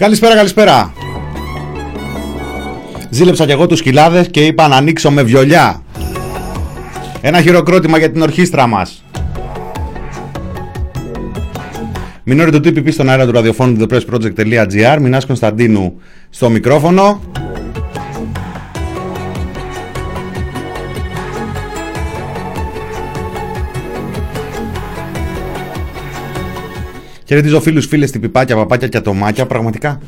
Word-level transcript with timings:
Καλησπέρα, 0.00 0.34
καλησπέρα. 0.34 0.92
Ζήλεψα 3.10 3.44
κι 3.44 3.50
εγώ 3.50 3.66
τους 3.66 3.82
κοιλάδες 3.82 4.28
και 4.28 4.46
είπα 4.46 4.68
να 4.68 4.76
ανοίξω 4.76 5.10
με 5.10 5.22
βιολιά. 5.22 5.82
Ένα 7.20 7.40
χειροκρότημα 7.40 7.98
για 7.98 8.10
την 8.10 8.22
ορχήστρα 8.22 8.66
μας. 8.66 9.04
Μινόρι 12.22 12.50
του 12.50 12.58
TPP 12.58 12.92
στον 12.92 13.08
αέρα 13.10 13.26
του 13.26 13.32
ραδιοφώνου 13.32 13.76
του 13.76 13.86
thepressproject.gr 13.90 14.98
Μινάς 15.00 15.26
Κωνσταντίνου 15.26 16.00
στο 16.30 16.50
μικρόφωνο 16.50 17.20
Χαιρετίζω 27.30 27.60
φίλους, 27.60 27.86
φίλες, 27.86 28.10
τυπιπάκια, 28.10 28.56
παπάκια 28.56 28.88
και 28.88 28.96
ατομάκια 28.96 29.46
Πραγματικά, 29.46 30.00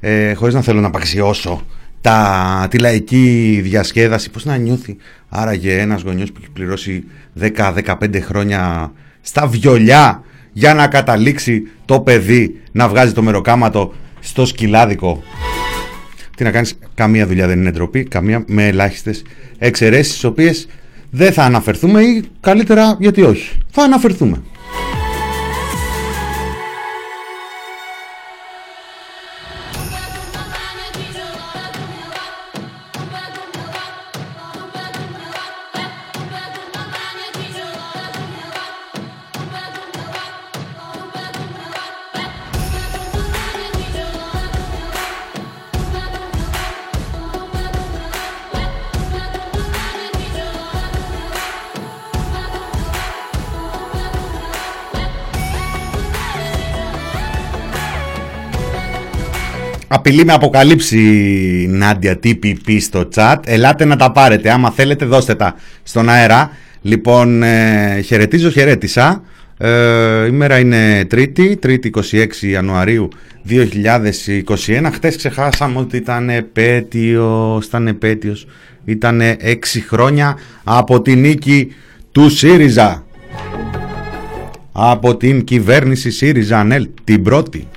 ε, 0.00 0.32
χωρίς 0.32 0.54
να 0.54 0.60
θέλω 0.60 0.80
να 0.80 0.86
απαξιώσω 0.86 1.66
τα, 2.00 2.66
τη 2.70 2.78
λαϊκή 2.78 3.60
διασκέδαση 3.62 4.30
Πώς 4.30 4.44
να 4.44 4.56
νιώθει 4.56 4.96
άραγε 5.28 5.78
ένας 5.78 6.02
γονιός 6.02 6.32
που 6.32 6.38
έχει 6.40 6.50
πληρώσει 6.50 7.04
10-15 7.40 8.20
χρόνια 8.20 8.92
στα 9.20 9.46
βιολιά 9.46 10.22
για 10.52 10.74
να 10.74 10.86
καταλήξει 10.86 11.62
το 11.84 12.00
παιδί 12.00 12.60
να 12.72 12.88
βγάζει 12.88 13.12
το 13.12 13.22
μεροκάματο 13.22 13.94
στο 14.20 14.46
σκυλάδικο. 14.46 15.22
Τι 16.36 16.44
να 16.44 16.50
κάνεις, 16.50 16.78
καμία 16.94 17.26
δουλειά 17.26 17.46
δεν 17.46 17.58
είναι 17.60 17.70
ντροπή, 17.70 18.04
καμία 18.04 18.44
με 18.46 18.66
ελάχιστες 18.66 19.22
εξαιρέσεις, 19.58 20.12
τις 20.12 20.24
οποίες 20.24 20.68
δεν 21.10 21.32
θα 21.32 21.42
αναφερθούμε 21.42 22.02
ή 22.02 22.24
καλύτερα 22.40 22.96
γιατί 23.00 23.22
όχι. 23.22 23.58
Θα 23.70 23.82
αναφερθούμε. 23.82 24.42
Απειλή 59.98 60.24
με 60.24 60.32
αποκαλύψει 60.32 60.98
Νάντια 61.70 62.18
TPP 62.24 62.76
στο 62.80 63.08
chat. 63.14 63.36
Ελάτε 63.44 63.84
να 63.84 63.96
τα 63.96 64.12
πάρετε. 64.12 64.50
Άμα 64.50 64.70
θέλετε, 64.70 65.04
δώστε 65.04 65.34
τα 65.34 65.54
στον 65.82 66.08
αέρα. 66.08 66.50
Λοιπόν, 66.82 67.42
ε, 67.42 68.00
χαιρετίζω, 68.04 68.50
χαιρέτησα. 68.50 69.22
Ε, 69.58 70.26
η 70.26 70.30
μέρα 70.30 70.58
είναι 70.58 71.04
Τρίτη, 71.04 71.56
Τρίτη 71.56 71.90
26 71.96 72.26
Ιανουαρίου 72.40 73.08
2021. 73.48 74.90
Χτες 74.92 75.16
ξεχάσαμε 75.16 75.78
ότι 75.78 75.96
ήταν 75.96 76.28
επέτειος, 76.28 77.66
ήταν 77.66 77.86
επέτειος. 77.86 78.46
Ήταν 78.84 79.20
6 79.20 79.80
χρόνια 79.88 80.36
από 80.64 81.02
την 81.02 81.20
νίκη 81.20 81.72
του 82.12 82.30
ΣΥΡΙΖΑ. 82.30 83.04
Από 84.72 85.16
την 85.16 85.44
κυβέρνηση 85.44 86.10
ΣΥΡΙΖΑ 86.10 86.58
ΑΝΕΛ, 86.58 86.88
την 87.04 87.22
πρώτη. 87.22 87.68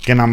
Και 0.00 0.14
να, 0.14 0.24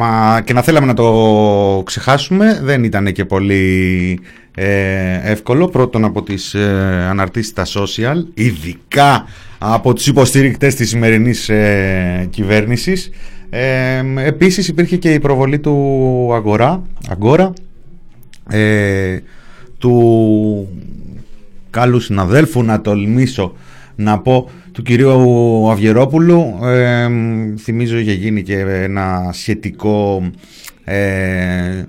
και 0.41 0.53
να 0.53 0.61
θέλαμε 0.61 0.85
να 0.85 0.94
το 0.94 1.81
ξεχάσουμε 1.85 2.59
δεν 2.63 2.83
ήταν 2.83 3.11
και 3.11 3.25
πολύ 3.25 4.19
ε, 4.55 5.31
εύκολο. 5.31 5.67
Πρώτον 5.67 6.05
από 6.05 6.23
τις 6.23 6.53
ε, 6.53 7.07
αναρτήσεις 7.09 7.50
στα 7.50 7.66
social 7.66 8.23
ειδικά 8.33 9.25
από 9.57 9.94
τους 9.94 10.07
υποστηρικτές 10.07 10.75
της 10.75 10.89
σημερινής 10.89 11.50
ε, 11.50 12.27
κυβέρνησης. 12.29 13.09
Ε, 13.50 14.03
επίσης 14.25 14.67
υπήρχε 14.67 14.97
και 14.97 15.13
η 15.13 15.19
προβολή 15.19 15.59
του 15.59 16.29
Αγορά, 16.33 16.83
Αγκόρα 17.09 17.53
ε, 18.50 19.19
του 19.77 20.68
καλού 21.69 22.00
συναδέλφου. 22.00 22.63
Να 22.63 22.81
τολμήσω 22.81 23.53
να 23.95 24.19
πω 24.19 24.50
του 24.77 24.83
κυρίου 24.83 25.69
Αυγερόπουλου. 25.71 26.59
Ε, 26.63 27.09
θυμίζω 27.57 27.97
είχε 27.97 28.13
γίνει 28.13 28.44
και 28.44 28.59
ένα 28.59 29.29
σχετικό 29.33 30.24
ε, 30.83 31.83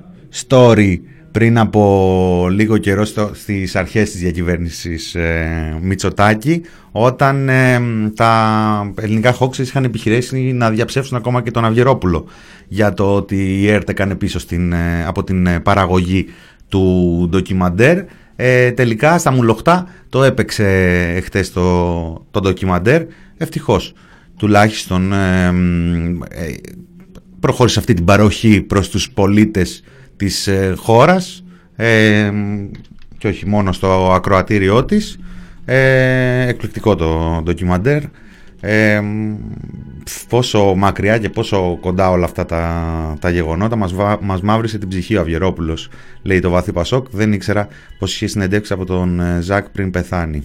story 0.46 0.96
πριν 1.30 1.58
από 1.58 2.48
λίγο 2.50 2.78
καιρό 2.78 3.04
στο, 3.04 3.30
στις 3.34 3.76
αρχές 3.76 4.10
της 4.10 4.20
διακυβέρνησης 4.20 5.14
ε, 5.14 5.78
Μητσοτάκη 5.82 6.62
όταν 6.92 7.48
ε, 7.48 7.80
τα 8.14 8.92
ελληνικά 9.00 9.32
χόξες 9.32 9.68
είχαν 9.68 9.84
επιχειρήσει 9.84 10.52
να 10.52 10.70
διαψεύσουν 10.70 11.16
ακόμα 11.16 11.42
και 11.42 11.50
τον 11.50 11.64
Αυγερόπουλο 11.64 12.26
για 12.68 12.94
το 12.94 13.14
ότι 13.14 13.60
η 13.60 13.70
ΕΡΤ 13.70 13.88
έκανε 13.88 14.14
πίσω 14.14 14.38
στην, 14.38 14.72
ε, 14.72 15.04
από 15.06 15.24
την 15.24 15.62
παραγωγή 15.62 16.26
του 16.68 17.26
ντοκιμαντέρ 17.30 18.04
ε, 18.40 18.72
τελικά 18.72 19.18
στα 19.18 19.30
μουλοχτά 19.32 19.88
το 20.08 20.22
έπαιξε 20.22 21.20
χτες 21.24 21.52
το, 21.52 22.26
το 22.30 22.40
ντοκιμαντέρ. 22.40 23.02
Ευτυχώς 23.36 23.92
τουλάχιστον 24.36 25.12
ε, 25.12 25.46
ε, 26.28 26.54
προχώρησε 27.40 27.78
αυτή 27.78 27.94
την 27.94 28.04
παροχή 28.04 28.60
προς 28.60 28.88
τους 28.88 29.10
πολίτες 29.10 29.82
της 30.16 30.46
ε, 30.46 30.74
χώρας 30.76 31.44
ε, 31.76 32.30
και 33.18 33.28
όχι 33.28 33.46
μόνο 33.46 33.72
στο 33.72 34.12
ακροατήριό 34.12 34.84
της. 34.84 35.18
Ε, 35.64 36.48
εκπληκτικό 36.48 36.96
το 36.96 37.40
ντοκιμαντέρ 37.44 38.02
ε, 38.60 39.00
πόσο 40.28 40.74
μακριά 40.76 41.18
και 41.18 41.28
πόσο 41.28 41.78
κοντά 41.80 42.10
όλα 42.10 42.24
αυτά 42.24 42.46
τα, 42.46 43.16
τα 43.20 43.30
γεγονότα 43.30 43.76
μας, 43.76 43.94
μας 44.20 44.40
μαύρισε 44.40 44.78
την 44.78 44.88
ψυχή 44.88 45.16
ο 45.16 45.20
Αυγερόπουλος 45.20 45.88
λέει 46.22 46.40
το 46.40 46.50
Βαθύ 46.50 46.72
Πασόκ. 46.72 47.06
Δεν 47.10 47.32
ήξερα 47.32 47.68
πως 47.98 48.14
είχε 48.14 48.26
συνεντεύξει 48.26 48.72
από 48.72 48.84
τον 48.84 49.20
ε, 49.20 49.40
Ζακ 49.40 49.68
πριν 49.68 49.90
πεθάνει 49.90 50.42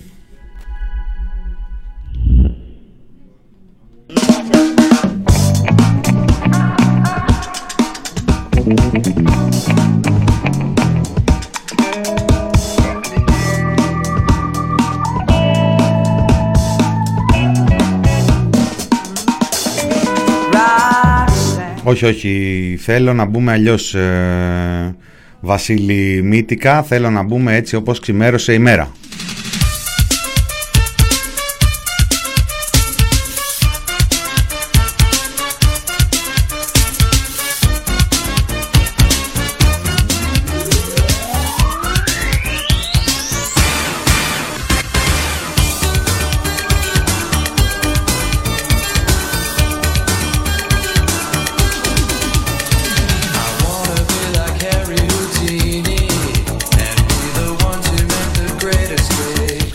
Όχι, 21.83 22.05
όχι. 22.05 22.75
Θέλω 22.79 23.13
να 23.13 23.25
μπούμε 23.25 23.51
αλλιώς 23.51 23.95
ε, 23.95 24.95
Βασίλη 25.39 26.21
Μύτικα. 26.23 26.83
Θέλω 26.83 27.09
να 27.09 27.23
μπούμε 27.23 27.55
έτσι 27.55 27.75
όπως 27.75 27.99
ξημέρωσε 27.99 28.53
η 28.53 28.59
μέρα. 28.59 28.91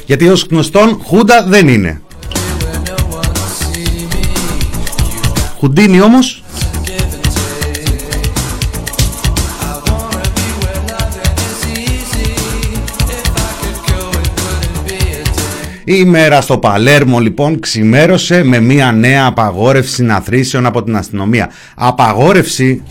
Γιατί 0.08 0.28
ως 0.28 0.46
γνωστόν 0.50 1.00
Χούντα 1.06 1.44
δεν 1.46 1.68
είναι. 1.68 2.00
Χουντίνι 5.58 6.00
όμως 6.00 6.42
Η 15.84 15.94
ημέρα 15.96 16.40
στο 16.40 16.58
Παλέρμο 16.58 17.18
λοιπόν 17.18 17.60
ξημέρωσε 17.60 18.42
με 18.42 18.60
μια 18.60 18.92
νέα 18.92 19.26
απαγόρευση 19.26 19.92
συναθρήσεων 19.94 20.66
από 20.66 20.82
την 20.82 20.96
αστυνομία. 20.96 21.50
Απαγόρευση 21.74 22.82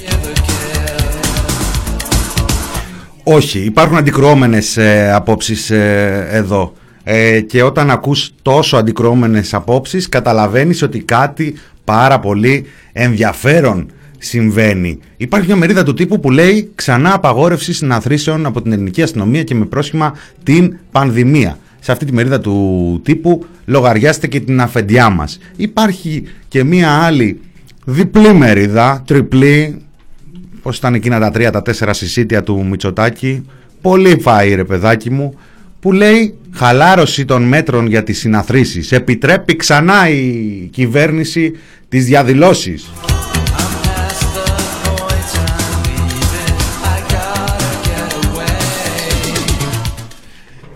Όχι, 3.24 3.60
υπάρχουν 3.60 3.98
αντικρουόμενες 3.98 4.78
ε, 4.78 5.12
απόψεις 5.14 5.70
ε, 5.70 6.28
εδώ. 6.32 6.74
Ε, 7.10 7.42
και 7.42 7.64
όταν 7.64 7.92
ακούς 7.92 8.34
τόσο 8.42 8.78
αντικρουόμενες 8.78 9.54
απόψεις 9.54 10.10
καταλαβαίνεις 10.10 10.82
ότι 10.82 11.00
κάτι 11.00 11.56
πάρα 11.84 12.20
πολύ 12.20 12.66
ενδιαφέρον 12.94 13.92
συμβαίνει. 14.18 15.00
Υπάρχει 15.18 15.48
μια 15.48 15.56
μερίδα 15.56 15.84
του 15.84 15.94
τύπου 15.94 16.20
που 16.20 16.32
λέει 16.32 16.72
ξανά 16.76 17.14
απαγόρευση 17.14 17.74
συναθρήσεων 17.74 18.46
από 18.46 18.62
την 18.62 18.72
ελληνική 18.72 19.02
αστυνομία 19.02 19.44
και 19.44 19.56
με 19.56 19.66
πρόσχημα 19.66 20.14
την 20.44 20.78
πανδημία. 20.92 21.58
Σε 21.80 21.92
αυτή 21.92 22.06
τη 22.06 22.14
μερίδα 22.14 22.40
του 22.40 23.00
τύπου 23.04 23.46
λογαριάστε 23.66 24.28
και 24.28 24.40
την 24.40 24.62
αφεντιά 24.62 25.10
μας. 25.10 25.40
Υπάρχει 25.56 26.24
και 26.48 26.64
μια 26.64 26.92
άλλη 26.92 27.40
διπλή 27.86 28.34
μερίδα, 28.34 29.04
τριπλή, 29.06 29.82
πώς 30.62 30.78
ήταν 30.78 30.94
εκείνα 30.94 31.20
τα 31.20 31.32
τρία, 31.32 31.52
τα 31.52 31.62
τέσσερα 31.62 31.94
συσίτια 31.94 32.44
του 32.44 32.66
Μητσοτάκη, 32.66 33.46
πολύ 33.82 34.20
φάει 34.22 34.56
ρε 34.56 34.64
παιδάκι 34.64 35.10
μου, 35.10 35.34
που 35.80 35.92
λέει 35.92 36.38
χαλάρωση 36.52 37.26
των 37.26 37.44
μέτρων 37.44 37.88
για 37.88 38.04
τις 38.04 38.20
συναθρήσεις. 38.20 38.92
Επιτρέπει 38.92 39.56
ξανά 39.56 40.10
η 40.10 40.70
κυβέρνηση 40.72 41.52
τις 41.90 42.06
διαδηλώσεις. 42.06 42.90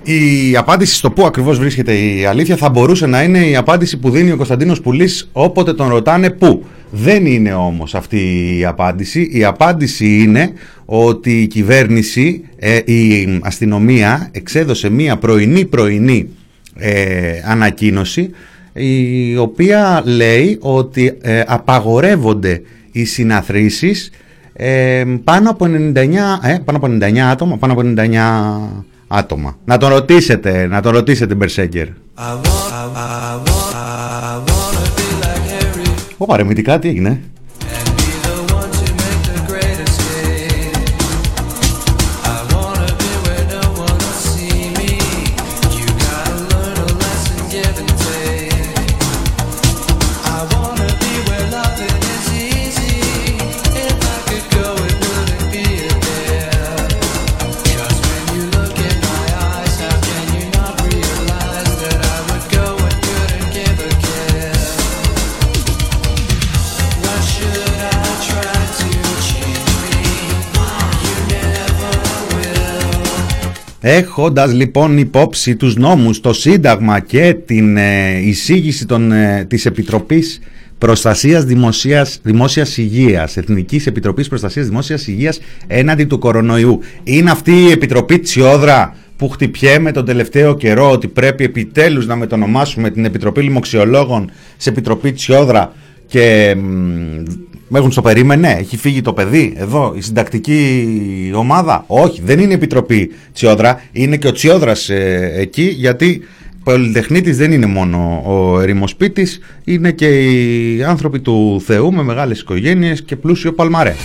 Η 0.03 0.55
απάντηση 0.57 0.95
στο 0.95 1.11
πού 1.11 1.25
ακριβώς 1.25 1.59
βρίσκεται 1.59 1.93
η 1.93 2.25
αλήθεια 2.25 2.55
θα 2.55 2.69
μπορούσε 2.69 3.05
να 3.05 3.23
είναι 3.23 3.39
η 3.45 3.55
απάντηση 3.55 3.97
που 3.97 4.09
δίνει 4.09 4.31
ο 4.31 4.35
Κωνσταντίνος 4.35 4.81
Πουλής 4.81 5.29
όποτε 5.31 5.73
τον 5.73 5.89
ρωτάνε 5.89 6.29
πού. 6.29 6.65
Δεν 6.91 7.25
είναι 7.25 7.53
όμως 7.53 7.95
αυτή 7.95 8.49
η 8.57 8.65
απάντηση. 8.65 9.29
Η 9.31 9.43
απάντηση 9.43 10.17
είναι 10.21 10.53
ότι 10.85 11.41
η 11.41 11.47
κυβέρνηση, 11.47 12.43
ε, 12.55 12.75
η 12.75 13.39
αστυνομία 13.43 14.29
εξέδωσε 14.31 14.89
μία 14.89 15.17
πρωινή 15.17 15.65
πρωινή 15.65 16.29
ε, 16.75 17.31
ανακοίνωση 17.45 18.29
η 18.73 19.37
οποία 19.37 20.01
λέει 20.05 20.57
ότι 20.61 21.17
ε, 21.21 21.43
απαγορεύονται 21.47 22.61
οι 22.91 23.05
συναθρήσεις 23.05 24.09
πάνω 25.23 25.49
από 25.49 25.65
99, 25.65 25.97
πάνω 26.65 26.77
από 26.77 26.87
99 26.87 27.17
άτομα, 27.17 27.57
πάνω 27.57 27.73
από 27.73 27.81
99 27.85 28.81
άτομα. 29.07 29.57
Να 29.65 29.77
τον 29.77 29.89
ρωτήσετε, 29.89 30.67
να 30.67 30.81
τον 30.81 30.91
ρωτήσετε 30.91 31.35
Μπερσέγκερ. 31.35 31.87
Ω 36.21 36.25
παρεμητικά 36.25 36.79
τι 36.79 36.87
έγινε; 36.89 37.21
Έχοντας 73.83 74.53
λοιπόν 74.53 74.97
υπόψη 74.97 75.55
τους 75.55 75.75
νόμους, 75.75 76.19
το 76.19 76.33
Σύνταγμα 76.33 76.99
και 76.99 77.35
την 77.45 77.77
ε, 77.77 78.19
εισήγηση 78.23 78.85
των, 78.85 79.11
ε, 79.11 79.45
της 79.49 79.65
Επιτροπής 79.65 80.39
Προστασίας 80.77 81.43
Δημοσίας, 81.43 82.19
Δημόσιας 82.23 82.77
Υγείας, 82.77 83.37
Εθνικής 83.37 83.87
Επιτροπής 83.87 84.27
Προστασίας 84.27 84.67
Δημόσιας 84.67 85.07
Υγείας 85.07 85.39
έναντι 85.67 86.05
του 86.05 86.19
κορονοϊού. 86.19 86.79
Είναι 87.03 87.31
αυτή 87.31 87.51
η 87.51 87.71
Επιτροπή 87.71 88.19
Τσιόδρα 88.19 88.95
που 89.17 89.29
χτυπιέμε 89.29 89.91
τον 89.91 90.05
τελευταίο 90.05 90.55
καιρό 90.55 90.91
ότι 90.91 91.07
πρέπει 91.07 91.43
επιτέλους 91.43 92.07
να 92.07 92.15
μετονομάσουμε 92.15 92.89
την 92.89 93.05
Επιτροπή 93.05 93.41
Λοιμοξιολόγων 93.41 94.31
σε 94.57 94.69
Επιτροπή 94.69 95.11
Τσιόδρα 95.11 95.73
και 96.07 96.55
με 97.73 97.79
έχουν 97.79 97.91
στο 97.91 98.01
περίμενε, 98.01 98.51
έχει 98.51 98.77
φύγει 98.77 99.01
το 99.01 99.13
παιδί 99.13 99.53
εδώ, 99.57 99.93
η 99.97 100.01
συντακτική 100.01 101.31
ομάδα. 101.35 101.83
Όχι, 101.87 102.21
δεν 102.23 102.39
είναι 102.39 102.53
επιτροπή 102.53 103.11
Τσιόδρα, 103.33 103.81
είναι 103.91 104.17
και 104.17 104.27
ο 104.27 104.31
Τσιόδρας 104.31 104.89
ε, 104.89 105.31
εκεί 105.35 105.63
γιατί 105.63 106.21
πολυτεχνίτης 106.63 107.37
δεν 107.37 107.51
είναι 107.51 107.65
μόνο 107.65 108.21
ο 108.25 108.59
ερημοσπίτης, 108.59 109.39
είναι 109.63 109.91
και 109.91 110.07
οι 110.07 110.83
άνθρωποι 110.83 111.19
του 111.19 111.61
Θεού 111.65 111.93
με 111.93 112.03
μεγάλες 112.03 112.39
οικογένειες 112.39 113.03
και 113.03 113.15
πλούσιο 113.15 113.53
παλμαρέ. 113.53 113.95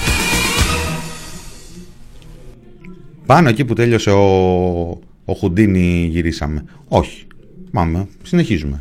Πάνω 3.26 3.48
εκεί 3.48 3.64
που 3.64 3.74
τέλειωσε 3.74 4.10
ο, 4.10 4.24
ο 5.24 5.32
Χουντίνι 5.38 6.08
γυρίσαμε. 6.10 6.64
Όχι, 6.88 7.26
πάμε, 7.72 8.06
συνεχίζουμε. 8.22 8.80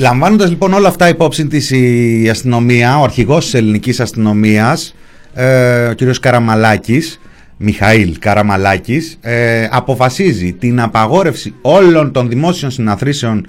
Λαμβάνοντας 0.00 0.48
λοιπόν 0.48 0.72
όλα 0.72 0.88
αυτά 0.88 1.08
υπόψη 1.08 1.46
της 1.46 1.70
η 1.70 2.28
αστυνομία, 2.30 2.98
ο 2.98 3.02
αρχηγός 3.02 3.44
της 3.44 3.54
ελληνικής 3.54 4.00
αστυνομίας, 4.00 4.94
ε, 5.34 5.86
ο 5.86 5.94
κ. 5.94 6.18
Καραμαλάκης, 6.20 7.20
Μιχαήλ 7.56 8.18
Καραμαλάκης, 8.18 9.18
ε, 9.20 9.68
αποφασίζει 9.70 10.52
την 10.52 10.80
απαγόρευση 10.80 11.54
όλων 11.62 12.12
των 12.12 12.28
δημόσιων 12.28 12.70
συναθρήσεων 12.70 13.46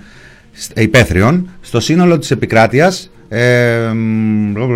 υπαίθριων 0.76 1.50
στο 1.62 1.80
σύνολο 1.80 2.18
της 2.18 2.32
επικράτειας 2.32 3.10
ε, 3.32 3.92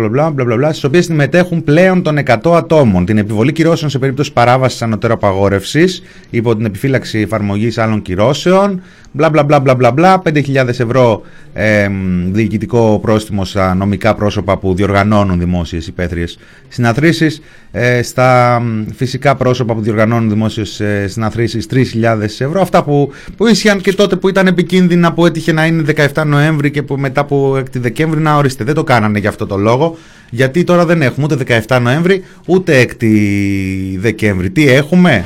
μπλα, 0.08 0.30
μπλα, 0.30 0.44
μπλα, 0.44 0.70
στις 0.70 0.84
οποίες 0.84 1.04
συμμετέχουν 1.04 1.64
πλέον 1.64 2.02
των 2.02 2.18
100 2.18 2.54
ατόμων. 2.54 3.04
Την 3.04 3.18
επιβολή 3.18 3.52
κυρώσεων 3.52 3.90
σε 3.90 3.98
περίπτωση 3.98 4.32
παράβασης 4.32 4.82
ανωτέρω 4.82 5.14
απαγόρευσης 5.14 6.02
υπό 6.30 6.56
την 6.56 6.64
επιφύλαξη 6.64 7.18
εφαρμογής 7.18 7.78
άλλων 7.78 8.02
κυρώσεων, 8.02 8.82
μπλα 9.16 9.30
μπλα 9.30 9.42
μπλα 9.42 9.60
μπλα 9.60 9.74
μπλα, 9.74 9.90
μπλα. 9.90 10.22
5.000 10.24 10.68
ευρώ 10.68 11.22
ε, 11.52 11.88
διοικητικό 12.30 12.98
πρόστιμο 13.02 13.44
στα 13.44 13.74
νομικά 13.74 14.14
πρόσωπα 14.14 14.58
που 14.58 14.74
διοργανώνουν 14.74 15.38
δημόσιες 15.38 15.86
υπαίθριες 15.86 16.38
συναθρήσεις, 16.68 17.42
ε, 17.72 18.02
στα 18.02 18.62
φυσικά 18.94 19.34
πρόσωπα 19.34 19.74
που 19.74 19.80
διοργανώνουν 19.80 20.28
δημόσιες 20.28 20.80
ε, 20.80 21.06
συναθρήσεις 21.08 21.66
3.000 21.70 22.20
ευρώ, 22.20 22.60
αυτά 22.60 22.84
που, 22.84 23.12
που 23.36 23.46
ίσχυαν 23.46 23.80
και 23.80 23.92
τότε 23.92 24.16
που 24.16 24.28
ήταν 24.28 24.46
επικίνδυνα 24.46 25.12
που 25.12 25.26
έτυχε 25.26 25.52
να 25.52 25.66
είναι 25.66 25.84
17 26.14 26.22
Νοέμβρη 26.26 26.70
και 26.70 26.82
που 26.82 26.96
μετά 26.96 27.20
από 27.20 27.56
6 27.56 27.62
Δεκέμβρη 27.72 28.20
να 28.20 28.36
ορίστε, 28.36 28.64
δεν 28.64 28.74
το 28.74 28.84
κάνανε 28.84 29.18
για 29.18 29.28
αυτό 29.28 29.46
το 29.46 29.56
λόγο, 29.56 29.96
γιατί 30.30 30.64
τώρα 30.64 30.86
δεν 30.86 31.02
έχουμε 31.02 31.26
ούτε 31.30 31.62
17 31.68 31.78
Νοέμβρη 31.82 32.24
ούτε 32.46 32.86
6 33.00 33.04
Δεκέμβρη. 33.98 34.50
Τι 34.50 34.68
έχουμε; 34.68 35.24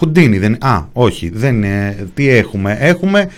Χουντίνι, 0.00 0.38
δεν... 0.38 0.56
Α, 0.60 0.84
όχι, 0.92 1.30
δεν 1.34 1.54
είναι. 1.54 2.08
Τι 2.14 2.28
έχουμε; 2.28 2.76
Έχουμε 2.80 3.28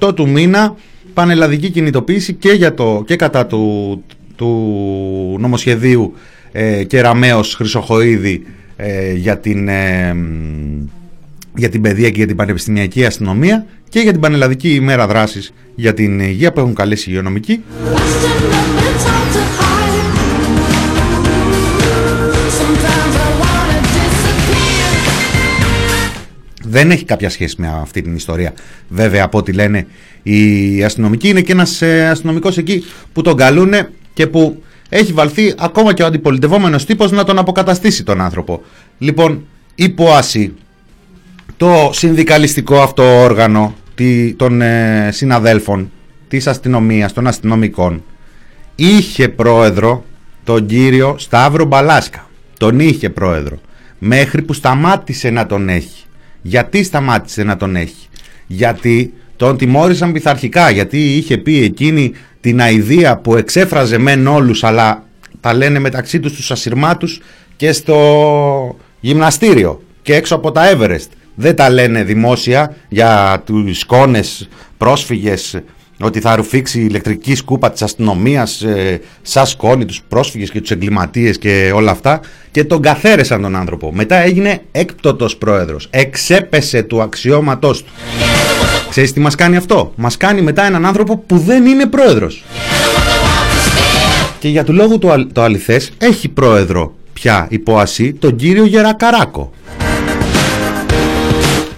28 0.00 0.14
του 0.14 0.28
μήνα 0.28 0.74
πανελλαδική 1.14 1.70
κινητοποίηση 1.70 2.32
και, 2.32 2.52
για 2.52 2.74
το, 2.74 3.02
και 3.06 3.16
κατά 3.16 3.46
του, 3.46 4.04
του 4.36 4.48
νομοσχεδίου 5.40 6.14
ε, 6.52 6.84
Κεραμέως 6.84 7.54
Χρυσοχοίδη 7.54 8.46
ε, 8.76 9.12
για 9.12 9.38
την... 9.38 9.68
Ε, 9.68 10.16
για 11.54 11.68
την 11.68 11.80
παιδεία 11.80 12.08
και 12.08 12.16
για 12.16 12.26
την 12.26 12.36
πανεπιστημιακή 12.36 13.04
αστυνομία 13.04 13.66
και 13.88 14.00
για 14.00 14.12
την 14.12 14.20
Πανελλαδική 14.20 14.74
ημέρα 14.74 15.06
δράσης 15.06 15.52
για 15.74 15.94
την 15.94 16.20
υγεία 16.20 16.52
που 16.52 16.60
έχουν 16.60 16.74
καλέσει 16.74 17.02
οι 17.02 17.12
υγειονομικοί. 17.12 17.60
Δεν 26.72 26.90
έχει 26.90 27.04
κάποια 27.04 27.30
σχέση 27.30 27.54
με 27.58 27.78
αυτή 27.82 28.02
την 28.02 28.14
ιστορία. 28.14 28.52
Βέβαια, 28.88 29.24
από 29.24 29.38
ό,τι 29.38 29.52
λένε 29.52 29.86
οι 30.22 30.84
αστυνομικοί, 30.84 31.28
είναι 31.28 31.40
και 31.40 31.52
ένας 31.52 31.82
ε, 31.82 32.08
αστυνομικός 32.08 32.58
εκεί 32.58 32.84
που 33.12 33.22
τον 33.22 33.36
καλούν 33.36 33.72
και 34.14 34.26
που 34.26 34.62
έχει 34.88 35.12
βαλθεί 35.12 35.54
ακόμα 35.58 35.92
και 35.94 36.02
ο 36.02 36.06
αντιπολιτευόμενος 36.06 36.84
τύπος 36.84 37.10
να 37.10 37.24
τον 37.24 37.38
αποκαταστήσει 37.38 38.04
τον 38.04 38.20
άνθρωπο. 38.20 38.62
Λοιπόν, 38.98 39.44
η 39.74 39.88
ΠΟΑΣΗ 39.88 40.54
το 41.56 41.90
συνδικαλιστικό 41.92 42.80
αυτό 42.80 43.22
όργανο 43.22 43.74
των 44.36 44.60
ε, 44.62 45.08
συναδέλφων 45.12 45.90
της 46.28 46.46
αστυνομίας, 46.46 47.12
των 47.12 47.26
αστυνομικών 47.26 48.02
είχε 48.76 49.28
πρόεδρο 49.28 50.04
τον 50.44 50.66
κύριο 50.66 51.14
Σταύρο 51.18 51.64
Μπαλάσκα. 51.64 52.26
Τον 52.58 52.80
είχε 52.80 53.10
πρόεδρο. 53.10 53.60
Μέχρι 53.98 54.42
που 54.42 54.52
σταμάτησε 54.52 55.30
να 55.30 55.46
τον 55.46 55.68
έχει. 55.68 56.04
Γιατί 56.42 56.82
σταμάτησε 56.82 57.42
να 57.42 57.56
τον 57.56 57.76
έχει. 57.76 58.08
Γιατί 58.46 59.12
τον 59.36 59.56
τιμώρησαν 59.56 60.12
πειθαρχικά. 60.12 60.70
Γιατί 60.70 61.16
είχε 61.16 61.38
πει 61.38 61.62
εκείνη 61.62 62.12
την 62.40 62.60
αηδία 62.60 63.16
που 63.16 63.36
εξέφραζε 63.36 63.98
μεν 63.98 64.26
όλους 64.26 64.64
αλλά 64.64 65.04
τα 65.40 65.54
λένε 65.54 65.78
μεταξύ 65.78 66.20
τους 66.20 66.32
τους 66.32 66.50
ασυρμάτους 66.50 67.20
και 67.56 67.72
στο 67.72 68.76
γυμναστήριο 69.00 69.82
και 70.02 70.14
έξω 70.14 70.34
από 70.34 70.52
τα 70.52 70.72
Everest. 70.72 71.08
Δεν 71.34 71.56
τα 71.56 71.70
λένε 71.70 72.02
δημόσια 72.02 72.76
για 72.88 73.42
τους 73.46 73.84
κόνες 73.84 74.48
πρόσφυγες 74.78 75.60
ότι 76.02 76.20
θα 76.20 76.36
ρουφήξει 76.36 76.80
η 76.80 76.84
ηλεκτρική 76.88 77.34
σκούπα 77.34 77.70
της 77.70 77.82
αστυνομίας 77.82 78.62
ε, 78.62 79.00
σαν 79.22 79.46
σκόνη 79.46 79.84
τους 79.84 80.02
πρόσφυγες 80.08 80.50
και 80.50 80.60
τους 80.60 80.70
εγκληματίες 80.70 81.38
και 81.38 81.72
όλα 81.74 81.90
αυτά 81.90 82.20
και 82.50 82.64
τον 82.64 82.82
καθαίρεσαν 82.82 83.42
τον 83.42 83.56
άνθρωπο. 83.56 83.92
Μετά 83.94 84.16
έγινε 84.16 84.60
έκπτωτος 84.72 85.36
πρόεδρος. 85.36 85.88
Εξέπεσε 85.90 86.82
του 86.82 87.02
αξιώματός 87.02 87.82
του. 87.82 87.90
Ξέρεις 88.90 89.12
τι 89.12 89.20
μας 89.20 89.34
κάνει 89.34 89.56
αυτό; 89.56 89.92
Μας 89.96 90.16
κάνει 90.16 90.42
μετά 90.42 90.64
έναν 90.64 90.86
άνθρωπο 90.86 91.16
που 91.16 91.38
δεν 91.38 91.66
είναι 91.66 91.86
πρόεδρος. 91.86 92.44
Και 94.38 94.48
για 94.48 94.64
του 94.64 94.72
λόγου 94.72 94.98
το, 94.98 95.26
το 95.32 95.42
αληθές 95.42 95.90
έχει 95.98 96.28
πρόεδρο 96.28 96.94
πια 97.12 97.46
υπό 97.50 97.78
ασύ 97.78 98.12
τον 98.12 98.36
κύριο 98.36 98.64
Γερακαράκο. 98.64 99.50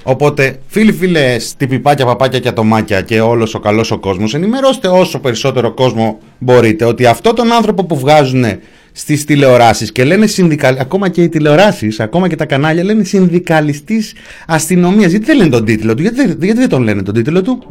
Οπότε, 0.06 0.58
φίλοι 0.66 0.92
φίλες, 0.92 1.54
τυπιπάκια, 1.56 2.06
παπάκια 2.06 2.38
και 2.38 2.48
ατομάκια 2.48 3.00
και 3.00 3.20
όλος 3.20 3.54
ο 3.54 3.58
καλός 3.58 3.90
ο 3.90 3.98
κόσμος, 3.98 4.34
ενημερώστε 4.34 4.88
όσο 4.88 5.18
περισσότερο 5.18 5.72
κόσμο 5.72 6.18
μπορείτε 6.38 6.84
ότι 6.84 7.06
αυτό 7.06 7.32
τον 7.32 7.52
άνθρωπο 7.52 7.84
που 7.84 7.98
βγάζουν 7.98 8.44
στις 8.92 9.24
τηλεοράσεις 9.24 9.92
και 9.92 10.04
λένε 10.04 10.26
συνδικαλ... 10.26 10.76
ακόμα 10.78 11.08
και 11.08 11.22
οι 11.22 11.28
τηλεοράσεις, 11.28 12.00
ακόμα 12.00 12.28
και 12.28 12.36
τα 12.36 12.44
κανάλια 12.46 12.84
λένε 12.84 13.04
συνδικαλιστής 13.04 14.12
αστυνομίας. 14.46 15.10
Γιατί 15.10 15.26
δεν 15.26 15.36
λένε 15.36 15.50
τον 15.50 15.64
τίτλο 15.64 15.94
του, 15.94 16.02
γιατί, 16.02 16.22
γιατί 16.24 16.52
δεν 16.52 16.68
τον 16.68 16.82
λένε 16.82 17.02
τον 17.02 17.14
τίτλο 17.14 17.42
του, 17.42 17.62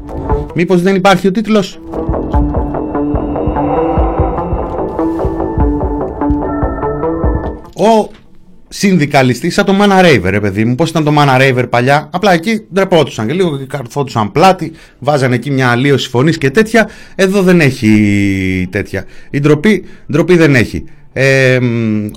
μήπως 0.56 0.82
δεν 0.82 0.96
υπάρχει 0.96 1.28
ο 1.28 1.32
τίτλος; 1.32 1.80
Ο 7.76 8.10
συνδικαλιστή, 8.76 9.50
σαν 9.50 9.66
το 9.66 9.76
Mana 9.82 10.06
Raver, 10.06 10.30
ρε 10.30 10.40
παιδί 10.40 10.66
μου. 10.66 10.76
Πώς 10.76 10.90
ήταν 10.90 11.04
το 11.04 11.14
Mana 11.18 11.42
Raver 11.42 11.66
παλιά. 11.70 12.10
Απλά 12.12 12.34
εκεί 12.34 12.66
ντρεπόντουσαν 12.74 13.28
και 13.28 13.34
λίγο 13.34 13.58
και 13.58 13.66
καρφόντουσαν 13.66 14.32
πλάτη, 14.32 14.72
βάζανε 15.00 15.36
εκεί 15.36 15.52
μια 15.52 15.70
αλλίωση 15.70 16.10
φωνής 16.10 16.38
και 16.38 16.50
τέτοια. 16.50 16.90
Εδώ 17.16 17.42
δεν 17.42 17.60
έχει 17.60 18.68
τέτοια. 18.72 19.06
Η 19.30 19.40
ντροπή, 19.40 19.84
ντροπή 20.12 20.38
δεν 20.38 20.56
έχει. 20.56 20.84
Ε, 21.14 21.60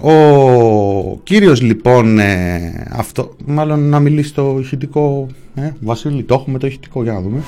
ο 0.00 1.20
κύριος 1.22 1.62
λοιπόν 1.62 2.18
ε, 2.18 2.86
αυτό, 2.90 3.36
μάλλον 3.46 3.88
να 3.88 4.00
μιλήσει 4.00 4.34
το 4.34 4.56
ηχητικό, 4.60 5.26
ε, 5.54 5.70
Βασίλη 5.80 6.22
το 6.22 6.34
έχουμε 6.34 6.58
το 6.58 6.66
ηχητικό 6.66 7.02
για 7.02 7.12
να 7.12 7.20
δούμε. 7.20 7.42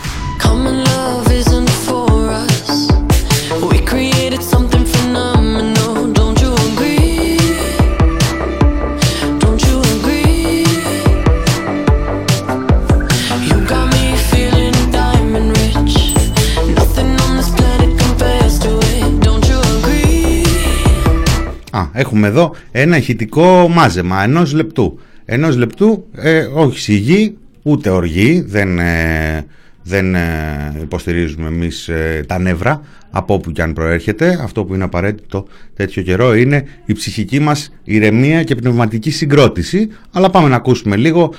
Έχουμε 21.99 22.27
εδώ 22.27 22.55
ένα 22.71 22.97
ηχητικό 22.97 23.69
μάζεμα 23.69 24.23
ενός 24.23 24.53
λεπτού. 24.53 24.99
Ενός 25.25 25.57
λεπτού, 25.57 26.07
ε, 26.15 26.39
όχι 26.41 26.79
σιγή, 26.79 27.37
ούτε 27.63 27.91
οργή, 27.91 28.45
δεν, 28.47 28.79
ε, 28.79 29.45
δεν 29.83 30.15
ε, 30.15 30.79
υποστηρίζουμε 30.83 31.47
εμείς 31.47 31.89
ε, 31.89 32.25
τα 32.27 32.39
νεύρα 32.39 32.83
από 33.11 33.35
όπου 33.35 33.51
και 33.53 33.63
αν 33.63 33.73
προέρχεται. 33.73 34.41
Αυτό 34.43 34.65
που 34.65 34.75
είναι 34.75 34.85
απαραίτητο 34.85 35.47
τέτοιο 35.77 36.03
καιρό 36.03 36.35
είναι 36.35 36.65
η 36.85 36.93
ψυχική 36.93 37.41
μας 37.41 37.73
ηρεμία 37.85 38.43
και 38.43 38.55
πνευματική 38.55 39.11
συγκρότηση. 39.11 39.89
Αλλά 40.13 40.31
πάμε 40.31 40.49
να 40.49 40.57
ακούσουμε 40.57 40.97
λίγο 40.97 41.35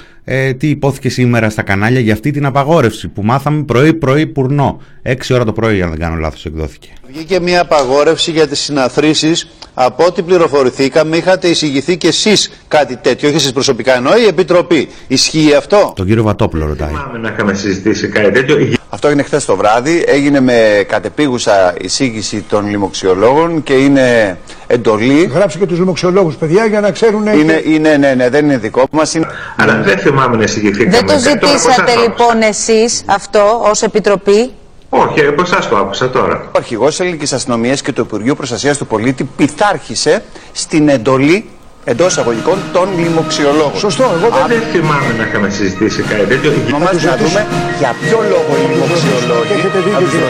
τι 0.57 0.69
υπόθηκε 0.69 1.09
σήμερα 1.09 1.49
στα 1.49 1.61
κανάλια 1.61 1.99
για 1.99 2.13
αυτή 2.13 2.31
την 2.31 2.45
απαγόρευση 2.45 3.07
που 3.07 3.21
μάθαμε 3.23 3.63
πρωί-πρωί 3.63 4.27
πουρνό. 4.27 4.81
6 5.03 5.13
ώρα 5.33 5.45
το 5.45 5.53
πρωί, 5.53 5.81
αν 5.81 5.89
δεν 5.89 5.99
κάνω 5.99 6.15
λάθος, 6.15 6.45
εκδόθηκε. 6.45 6.89
Βγήκε 7.07 7.39
μια 7.39 7.61
απαγόρευση 7.61 8.31
για 8.31 8.47
τις 8.47 8.59
συναθρήσεις 8.59 9.49
από 9.73 10.05
ό,τι 10.05 10.21
πληροφορηθήκαμε, 10.21 11.17
είχατε 11.17 11.47
εισηγηθεί 11.47 11.97
και 11.97 12.07
εσείς 12.07 12.51
κάτι 12.67 12.95
τέτοιο, 12.95 13.27
όχι 13.27 13.37
εσείς 13.37 13.51
προσωπικά 13.51 13.95
εννοώ, 13.95 14.17
η 14.17 14.25
Επιτροπή. 14.25 14.87
Ισχύει 15.07 15.53
αυτό; 15.53 15.93
Τον 15.95 16.05
κύριο 16.05 16.23
Βατόπουλο 16.23 16.65
ρωτάει. 16.65 16.89
Θυμάμαι 16.89 17.17
να 17.17 17.29
είχαμε 17.29 17.53
συζητήσει 17.53 18.07
κάτι 18.07 18.31
τέτοιο. 18.31 18.73
Αυτό 18.89 19.07
έγινε 19.07 19.23
χθες 19.23 19.45
το 19.45 19.55
βράδυ. 19.55 20.03
Έγινε 20.07 20.39
με 20.39 20.85
κατεπίγουσα 20.87 21.58
εισήγηση 21.81 22.45
των 22.49 22.67
λοιμοξιολόγων 22.67 23.63
και 23.63 23.73
είναι 23.73 24.37
εντολή. 24.67 25.23
Γράψε 25.33 25.57
και 25.57 25.65
τους 25.65 25.77
λοιμοξιολόγους, 25.77 26.35
παιδιά, 26.35 26.65
για 26.65 26.81
να 26.81 26.91
ξέρουν. 26.91 27.27
Είναι, 27.27 27.61
είναι, 27.65 27.97
ναι, 27.97 28.13
ναι, 28.13 28.29
δεν 28.29 28.45
είναι 28.45 28.57
δικό 28.57 28.83
μας. 28.91 29.13
Είναι... 29.13 29.27
Αλλά 29.57 29.81
δεν 29.81 29.97
θυμάμαι 29.97 30.37
να 30.37 30.43
εισηγηθήκαμε. 30.43 30.97
Δεν 30.97 31.05
το 31.05 31.17
ζητήσατε 31.19 31.95
λοιπόν 31.95 32.41
εσείς 32.41 33.03
αυτό 33.05 33.61
ως 33.63 33.81
Επιτροπή; 33.81 34.51
Όχι, 34.89 35.25
από 35.25 35.41
εσάς 35.41 35.69
το 35.69 35.77
άκουσα 35.77 36.09
τώρα. 36.09 36.41
Ο 36.45 36.51
αρχηγός 36.57 36.95
τη 36.95 37.03
Ελληνικής 37.03 37.33
Αστυνομίας 37.33 37.81
και 37.81 37.91
το 37.91 38.01
Υπουργείο 38.01 38.35
Προστασίας 38.35 38.77
του 38.77 38.87
Πολίτη 38.87 39.23
πειθάρχησε 39.23 40.23
στην 40.51 40.89
εντολή 40.89 41.49
εντός 41.85 42.11
εισαγωγικών 42.11 42.57
των 42.73 42.87
λοιμοξιολόγων. 42.97 43.79
Σωστό, 43.85 44.03
εγώ 44.17 44.27
δεν, 44.35 44.45
δεν 44.47 44.61
θυμάμαι 44.73 45.11
να 45.17 45.23
είχαμε 45.27 45.49
συζητήσει 45.49 46.01
κάτι 46.01 46.25
τέτοιο. 46.31 46.51
Μα 46.71 46.77
να 47.09 47.15
δούμε 47.21 47.41
για 47.81 47.91
ποιο 48.01 48.19
λόγο 48.33 48.51
οι 48.59 48.65
λοιμοξιολόγοι. 48.71 49.51
Έχετε 49.57 49.79
δίκιο, 49.85 50.07
κύριε 50.11 50.27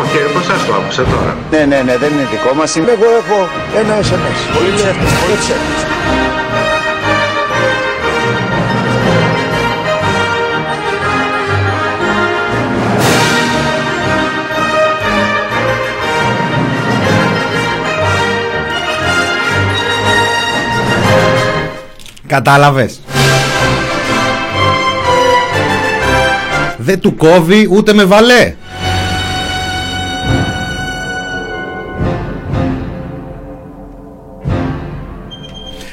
Όχι, 0.00 0.18
από 0.28 0.38
εσά 0.44 0.54
το 0.66 0.72
άκουσα 0.78 1.02
τώρα; 1.12 1.32
Ναι, 1.52 1.62
ναι, 1.70 1.78
ναι, 1.86 1.94
δεν 2.02 2.10
είναι 2.12 2.26
δικό 2.34 2.50
μας. 2.58 2.70
Εγώ 2.94 3.08
έχω 3.20 3.38
ένα 3.80 3.94
SMS. 4.08 4.38
Πολύ 4.56 4.70
ψεύτικο. 4.76 6.19
Κατάλαβες. 22.30 23.00
Δεν 26.78 27.00
του 27.00 27.16
κόβει 27.16 27.68
ούτε 27.70 27.92
με 27.92 28.04
βαλέ. 28.04 28.54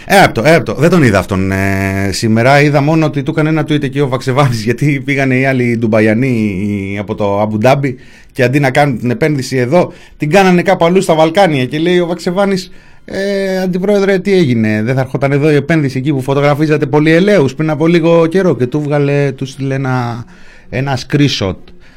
Έπτο, 0.06 0.42
έπτο. 0.46 0.74
Δεν 0.74 0.90
τον 0.90 1.04
είδα 1.04 1.20
αυτόν 1.20 1.52
ε, 1.52 2.10
σήμερα. 2.12 2.62
Είδα 2.62 2.82
μόνο 2.82 3.06
ότι 3.06 3.24
του 3.24 3.32
έκανε 3.32 3.50
ένα 3.50 3.62
tweet 3.62 3.84
εκεί 3.84 4.00
ο 4.00 4.08
Βαξεβάνης 4.08 4.64
γιατί 4.64 5.02
πήγανε 5.06 5.36
οι 5.36 5.46
άλλοι 5.46 5.78
Ντουμπαϊανοί 5.78 6.98
από 7.00 7.16
το 7.16 7.40
Αμπουντάμπι 7.42 7.96
και 8.32 8.44
αντί 8.44 8.60
να 8.60 8.72
κάνουν 8.72 9.00
την 9.00 9.10
επένδυση 9.10 9.58
εδώ 9.58 9.92
την 10.18 10.30
κάνανε 10.30 10.62
κάπου 10.62 10.86
αλλού 10.86 11.02
στα 11.02 11.16
Βαλκάνια 11.16 11.66
και 11.66 11.80
λέει 11.80 12.00
ο 12.00 12.06
Βαξεβάνης 12.06 12.72
ε, 13.10 13.60
αντιπρόεδρε, 13.60 14.20
τι 14.20 14.34
έγινε, 14.34 14.84
δεν 14.84 14.96
θα 14.96 15.02
έρχονταν 15.02 15.32
εδώ 15.32 15.52
η 15.52 15.56
επένδυση 15.56 15.98
εκεί 15.98 16.14
που 16.14 16.22
φωτογραφίζατε 16.22 16.86
πολύ 16.86 17.12
ελαίους 17.12 17.56
πριν 17.56 17.70
από 17.70 17.88
λίγο 17.88 18.28
καιρό 18.28 18.56
και 18.56 18.68
του 18.68 18.82
βγάλε, 18.82 19.32
τους 19.32 19.50
στείλε 19.50 19.76
ένα, 19.76 20.26
ένα 20.70 20.98
screenshot, 20.98 21.56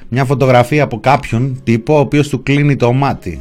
μια 0.08 0.24
φωτογραφία 0.24 0.82
από 0.82 1.00
κάποιον 1.00 1.60
τύπο 1.64 1.96
ο 1.96 1.98
οποίος 1.98 2.28
του 2.28 2.42
κλείνει 2.42 2.76
το 2.76 2.92
μάτι. 2.92 3.40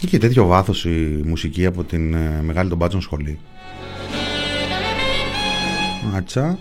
Είχε 0.00 0.18
τέτοιο 0.18 0.46
βάθος 0.46 0.84
η 0.84 1.22
μουσική 1.26 1.66
από 1.66 1.84
την 1.84 2.14
ε, 2.14 2.42
Μεγάλη 2.42 2.68
των 2.68 2.78
Μπάτσων 2.78 3.00
σχολή. 3.00 3.38
Άτσα. 6.16 6.58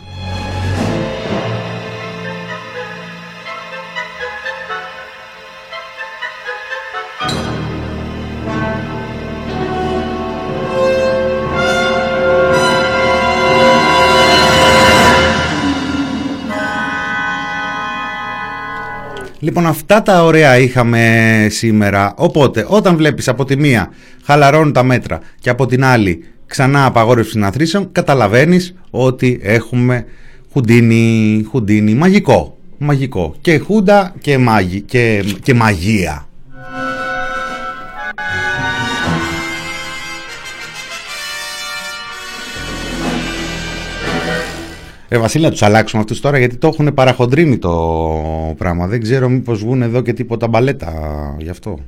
Λοιπόν, 19.39 19.65
αυτά 19.65 20.01
τα 20.01 20.23
ωραία 20.23 20.57
είχαμε 20.57 21.47
σήμερα. 21.49 22.13
Οπότε, 22.17 22.65
όταν 22.67 22.95
βλέπεις 22.95 23.27
από 23.27 23.45
τη 23.45 23.57
μία 23.57 23.89
χαλαρώνουν 24.23 24.73
τα 24.73 24.83
μέτρα 24.83 25.19
και 25.39 25.49
από 25.49 25.65
την 25.65 25.83
άλλη 25.83 26.23
ξανά 26.45 26.85
απαγόρευση 26.85 27.31
συναθρήσεων, 27.31 27.91
καταλαβαίνεις 27.91 28.75
ότι 28.89 29.39
έχουμε 29.41 30.05
χουντίνι, 30.51 31.43
χουντίνι 31.49 31.93
μαγικό. 31.93 32.57
Μαγικό. 32.77 33.35
Και 33.41 33.57
χούντα 33.57 34.13
και, 34.21 34.37
μαγι, 34.37 34.81
και, 34.81 35.23
και 35.43 35.53
μαγεία. 35.53 36.26
Ε, 45.09 45.17
Βασίλη, 45.17 45.43
να 45.43 45.51
τους 45.51 45.61
αλλάξουμε 45.61 46.01
αυτούς 46.01 46.21
τώρα 46.21 46.37
γιατί 46.37 46.55
το 46.57 46.67
έχουν 46.67 46.93
παραχοντρίνει 46.93 47.57
το 47.57 47.73
πράγμα. 48.57 48.87
Δεν 48.87 49.01
ξέρω 49.01 49.29
μήπως 49.29 49.59
βγουν 49.59 49.81
εδώ 49.81 50.01
και 50.01 50.13
τίποτα 50.13 50.47
μπαλέτα 50.47 51.35
γι' 51.39 51.49
αυτό. 51.49 51.79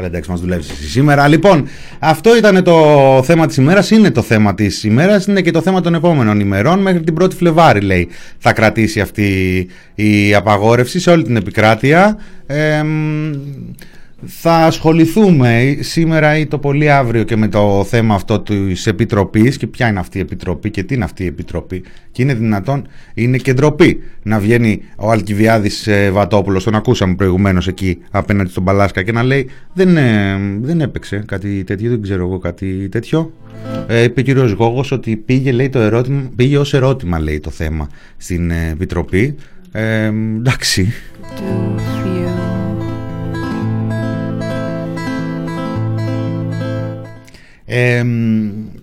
End. 0.00 0.06
Καλά, 0.06 0.12
εντάξει, 0.12 0.30
μας 0.30 0.40
δουλεύεις 0.40 0.70
εσύ 0.70 0.88
σήμερα. 0.88 1.28
Λοιπόν, 1.28 1.68
αυτό 1.98 2.36
ήταν 2.36 2.62
το 2.62 2.76
θέμα 3.24 3.46
της 3.46 3.56
ημέρας. 3.56 3.90
Είναι 3.90 4.10
το 4.10 4.22
θέμα 4.22 4.54
της 4.54 4.84
ημέρας. 4.84 5.26
Είναι 5.26 5.40
και 5.40 5.50
το 5.50 5.60
θέμα 5.60 5.80
των 5.80 5.94
επόμενων 5.94 6.40
ημερών. 6.40 6.78
Μέχρι 6.78 7.00
την 7.00 7.14
1η 7.20 7.32
Φλεβάρη, 7.32 7.80
λέει, 7.80 8.08
θα 8.38 8.52
κρατήσει 8.52 9.00
αυτή 9.00 9.66
η 9.94 10.34
απαγόρευση 10.34 11.00
σε 11.00 11.10
όλη 11.10 11.22
την 11.22 11.36
επικράτεια. 11.36 12.18
Ε, 12.46 12.82
θα 14.24 14.56
ασχοληθούμε 14.56 15.76
σήμερα 15.80 16.38
ή 16.38 16.46
το 16.46 16.58
πολύ 16.58 16.90
αύριο 16.90 17.22
και 17.22 17.36
με 17.36 17.48
το 17.48 17.84
θέμα 17.88 18.14
αυτό 18.14 18.40
της 18.40 18.86
Επιτροπής 18.86 19.56
και 19.56 19.66
ποια 19.66 19.88
είναι 19.88 19.98
αυτή 19.98 20.18
η 20.18 20.20
Επιτροπή 20.20 20.70
και 20.70 20.82
τι 20.82 20.94
είναι 20.94 21.04
αυτή 21.04 21.24
η 21.24 21.26
Επιτροπή 21.26 21.82
και 22.12 22.22
είναι 22.22 22.34
δυνατόν, 22.34 22.86
είναι 23.14 23.36
και 23.36 23.52
ντροπή 23.52 24.02
να 24.22 24.38
βγαίνει 24.38 24.82
ο 24.96 25.10
Αλκιβιάδης 25.10 25.86
ε, 25.86 26.10
Βατόπουλος, 26.10 26.64
τον 26.64 26.74
ακούσαμε 26.74 27.14
προηγουμένως 27.14 27.68
εκεί 27.68 27.98
απέναντι 28.10 28.50
στον 28.50 28.64
Παλάσκα 28.64 29.02
και 29.02 29.12
να 29.12 29.22
λέει 29.22 29.48
δεν, 29.72 29.96
ε, 29.96 30.38
δεν 30.60 30.80
έπαιξε 30.80 31.22
κάτι 31.26 31.64
τέτοιο, 31.64 31.90
δεν 31.90 32.02
ξέρω 32.02 32.26
εγώ 32.26 32.38
κάτι 32.38 32.88
τέτοιο. 32.88 33.32
Ε, 33.86 34.02
είπε 34.02 34.20
ο 34.20 34.22
κύριος 34.22 34.52
Γόγος 34.52 34.92
ότι 34.92 35.16
πήγε, 35.16 35.52
λέει, 35.52 35.68
το 35.68 35.78
ερώτημα, 35.78 36.30
πήγε 36.36 36.58
ως 36.58 36.74
ερώτημα 36.74 37.20
λέει 37.20 37.40
το 37.40 37.50
θέμα 37.50 37.88
στην 38.16 38.50
ε, 38.50 38.68
Επιτροπή. 38.72 39.34
Ε, 39.72 40.04
εντάξει, 40.04 40.92
ε, 47.72 48.04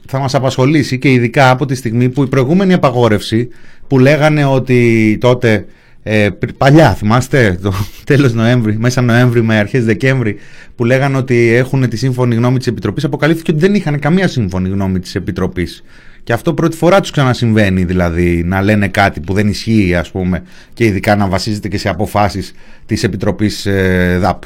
θα 0.08 0.20
μας 0.20 0.36
απασχολήσει 0.36 0.98
και 1.00 1.12
ειδικά 1.12 1.50
από 1.50 1.66
τη 1.66 1.76
στιγμή 1.76 2.10
που 2.10 2.24
η 2.24 2.28
προηγούμενη 2.28 2.74
απαγόρευση 2.74 3.48
που 3.88 4.00
λέγανε 4.00 4.46
ότι 4.46 5.18
τότε 5.20 5.66
ε, 6.04 6.30
πρι- 6.30 6.54
παλιά 6.54 6.94
θυμάστε 6.94 7.60
το 7.62 7.74
τέλος 8.06 8.34
Νοέμβρη, 8.34 8.78
μέσα 8.78 9.02
Νοέμβρη 9.02 9.44
με 9.44 9.58
αρχές 9.58 9.86
Δεκέμβρη 9.86 10.36
που 10.76 10.86
λέγανε 10.86 11.18
ότι 11.18 11.54
έχουν 11.54 11.90
τη 11.90 11.98
σύμφωνη 11.98 12.36
γνώμη 12.36 12.58
της 12.58 12.68
Επιτροπής 12.68 13.04
αποκαλύφθηκε 13.04 13.52
ότι 13.52 13.60
δεν 13.60 13.76
είχαν 13.76 14.00
καμία 14.00 14.28
σύμφωνη 14.28 14.70
γνώμη 14.70 15.00
της 15.00 15.16
Επιτροπής 15.16 15.84
και 16.24 16.34
αυτό 16.34 16.54
πρώτη 16.54 16.78
φορά 16.78 17.00
τους 17.00 17.12
ξανασυμβαίνει 17.12 17.84
δηλαδή 17.84 18.44
να 18.46 18.62
λένε 18.62 18.88
κάτι 18.88 19.20
που 19.20 19.34
δεν 19.34 19.48
ισχύει 19.48 19.96
ας 19.96 20.12
πούμε 20.12 20.44
και 20.74 20.86
ειδικά 20.86 21.16
να 21.16 21.28
βασίζεται 21.28 21.68
και 21.68 21.78
σε 21.78 21.90
αποφάσεις 21.90 22.54
της 22.86 23.04
Επιτροπής 23.04 23.66
ε, 23.66 24.18
ΔΑΠ. 24.20 24.44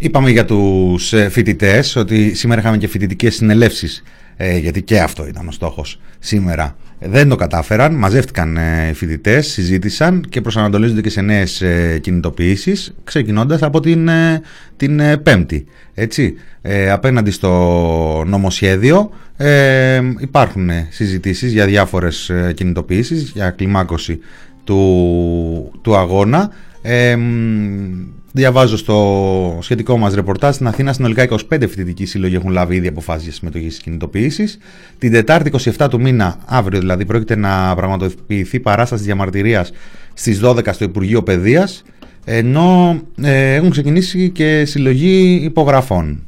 Είπαμε 0.00 0.30
για 0.30 0.44
τους 0.44 1.12
ε, 1.12 1.28
φοιτητές 1.28 1.96
ότι 1.96 2.34
σήμερα 2.34 2.60
είχαμε 2.60 2.76
και 2.76 2.88
φοιτητικές 2.88 3.34
συνελεύσεις 3.34 4.02
ε, 4.36 4.58
γιατί 4.58 4.82
και 4.82 5.00
αυτό 5.00 5.26
ήταν 5.26 5.48
ο 5.48 5.50
στόχος 5.50 6.00
σήμερα. 6.18 6.76
Ε, 6.98 7.08
Δεν 7.08 7.28
το 7.28 7.36
κατάφεραν, 7.36 7.94
μαζεύτηκαν 7.94 8.56
ε, 8.56 8.88
οι 8.90 8.92
φοιτητές, 8.92 9.46
συζήτησαν 9.46 10.24
και 10.28 10.40
προσανατολίζονται 10.40 11.00
και 11.00 11.10
σε 11.10 11.20
νέες 11.20 11.60
ε, 11.60 11.98
κινητοποιήσεις 12.02 12.94
ξεκινώντας 13.04 13.62
από 13.62 13.80
την, 13.80 14.08
ε, 14.08 14.42
την 14.76 15.00
ε, 15.00 15.16
Πέμπτη. 15.16 15.64
Έτσι, 15.94 16.34
ε, 16.62 16.90
απέναντι 16.90 17.30
στο 17.30 18.24
νομοσχέδιο 18.26 19.10
ε, 19.36 20.00
υπάρχουν 20.18 20.70
ε, 20.70 20.88
συζητήσεις 20.90 21.52
για 21.52 21.66
διάφορες 21.66 22.30
ε, 22.30 22.52
κινητοποιήσεις, 22.56 23.30
για 23.34 23.50
κλιμάκωση 23.50 24.18
του, 24.64 25.80
του 25.82 25.96
αγώνα. 25.96 26.50
Ε, 26.82 27.16
μ, 27.16 28.16
διαβάζω 28.38 28.76
στο 28.76 29.58
σχετικό 29.60 29.96
μας 29.96 30.14
ρεπορτάζ 30.14 30.54
στην 30.54 30.66
Αθήνα 30.66 30.92
συνολικά 30.92 31.28
25 31.28 31.36
φοιτητικοί 31.48 32.06
σύλλογοι 32.06 32.34
έχουν 32.34 32.50
λάβει 32.50 32.74
ήδη 32.76 32.88
αποφάσεις 32.88 33.22
για 33.22 33.32
συμμετοχή 33.32 33.70
στις 33.70 33.82
κινητοποιήσεις. 33.82 34.58
Την 34.98 35.12
Τετάρτη 35.12 35.50
27 35.78 35.86
του 35.90 36.00
μήνα, 36.00 36.36
αύριο 36.46 36.80
δηλαδή, 36.80 37.04
πρόκειται 37.04 37.36
να 37.36 37.74
πραγματοποιηθεί 37.74 38.60
παράσταση 38.60 39.04
διαμαρτυρίας 39.04 39.72
στις 40.12 40.40
12 40.44 40.72
στο 40.72 40.84
Υπουργείο 40.84 41.22
Παιδείας 41.22 41.84
ενώ 42.24 43.00
ε, 43.22 43.54
έχουν 43.54 43.70
ξεκινήσει 43.70 44.30
και 44.30 44.64
συλλογή 44.64 45.40
υπογραφών 45.44 46.26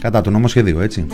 κατά 0.00 0.20
του 0.20 0.30
νομοσχεδίου, 0.30 0.80
έτσι. 0.80 1.06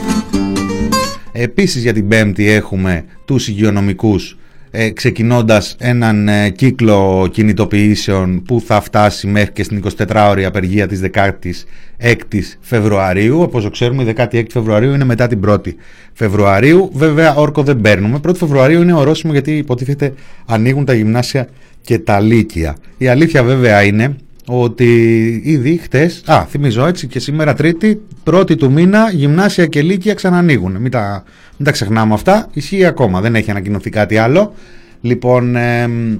Επίσης 1.33 1.83
για 1.83 1.93
την 1.93 2.09
Πέμπτη 2.09 2.51
έχουμε 2.51 3.05
τους 3.25 3.49
υγειονομικούς 3.49 4.37
ε, 4.75 4.91
ξεκινώντας 4.91 5.77
έναν 5.79 6.29
ε, 6.29 6.51
κύκλο 6.51 7.29
κινητοποιήσεων 7.33 8.43
που 8.43 8.63
θα 8.67 8.81
φτάσει 8.81 9.27
μέχρι 9.27 9.53
και 9.53 9.63
στην 9.63 9.83
24ωρη 9.99 10.43
απεργία 10.43 10.87
της 10.87 11.01
16ης 11.15 12.43
Φεβρουαρίου. 12.61 13.41
Όπως 13.41 13.71
ξέρουμε 13.71 14.03
η 14.03 14.15
16η 14.17 14.45
Φεβρουαρίου 14.53 14.93
είναι 14.95 15.05
μετά 15.05 15.27
την 15.27 15.41
1η 15.49 15.75
Φεβρουαρίου. 16.13 16.91
Βέβαια 16.95 17.35
όρκο 17.35 17.63
δεν 17.63 17.81
παίρνουμε. 17.81 18.21
1η 18.27 18.37
Φεβρουαρίου 18.37 18.83
είναι 18.83 18.95
ορόσημο 18.95 19.33
γιατί 19.33 19.57
υποτίθεται 19.57 20.15
ανοίγουν 20.47 20.85
τα 20.85 20.95
γυμνάσια 20.95 21.49
και 21.81 21.99
τα 21.99 22.21
λύκεια. 22.21 22.77
Η 22.99 23.09
αλήθεια 23.09 23.43
βέβαια 23.43 23.83
είναι 23.83 24.17
ότι 24.47 25.41
ήδη 25.45 25.77
χτες, 25.77 26.23
α 26.27 26.45
θυμίζω 26.45 26.87
έτσι 26.87 27.07
και 27.07 27.19
σήμερα 27.19 27.55
τρίτη, 27.55 28.01
πρώτη 28.25 28.57
του 28.57 28.73
μήνα 28.73 29.11
γυμνάσια 29.11 29.67
και 29.67 29.83
λύκεια 29.83 30.15
ξανανοίγουν. 30.15 30.77
Μην 30.77 30.91
τα, 30.91 31.25
μην 31.57 31.67
τα 31.67 31.71
ξεχνάμε 31.71 32.15
αυτά, 32.15 32.49
ισχύει 32.53 32.85
ακόμα, 32.85 33.21
δεν 33.21 33.35
έχει 33.35 33.51
ανακοινωθεί 33.51 33.91
κάτι 33.91 34.17
άλλο. 34.17 34.55
Λοιπόν, 35.01 35.57
εμ, 35.57 36.19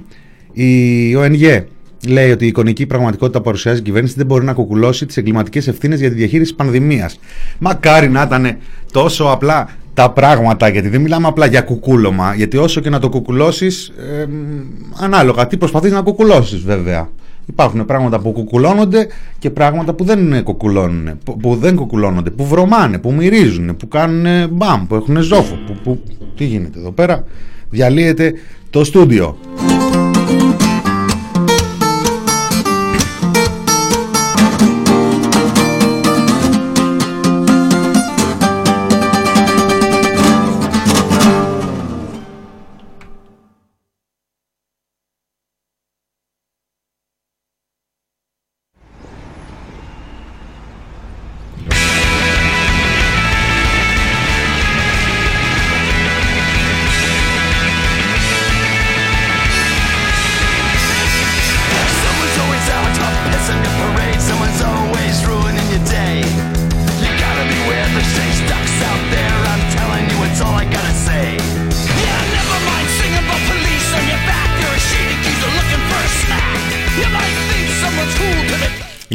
η 0.53 1.15
ΟΝΓ 1.15 1.41
λέει 2.07 2.31
ότι 2.31 2.45
η 2.45 2.47
εικονική 2.47 2.85
πραγματικότητα 2.85 3.37
που 3.37 3.43
παρουσιάζει 3.43 3.79
η 3.79 3.83
κυβέρνηση 3.83 4.13
δεν 4.17 4.25
μπορεί 4.25 4.45
να 4.45 4.53
κουκουλώσει 4.53 5.05
τις 5.05 5.17
εγκληματικές 5.17 5.67
ευθύνες 5.67 5.99
για 5.99 6.09
τη 6.09 6.15
διαχείριση 6.15 6.51
τη 6.51 6.55
πανδημίας. 6.55 7.19
Μακάρι 7.59 8.09
να 8.09 8.21
ήταν 8.21 8.57
τόσο 8.91 9.23
απλά 9.23 9.69
τα 9.93 10.11
πράγματα, 10.11 10.69
γιατί 10.69 10.89
δεν 10.89 11.01
μιλάμε 11.01 11.27
απλά 11.27 11.45
για 11.45 11.61
κουκούλωμα, 11.61 12.33
γιατί 12.35 12.57
όσο 12.57 12.81
και 12.81 12.89
να 12.89 12.99
το 12.99 13.09
κουκουλώσεις, 13.09 13.91
ανάλογα 14.99 15.47
τι 15.47 15.57
προσπαθείς 15.57 15.91
να 15.91 16.01
κουκουλώσεις 16.01 16.61
βέβαια. 16.61 17.09
Υπάρχουν 17.45 17.85
πράγματα 17.85 18.19
που 18.19 18.31
κουκουλώνονται 18.31 19.07
και 19.39 19.49
πράγματα 19.49 19.93
που 19.93 20.03
δεν 20.03 20.43
κουκουλώνουν, 20.43 21.17
που, 21.23 21.37
που 21.37 21.55
δεν 21.55 21.75
κουκουλώνονται, 21.75 22.29
που 22.29 22.45
βρωμάνε, 22.45 22.97
που 22.97 23.13
μυρίζουν, 23.13 23.75
που 23.77 23.87
κάνουν 23.87 24.49
μπαμ, 24.51 24.87
που 24.87 24.95
έχουν 24.95 25.21
ζόφο. 25.21 25.55
Που, 25.67 25.77
που, 25.83 25.99
τι 26.35 26.45
γίνεται 26.45 26.79
εδώ 26.79 26.91
πέρα, 26.91 27.25
διαλύεται 27.69 28.33
το 28.69 28.83
στούντιο. 28.83 29.37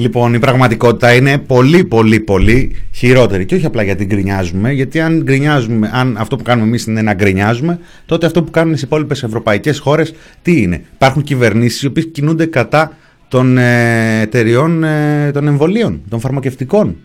Λοιπόν, 0.09 0.35
η 0.35 0.39
πραγματικότητα 0.39 1.15
είναι 1.15 1.39
πολύ, 1.39 1.85
πολύ, 1.85 2.21
πολύ 2.21 2.77
χειρότερη. 2.93 3.47
Και 3.47 3.55
όχι 3.55 3.67
απλά 3.67 3.83
γιατί 3.83 4.05
γκρινιάζουμε, 4.05 4.73
γιατί 4.73 5.01
αν 5.01 5.23
γκρινιάζουμε, 5.23 5.91
αν 5.93 6.17
αυτό 6.19 6.37
που 6.37 6.43
κάνουμε 6.43 6.67
εμείς 6.67 6.85
είναι 6.85 7.03
να 7.03 7.15
γκρινιάζουμε, 7.15 7.79
τότε 8.07 8.27
αυτό 8.27 8.43
που 8.43 8.51
κάνουν 8.51 8.75
οι 8.75 8.79
υπόλοιπες 8.83 9.23
ευρωπαϊκές 9.23 9.79
χώρες 9.79 10.15
τι 10.43 10.63
είναι; 10.63 10.83
Υπάρχουν 10.95 11.23
κυβερνήσεις 11.23 11.83
οι 11.83 11.87
οποίες 11.87 12.09
κινούνται 12.13 12.47
κατά 12.47 12.97
των 13.29 13.59
ε, 13.59 14.21
εταιριών 14.21 14.85
ε, 14.85 15.31
των 15.33 15.47
εμβολίων, 15.47 16.01
των 16.09 16.21
φαρμακευτικών. 16.21 16.97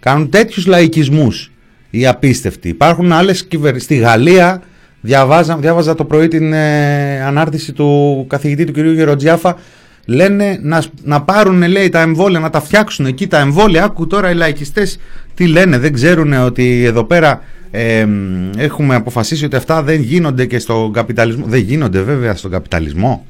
Κάνουν 0.00 0.30
τέτοιους 0.30 0.66
λαϊκισμούς 0.66 1.52
οι 1.90 2.06
απίστευτοι. 2.06 2.68
Υπάρχουν 2.68 3.12
άλλες 3.12 3.44
κυβερνήσει. 3.44 3.84
Στη 3.84 3.96
Γαλλία, 3.96 4.62
διαβάζα, 5.00 5.56
διάβαζα 5.56 5.94
το 5.94 6.04
πρωί 6.04 6.28
την 6.28 6.52
ε, 6.52 7.22
ανάρτηση 7.22 7.72
του 7.72 8.24
καθηγητή 8.28 8.64
του 8.64 8.72
κ. 8.72 8.76
Γεροτζιάφα 8.76 9.56
λένε 10.10 10.58
να, 10.62 10.82
να 11.02 11.22
πάρουν 11.22 11.68
λέει 11.68 11.88
τα 11.88 12.00
εμβόλια, 12.00 12.38
να 12.38 12.50
τα 12.50 12.60
φτιάξουν 12.60 13.06
εκεί 13.06 13.26
τα 13.26 13.38
εμβόλια. 13.38 13.84
Άκου 13.84 14.06
τώρα 14.06 14.30
οι 14.30 14.34
λαϊκιστές 14.34 14.98
τι 15.34 15.46
λένε, 15.46 15.78
δεν 15.78 15.92
ξέρουν 15.92 16.32
ότι 16.32 16.84
εδώ 16.84 17.04
πέρα 17.04 17.42
ε, 17.70 18.06
έχουμε 18.56 18.94
αποφασίσει 18.94 19.44
ότι 19.44 19.56
αυτά 19.56 19.82
δεν 19.82 20.00
γίνονται 20.00 20.46
και 20.46 20.58
στον 20.58 20.92
καπιταλισμό. 20.92 21.44
Δεν 21.46 21.60
γίνονται 21.60 22.00
βέβαια 22.00 22.34
στον 22.34 22.50
καπιταλισμό. 22.50 23.26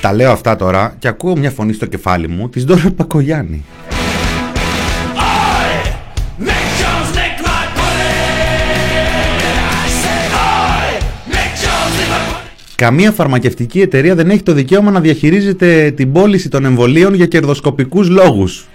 Τα 0.00 0.12
λέω 0.12 0.30
αυτά 0.30 0.56
τώρα 0.56 0.94
και 0.98 1.08
ακούω 1.08 1.36
μια 1.36 1.50
φωνή 1.50 1.72
στο 1.72 1.86
κεφάλι 1.86 2.28
μου 2.28 2.48
της 2.48 2.64
Ντόρα 2.64 2.90
Πακογιάννη. 2.96 3.64
Καμία 12.80 13.12
φαρμακευτική 13.12 13.80
εταιρεία 13.80 14.14
δεν 14.14 14.30
έχει 14.30 14.42
το 14.42 14.52
δικαίωμα 14.52 14.90
να 14.90 15.00
διαχειρίζεται 15.00 15.90
την 15.90 16.12
πώληση 16.12 16.48
των 16.48 16.64
εμβολίων 16.64 17.14
για 17.14 17.26
κερδοσκοπικούς 17.26 18.08
λόγους. 18.08 18.66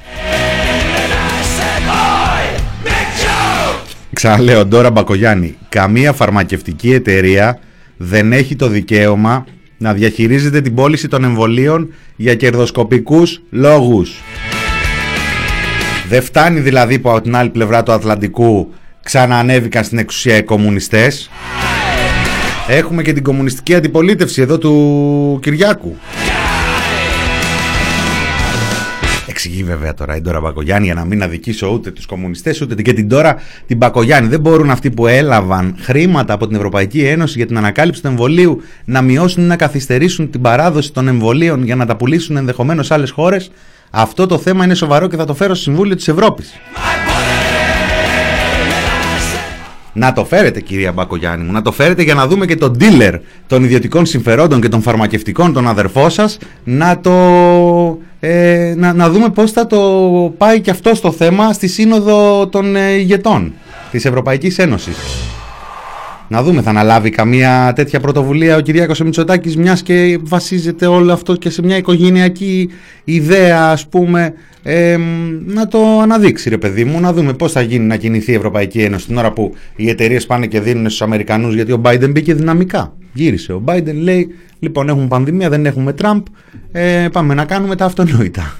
Ξαναλέω, 4.13 4.65
Ντόρα 4.65 4.91
Μπακογιάννη, 4.91 5.57
καμία 5.69 6.13
φαρμακευτική 6.13 6.93
εταιρεία 6.93 7.59
δεν 7.97 8.33
έχει 8.33 8.55
το 8.55 8.67
δικαίωμα 8.67 9.45
να 9.77 9.93
διαχειρίζεται 9.93 10.61
την 10.61 10.75
πώληση 10.75 11.07
των 11.07 11.23
εμβολίων 11.23 11.93
για 12.15 12.35
κερδοσκοπικούς 12.35 13.41
λόγους. 13.49 14.21
Δεν 16.09 16.21
φτάνει 16.21 16.59
δηλαδή 16.59 16.99
που 16.99 17.09
από 17.09 17.21
την 17.21 17.35
άλλη 17.35 17.49
πλευρά 17.49 17.83
του 17.83 17.91
Ατλαντικού 17.91 18.73
ξαναανέβηκαν 19.03 19.83
στην 19.83 19.97
εξουσία 19.97 20.37
οι 20.37 20.43
κομμουνιστές. 20.43 21.29
Έχουμε 22.67 23.01
και 23.01 23.13
την 23.13 23.23
κομμουνιστική 23.23 23.75
αντιπολίτευση 23.75 24.41
εδώ 24.41 24.57
του 24.57 25.39
Κυριάκου. 25.41 25.95
Εξηγεί 29.27 29.63
βέβαια 29.63 29.93
τώρα 29.93 30.15
η 30.15 30.21
Ντόρα 30.21 30.39
Μπακογιάννη 30.39 30.85
για 30.85 30.93
να 30.95 31.05
μην 31.05 31.23
αδικήσω 31.23 31.67
ούτε 31.67 31.91
τους 31.91 32.05
κομμουνιστές 32.05 32.61
ούτε 32.61 32.81
και 32.81 32.93
την 32.93 33.07
Ντόρα 33.07 33.37
την 33.67 33.77
Μπακογιάννη. 33.77 34.29
Δεν 34.29 34.39
μπορούν 34.39 34.69
αυτοί 34.69 34.89
που 34.91 35.07
έλαβαν 35.07 35.75
χρήματα 35.79 36.33
από 36.33 36.47
την 36.47 36.55
Ευρωπαϊκή 36.55 37.05
Ένωση 37.05 37.37
για 37.37 37.45
την 37.45 37.57
ανακάλυψη 37.57 38.01
του 38.01 38.07
εμβολίου 38.07 38.61
να 38.85 39.01
μειώσουν 39.01 39.43
ή 39.43 39.47
να 39.47 39.55
καθυστερήσουν 39.55 40.29
την 40.29 40.41
παράδοση 40.41 40.93
των 40.93 41.07
εμβολίων 41.07 41.63
για 41.63 41.75
να 41.75 41.85
τα 41.85 41.95
πουλήσουν 41.95 42.37
ενδεχομένως 42.37 42.85
σε 42.85 42.93
άλλες 42.93 43.11
χώρες. 43.11 43.51
Αυτό 43.89 44.25
το 44.25 44.37
θέμα 44.37 44.63
είναι 44.63 44.75
σοβαρό 44.75 45.07
και 45.07 45.15
θα 45.15 45.25
το 45.25 45.33
φέρω 45.33 45.53
στο 45.53 45.63
Συμβούλιο 45.63 45.95
της 45.95 46.07
Ευρώπης. 46.07 46.53
Να 49.97 50.13
το 50.13 50.25
φέρετε 50.25 50.61
κυρία 50.61 50.91
Μπακογιάννη 50.91 51.45
μου, 51.45 51.51
να 51.51 51.61
το 51.61 51.71
φέρετε 51.71 52.03
για 52.03 52.13
να 52.13 52.27
δούμε 52.27 52.45
και 52.45 52.55
τον 52.55 52.77
dealer 52.79 53.19
των 53.47 53.63
ιδιωτικών 53.63 54.05
συμφερόντων 54.05 54.61
και 54.61 54.69
των 54.69 54.81
φαρμακευτικών, 54.81 55.53
τον 55.53 55.67
αδερφό 55.67 56.09
σας, 56.09 56.37
να, 56.63 56.99
το, 56.99 57.11
ε, 58.19 58.73
να, 58.77 58.93
να 58.93 59.09
δούμε 59.09 59.29
πώς 59.29 59.51
θα 59.51 59.67
το 59.67 59.79
πάει 60.37 60.61
και 60.61 60.71
αυτό 60.71 60.95
στο 60.95 61.11
θέμα 61.11 61.53
στη 61.53 61.67
Σύνοδο 61.67 62.47
των 62.47 62.75
ε, 62.75 62.91
ηγετών 62.91 63.53
της 63.91 64.05
Ευρωπαϊκής 64.05 64.57
Ένωσης. 64.57 64.95
Να 66.27 66.43
δούμε, 66.43 66.61
θα 66.61 66.69
αναλάβει 66.69 67.09
καμία 67.09 67.73
τέτοια 67.75 67.99
πρωτοβουλία 67.99 68.57
ο 68.57 68.59
Κυριάκος 68.59 68.99
Μητσοτάκης 68.99 69.57
μιας 69.57 69.81
και 69.81 70.19
βασίζεται 70.21 70.85
όλο 70.85 71.13
αυτό 71.13 71.35
και 71.35 71.49
σε 71.49 71.61
μια 71.61 71.77
οικογενειακή 71.77 72.69
ιδέα 73.03 73.71
ας 73.71 73.87
πούμε 73.87 74.33
ε, 74.63 74.97
να 75.45 75.67
το 75.67 75.99
αναδείξει 76.01 76.49
ρε 76.49 76.57
παιδί 76.57 76.83
μου, 76.85 76.99
να 76.99 77.13
δούμε 77.13 77.33
πώς 77.33 77.51
θα 77.51 77.61
γίνει 77.61 77.85
να 77.85 77.95
κινηθεί 77.95 78.31
η 78.31 78.35
Ευρωπαϊκή 78.35 78.79
Ένωση 78.79 79.07
την 79.07 79.17
ώρα 79.17 79.31
που 79.31 79.53
οι 79.75 79.89
εταιρείες 79.89 80.25
πάνε 80.25 80.47
και 80.47 80.59
δίνουν 80.59 80.85
στους 80.85 81.01
Αμερικανούς 81.01 81.55
γιατί 81.55 81.71
ο 81.71 81.81
Biden 81.83 82.09
μπήκε 82.11 82.33
δυναμικά. 82.33 82.93
Γύρισε 83.13 83.53
ο 83.53 83.61
Biden 83.65 83.93
λέει 83.93 84.27
λοιπόν 84.59 84.89
έχουμε 84.89 85.07
πανδημία, 85.07 85.49
δεν 85.49 85.65
έχουμε 85.65 85.93
Τραμπ, 85.93 86.25
ε, 86.71 87.07
πάμε 87.11 87.33
να 87.33 87.45
κάνουμε 87.45 87.75
τα 87.75 87.85
αυτονόητα. 87.85 88.55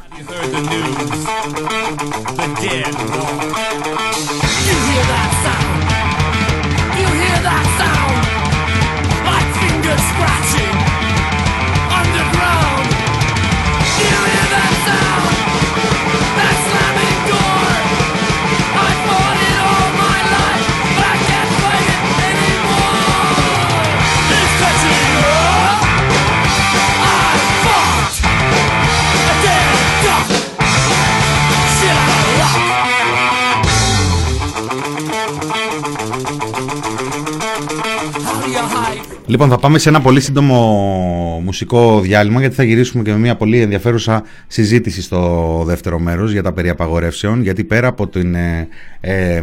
Λοιπόν, 39.35 39.49
θα 39.49 39.57
πάμε 39.57 39.77
σε 39.77 39.89
ένα 39.89 40.01
πολύ 40.01 40.21
σύντομο 40.21 41.41
μουσικό 41.43 41.99
διάλειμμα 41.99 42.39
γιατί 42.39 42.55
θα 42.55 42.63
γυρίσουμε 42.63 43.03
και 43.03 43.11
με 43.11 43.17
μια 43.17 43.35
πολύ 43.35 43.61
ενδιαφέρουσα 43.61 44.23
συζήτηση 44.47 45.01
στο 45.01 45.63
δεύτερο 45.65 45.99
μέρος 45.99 46.31
για 46.31 46.43
τα 46.43 46.53
περί 46.53 46.69
απαγορεύσεων 46.69 47.41
γιατί 47.41 47.63
πέρα 47.63 47.87
από 47.87 48.07
την 48.07 48.35
ε, 48.35 48.67
ε, 49.01 49.41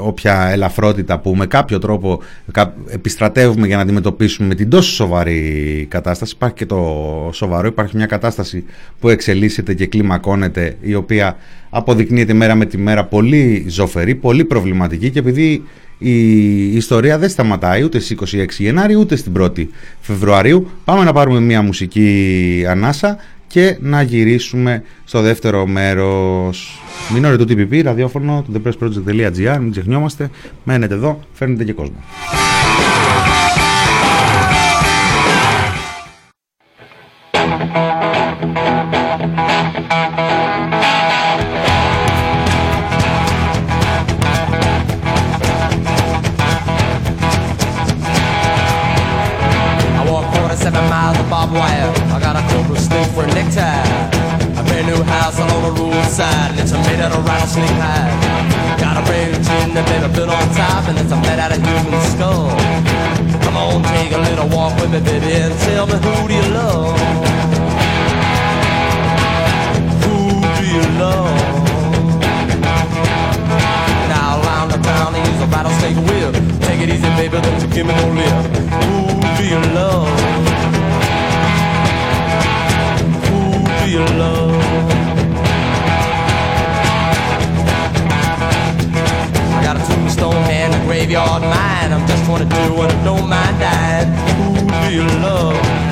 όποια 0.00 0.48
ελαφρότητα 0.48 1.18
που 1.18 1.34
με 1.36 1.46
κάποιο 1.46 1.78
τρόπο 1.78 2.22
επιστρατεύουμε 2.88 3.66
για 3.66 3.76
να 3.76 3.82
αντιμετωπίσουμε 3.82 4.54
την 4.54 4.68
τόσο 4.70 4.92
σοβαρή 4.92 5.86
κατάσταση 5.90 6.32
υπάρχει 6.36 6.56
και 6.56 6.66
το 6.66 7.30
σοβαρό, 7.32 7.66
υπάρχει 7.66 7.96
μια 7.96 8.06
κατάσταση 8.06 8.64
που 9.00 9.08
εξελίσσεται 9.08 9.74
και 9.74 9.86
κλιμακώνεται 9.86 10.76
η 10.80 10.94
οποία 10.94 11.36
αποδεικνύεται 11.70 12.32
μέρα 12.32 12.54
με 12.54 12.64
τη 12.64 12.78
μέρα 12.78 13.04
πολύ 13.04 13.64
ζωφερή, 13.68 14.14
πολύ 14.14 14.44
προβληματική 14.44 15.10
και 15.10 15.18
επειδή 15.18 15.62
η 16.02 16.76
ιστορία 16.76 17.18
δεν 17.18 17.28
σταματάει 17.28 17.82
ούτε 17.82 17.98
στις 17.98 18.34
26 18.34 18.46
Γενάρη 18.58 18.94
ούτε 18.94 19.16
στην 19.16 19.32
1η 19.38 19.66
Φεβρουαρίου. 20.00 20.70
Πάμε 20.84 21.04
να 21.04 21.12
πάρουμε 21.12 21.40
μια 21.40 21.62
μουσική 21.62 22.64
ανάσα 22.68 23.18
και 23.46 23.76
να 23.80 24.02
γυρίσουμε 24.02 24.82
στο 25.04 25.20
δεύτερο 25.20 25.66
μέρος. 25.66 26.82
Μην 27.12 27.36
του 27.36 27.44
TPP, 27.48 27.82
ραδιόφωνο, 27.82 28.44
το 28.52 28.60
thepressproject.gr, 28.64 29.56
μην 29.60 29.70
ξεχνιόμαστε, 29.70 30.30
μένετε 30.64 30.94
εδώ, 30.94 31.20
φέρνετε 31.32 31.64
και 31.64 31.72
κόσμο. 31.72 31.96
Rattlesnake 51.12 51.62
hide. 51.62 52.20
Got 52.20 52.36
a 52.36 52.42
cobra 52.48 52.78
sneak 52.78 53.08
for 53.14 53.24
a 53.24 53.26
necktie 53.34 54.32
I 54.56 54.62
brand 54.64 54.86
new 54.86 55.02
house 55.02 55.38
along 55.38 55.62
the 55.62 55.80
roadside 55.80 56.58
It's 56.58 56.72
a 56.72 56.78
made 56.78 57.00
out 57.00 57.12
of 57.12 57.24
rattlesnake 57.24 57.76
hide. 57.80 58.78
Got 58.78 58.96
a 58.96 59.10
rave 59.10 59.34
chin 59.34 59.74
that 59.74 59.84
better 59.86 60.08
fit 60.14 60.28
on 60.28 60.44
top, 60.54 60.88
and 60.88 60.98
it's 60.98 61.12
a 61.12 61.18
flat 61.22 61.38
out 61.38 61.52
of 61.52 61.60
human 61.62 62.00
skull. 62.12 62.50
Come 63.44 63.56
on, 63.56 63.82
take 63.82 64.12
a 64.12 64.18
little 64.18 64.48
walk 64.48 64.74
with 64.80 64.92
me, 64.92 65.00
baby, 65.00 65.32
and 65.38 65.54
tell 65.66 65.86
me 65.86 65.96
who 65.98 66.14
do 66.28 66.34
you 66.34 66.48
love? 66.52 66.96
Who 70.02 70.16
do 70.58 70.64
you 70.66 70.84
love? 71.00 71.32
Now 74.08 74.42
around 74.42 74.68
the 74.70 74.80
town, 74.82 75.14
use 75.14 75.40
a 75.42 75.48
rattlesnake 75.48 75.98
whip. 76.06 76.34
Take 76.66 76.80
it 76.80 76.88
easy, 76.90 77.10
baby, 77.16 77.40
don't 77.40 77.60
you 77.62 77.68
give 77.68 77.86
me 77.86 77.94
no 77.94 78.06
lip. 78.18 78.36
Who 78.84 78.98
do 79.38 79.44
you 79.48 79.60
love? 79.74 80.51
Do 83.92 83.98
you 83.98 84.04
love? 84.18 84.92
tombstone 89.86 90.34
and 90.34 90.72
a 90.72 90.86
graveyard 90.86 91.42
mine. 91.42 91.92
I'm 91.92 92.06
just 92.06 92.24
22 92.24 92.54
and 92.54 92.92
I 92.92 93.04
don't 93.04 93.28
mind 93.28 93.58
dying. 93.58 94.08
Who 94.38 94.88
do 94.88 94.94
you 94.94 95.06
love? 95.20 95.91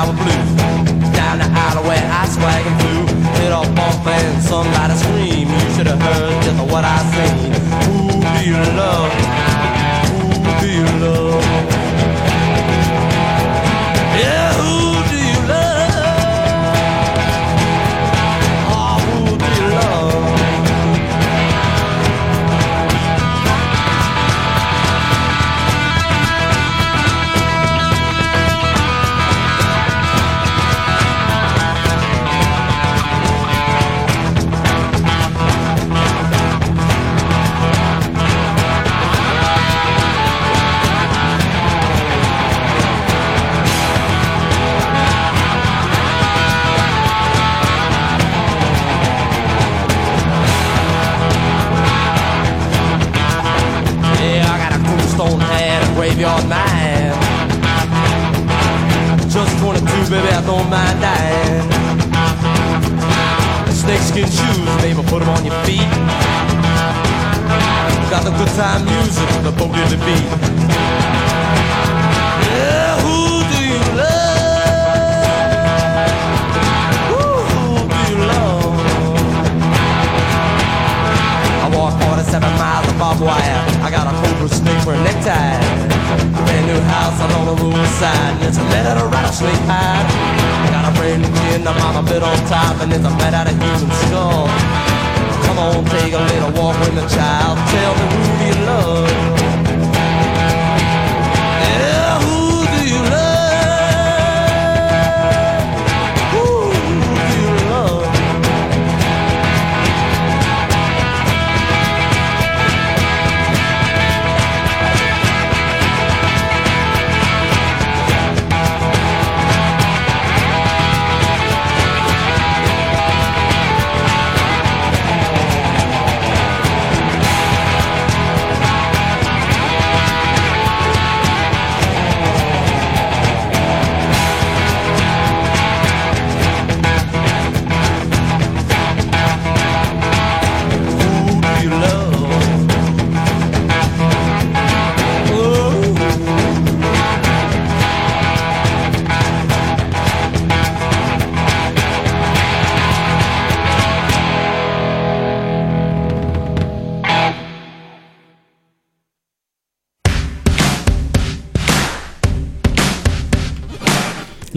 Hour 0.00 0.14
blues. 0.14 0.50
Down 1.12 1.38
the 1.38 1.48
alleyway, 1.64 2.00
I 2.00 2.24
swag 2.26 2.66
and 2.66 2.76
flew. 2.80 3.02
Hit 3.38 3.52
a 3.52 3.62
bump 3.76 4.06
and 4.06 4.42
somebody 4.42 4.94
scream. 4.94 5.48
You 5.48 5.74
should 5.74 5.88
have 5.92 6.00
heard 6.00 6.42
just 6.42 6.72
what 6.72 6.84
I 6.84 6.98
seen. 7.12 7.52
Who 7.84 8.08
do 8.24 8.50
you 8.50 8.56
love? 8.80 9.49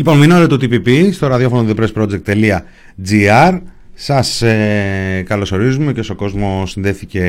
Λοιπόν, 0.05 0.17
μείνω 0.17 0.47
το 0.47 0.57
TPP 0.61 1.09
στο 1.11 1.27
ραδιόφωνο 1.27 1.69
thepressproject.gr 1.69 3.59
Σας 4.05 4.41
ε, 4.41 5.23
καλωσορίζουμε 5.25 5.93
και 5.93 5.99
όσο 5.99 6.15
κόσμος 6.15 6.71
συνδέθηκε 6.71 7.23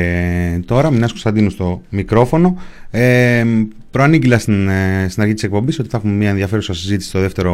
τώρα. 0.65 0.91
Μινάς 0.91 1.09
Κωνσταντίνου 1.09 1.49
στο 1.49 1.81
μικρόφωνο. 1.89 2.57
Ε, 2.91 3.43
προανήγγυλα 3.91 4.39
στην, 4.39 4.67
ε, 4.67 5.05
στην 5.09 5.21
αρχή 5.21 5.33
της 5.33 5.43
εκπομπής 5.43 5.79
ότι 5.79 5.89
θα 5.89 5.97
έχουμε 5.97 6.13
μια 6.13 6.29
ενδιαφέρουσα 6.29 6.73
συζήτηση 6.73 7.09
στο 7.09 7.19
δεύτερο 7.19 7.53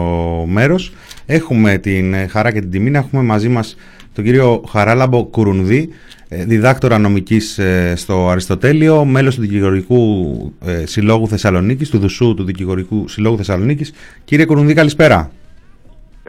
μέρος. 0.50 0.94
Έχουμε 1.26 1.78
την 1.78 2.14
ε, 2.14 2.28
χαρά 2.28 2.52
και 2.52 2.60
την 2.60 2.72
τιμή 2.72 2.90
να 2.90 2.98
έχουμε 2.98 3.22
μαζί 3.22 3.50
μας 3.50 3.76
τον 4.14 4.24
κύριο 4.24 4.64
Χαράλαμπο 4.70 5.24
Κουρουνδί, 5.24 5.90
ε, 6.28 6.46
διδάκτορα 6.46 6.98
νομικής 6.98 7.58
ε, 7.58 7.94
στο 7.96 8.30
Αριστοτέλειο, 8.30 9.06
μέλος 9.06 9.36
του 9.36 9.42
Δικηγορικού 9.42 10.34
ε, 10.66 10.86
Συλλόγου 10.86 11.28
Θεσσαλονίκης, 11.28 11.90
του 11.90 12.00
Δουσού 12.00 12.34
του 12.34 12.44
Δικηγορικού 12.44 13.08
Συλλόγου 13.08 13.38
Θεσσαλονίκης. 13.38 13.92
Κύριε 14.24 14.46
Κουρουνδί, 14.46 14.74
καλησπέρα. 14.74 15.32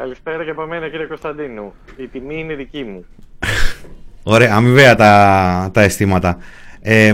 Καλησπέρα 0.03 0.45
και 0.45 0.51
από 0.51 0.67
μένα 0.67 0.89
κύριε 0.89 1.07
Κωνσταντίνου. 1.07 1.73
Η 1.97 2.07
τιμή 2.07 2.39
είναι 2.39 2.55
δική 2.55 2.83
μου. 2.85 3.05
Ωραία, 4.23 4.55
αμοιβαία 4.55 4.95
τα, 4.95 5.71
τα 5.73 5.81
αισθήματα. 5.83 6.39
Ε, 6.81 7.13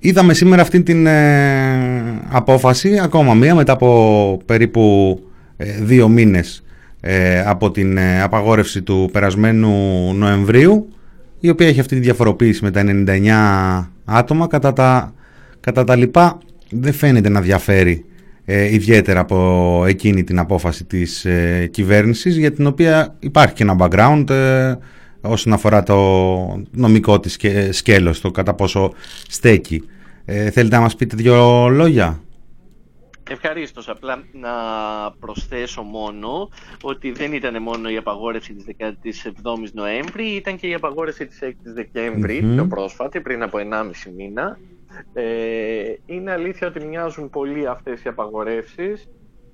είδαμε 0.00 0.34
σήμερα 0.34 0.62
αυτή 0.62 0.82
την 0.82 1.06
ε, 1.06 2.20
απόφαση, 2.30 2.98
ακόμα 2.98 3.34
μία, 3.34 3.54
μετά 3.54 3.72
από 3.72 4.40
περίπου 4.46 5.18
ε, 5.56 5.64
δύο 5.80 6.08
μήνες 6.08 6.64
ε, 7.00 7.40
από 7.40 7.70
την 7.70 7.96
ε, 7.96 8.22
απαγόρευση 8.22 8.82
του 8.82 9.08
περασμένου 9.12 10.12
Νοεμβρίου, 10.14 10.88
η 11.40 11.48
οποία 11.48 11.66
έχει 11.66 11.80
αυτή 11.80 11.94
τη 11.94 12.00
διαφοροποίηση 12.00 12.64
με 12.64 12.70
τα 12.70 12.82
99 12.86 13.88
άτομα. 14.04 14.46
Κατά 14.46 14.72
τα, 14.72 15.14
κατά 15.60 15.84
τα 15.84 15.96
λοιπά 15.96 16.38
δεν 16.70 16.92
φαίνεται 16.92 17.28
να 17.28 17.40
διαφέρει 17.40 18.04
ε, 18.50 18.74
ιδιαίτερα 18.74 19.20
από 19.20 19.84
εκείνη 19.86 20.24
την 20.24 20.38
απόφαση 20.38 20.84
της 20.84 21.24
ε, 21.24 21.68
κυβέρνησης 21.72 22.36
για 22.36 22.52
την 22.52 22.66
οποία 22.66 23.16
υπάρχει 23.18 23.54
και 23.54 23.62
ένα 23.62 23.76
background 23.78 24.30
ε, 24.30 24.74
όσον 25.20 25.52
αφορά 25.52 25.82
το 25.82 25.96
νομικό 26.70 27.20
της 27.20 27.32
σκε- 27.32 27.72
σκέλος, 27.72 28.20
το 28.20 28.30
κατά 28.30 28.54
πόσο 28.54 28.92
στέκει. 29.28 29.84
Ε, 30.24 30.50
θέλετε 30.50 30.76
να 30.76 30.82
μας 30.82 30.96
πείτε 30.96 31.16
δύο 31.16 31.68
λόγια; 31.68 32.20
Ευχαρίστως. 33.30 33.88
Απλά 33.88 34.24
να 34.32 34.50
προσθέσω 35.20 35.82
μόνο 35.82 36.48
ότι 36.82 37.12
δεν 37.12 37.32
ήταν 37.32 37.62
μόνο 37.62 37.90
η 37.90 37.96
απαγόρευση 37.96 38.54
της 38.54 38.64
17ης 38.78 39.70
Νοέμβρη, 39.72 40.24
ήταν 40.24 40.56
και 40.56 40.66
η 40.66 40.74
απαγόρευση 40.74 41.26
της 41.26 41.38
6ης 41.42 41.74
Δεκέμβρη, 41.74 42.42
Μμμ. 42.42 42.54
πιο 42.54 42.66
πρόσφατη, 42.66 43.20
πριν 43.20 43.42
από 43.42 43.58
1,5 43.58 44.12
μήνα. 44.16 44.58
Ε, 45.12 45.94
είναι 46.06 46.32
αλήθεια 46.32 46.66
ότι 46.66 46.84
μοιάζουν 46.84 47.30
πολύ 47.30 47.66
αυτές 47.66 48.04
οι 48.04 48.08
απαγορεύσεις. 48.08 49.08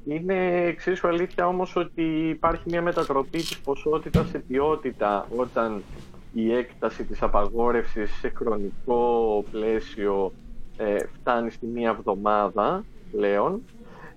Είναι 0.07 0.65
εξίσου 0.67 1.09
αλήθεια 1.09 1.47
όμως 1.47 1.77
ότι 1.77 2.29
υπάρχει 2.29 2.63
μια 2.67 2.83
μετατροπή 2.83 3.39
της 3.39 3.59
ποσότητας 3.59 4.29
σε 4.29 4.39
ποιότητα 4.39 5.27
όταν 5.37 5.83
η 6.33 6.53
έκταση 6.53 7.05
της 7.05 7.23
απαγόρευσης 7.23 8.11
σε 8.19 8.29
χρονικό 8.29 9.45
πλαίσιο 9.51 10.33
ε, 10.77 10.97
φτάνει 11.21 11.51
στη 11.51 11.67
μία 11.67 11.91
εβδομάδα 11.91 12.85
πλέον 13.11 13.63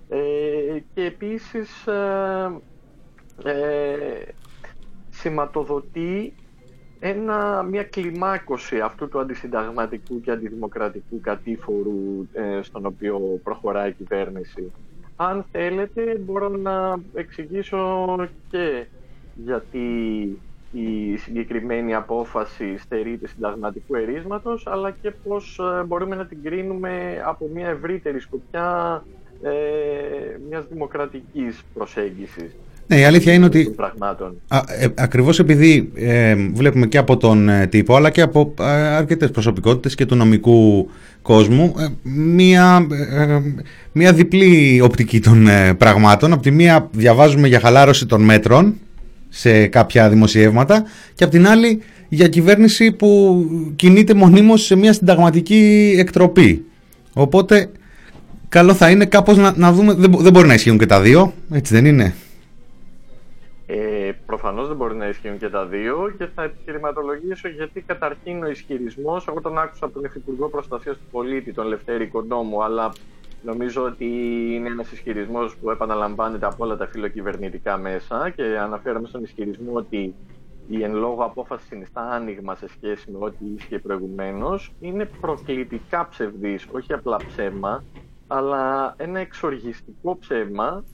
ε, 0.08 0.78
και 0.94 1.04
επίσης 1.04 1.86
ε, 1.86 2.60
ε, 3.44 4.22
σηματοδοτεί 5.10 6.34
ένα, 7.00 7.62
μια 7.62 7.84
κλιμάκωση 7.84 8.80
αυτού 8.80 9.08
του 9.08 9.20
αντισυνταγματικού 9.20 10.20
και 10.20 10.30
αντιδημοκρατικού 10.30 11.20
κατήφορου 11.20 12.26
ε, 12.32 12.62
στον 12.62 12.86
οποίο 12.86 13.40
προχωράει 13.42 13.88
η 13.88 13.92
κυβέρνηση. 13.92 14.72
Αν 15.16 15.44
θέλετε 15.52 16.18
μπορώ 16.24 16.48
να 16.48 16.98
εξηγήσω 17.14 18.06
και 18.50 18.86
γιατί 19.34 19.88
η 20.72 21.16
συγκεκριμένη 21.16 21.94
απόφαση 21.94 22.76
στερείται 22.78 23.26
συνταγματικού 23.26 23.94
ερίσματος 23.94 24.66
αλλά 24.66 24.90
και 24.90 25.10
πώς 25.10 25.58
ε, 25.58 25.82
μπορούμε 25.82 26.16
να 26.16 26.26
την 26.26 26.42
κρίνουμε 26.42 27.22
από 27.24 27.48
μια 27.54 27.68
ευρύτερη 27.68 28.20
σκοπιά 28.20 29.02
ε, 29.42 29.50
μιας 30.48 30.66
δημοκρατικής 30.66 31.64
προσέγγισης 31.74 32.56
Ναι, 32.90 32.98
η 32.98 33.04
αλήθεια 33.04 33.32
είναι 33.32 33.44
ότι 33.44 33.64
των 33.64 33.74
πραγμάτων. 33.74 34.36
Α, 34.48 34.58
ε, 34.78 34.86
ακριβώς 34.94 35.38
επειδή 35.38 35.90
ε, 35.94 36.34
βλέπουμε 36.52 36.86
και 36.86 36.98
από 36.98 37.16
τον 37.16 37.48
ε, 37.48 37.66
τύπο 37.66 37.96
αλλά 37.96 38.10
και 38.10 38.20
από 38.20 38.54
ε, 38.60 38.64
αρκετές 38.72 39.30
προσωπικότητες 39.30 39.94
και 39.94 40.06
του 40.06 40.14
νομικού 40.14 40.88
κόσμου 41.22 41.74
ε, 41.78 41.86
μία, 42.10 42.86
ε, 43.16 43.38
μία 43.92 44.12
διπλή 44.12 44.80
οπτική 44.84 45.20
των 45.20 45.48
ε, 45.48 45.74
πραγμάτων. 45.74 46.32
Από 46.32 46.42
τη 46.42 46.50
μία 46.50 46.88
διαβάζουμε 46.92 47.48
για 47.48 47.60
χαλάρωση 47.60 48.06
των 48.06 48.22
μέτρων 48.22 48.74
σε 49.28 49.66
κάποια 49.66 50.08
δημοσιεύματα 50.08 50.84
και 51.14 51.24
από 51.24 51.32
την 51.32 51.46
άλλη 51.48 51.80
για 52.08 52.28
κυβέρνηση 52.28 52.92
που 52.92 53.42
κινείται 53.76 54.14
μονίμως 54.14 54.64
σε 54.64 54.76
μια 54.76 54.92
συνταγματική 54.92 55.94
εκτροπή. 55.98 56.64
Οπότε 57.12 57.70
καλό 58.48 58.74
θα 58.74 58.90
είναι 58.90 59.04
κάπως 59.04 59.36
να, 59.36 59.52
να 59.56 59.72
δούμε, 59.72 59.94
δεν, 59.94 60.10
μπο- 60.10 60.20
δεν 60.20 60.32
μπορεί 60.32 60.46
να 60.46 60.54
ισχύουν 60.54 60.78
και 60.78 60.86
τα 60.86 61.00
δύο, 61.00 61.32
έτσι 61.52 61.74
δεν 61.74 61.84
είναι; 61.86 62.14
Ε, 63.70 64.12
Προφανώς 64.26 64.68
δεν 64.68 64.76
μπορεί 64.76 64.96
να 64.96 65.08
ισχύουν 65.08 65.38
και 65.38 65.48
τα 65.48 65.66
δύο 65.66 66.14
και 66.18 66.26
θα 66.26 66.42
επιχειρηματολογήσω 66.42 67.48
γιατί 67.48 67.80
καταρχήν 67.80 68.42
ο 68.42 68.48
ισχυρισμός, 68.48 69.26
εγώ 69.28 69.40
τον 69.40 69.58
άκουσα 69.58 69.84
από 69.84 69.94
τον 69.94 70.04
Υφυπουργό 70.04 70.48
Προστασίας 70.48 70.96
του 70.96 71.04
Πολίτη, 71.10 71.52
τον 71.52 71.66
Λευτέρη 71.66 72.06
Κοντόμου, 72.06 72.62
αλλά 72.62 72.92
νομίζω 73.42 73.82
ότι 73.84 74.04
είναι 74.54 74.68
ένας 74.68 74.92
ισχυρισμός 74.92 75.56
που 75.56 75.70
επαναλαμβάνεται 75.70 76.46
από 76.46 76.64
όλα 76.64 76.76
τα 76.76 76.86
φιλοκυβερνητικά 76.86 77.76
μέσα 77.76 78.30
και 78.30 78.42
αναφέρομαι 78.42 79.08
στον 79.08 79.22
ισχυρισμό 79.22 79.72
ότι 79.72 80.14
η 80.68 80.82
εν 80.82 80.94
λόγω 80.94 81.24
απόφαση 81.24 81.66
συνιστά 81.66 82.00
άνοιγμα 82.10 82.54
σε 82.54 82.68
σχέση 82.68 83.10
με 83.10 83.18
ό,τι 83.20 83.44
ίσχυε 83.56 83.78
προηγουμένως. 83.78 84.72
Είναι 84.80 85.04
προκλητικά 85.20 86.08
ψευδής, 86.08 86.66
όχι 86.72 86.92
απλά 86.92 87.16
ψέμα, 87.16 87.84
αλλά 88.26 88.94
ένα 88.98 89.18
εξοργιστικό 89.18 90.18
ψέμα 90.18 90.84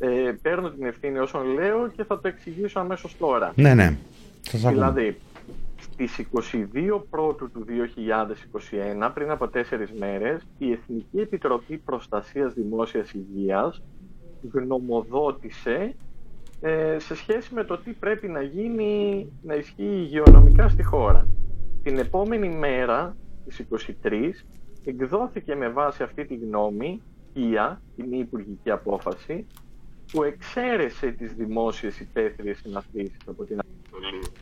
ε, 0.00 0.32
παίρνω 0.42 0.70
την 0.70 0.84
ευθύνη 0.84 1.18
όσων 1.18 1.46
λέω 1.46 1.88
και 1.96 2.04
θα 2.04 2.20
το 2.20 2.28
εξηγήσω 2.28 2.80
αμέσως 2.80 3.16
τώρα. 3.16 3.52
Ναι, 3.56 3.74
ναι. 3.74 3.96
Σας 4.40 4.64
ακούμε. 4.64 4.72
Δηλαδή, 4.72 5.16
στις 5.80 6.26
22 6.32 7.02
Πρώτου 7.10 7.50
του 7.50 7.64
2021, 9.00 9.10
πριν 9.14 9.30
από 9.30 9.48
τέσσερις 9.48 9.92
μέρες, 9.92 10.46
η 10.58 10.72
Εθνική 10.72 11.18
Επιτροπή 11.20 11.76
Προστασίας 11.76 12.54
Δημόσιας 12.54 13.12
Υγείας 13.12 13.82
γνωμοδότησε 14.52 15.94
ε, 16.60 16.96
σε 16.98 17.14
σχέση 17.14 17.54
με 17.54 17.64
το 17.64 17.78
τι 17.78 17.92
πρέπει 17.92 18.28
να 18.28 18.42
γίνει, 18.42 19.26
να 19.42 19.54
ισχύει 19.54 19.82
υγειονομικά 19.82 20.68
στη 20.68 20.82
χώρα. 20.82 21.26
Την 21.82 21.98
επόμενη 21.98 22.48
μέρα, 22.48 23.16
στις 23.46 23.66
23, 24.02 24.12
εκδόθηκε 24.84 25.54
με 25.54 25.68
βάση 25.68 26.02
αυτή 26.02 26.24
τη 26.24 26.34
γνώμη, 26.34 27.00
ΙΑ, 27.32 27.80
η 27.96 28.02
μη 28.02 28.18
υπουργική 28.18 28.70
απόφαση, 28.70 29.46
που 30.10 30.22
εξαίρεσε 30.22 31.06
τις 31.06 31.32
δημόσιες 31.32 32.00
υπαίθριες 32.00 32.58
συναθρήσεις 32.62 33.18
από 33.26 33.44
την 33.44 33.58
Ανατολή. 33.64 34.32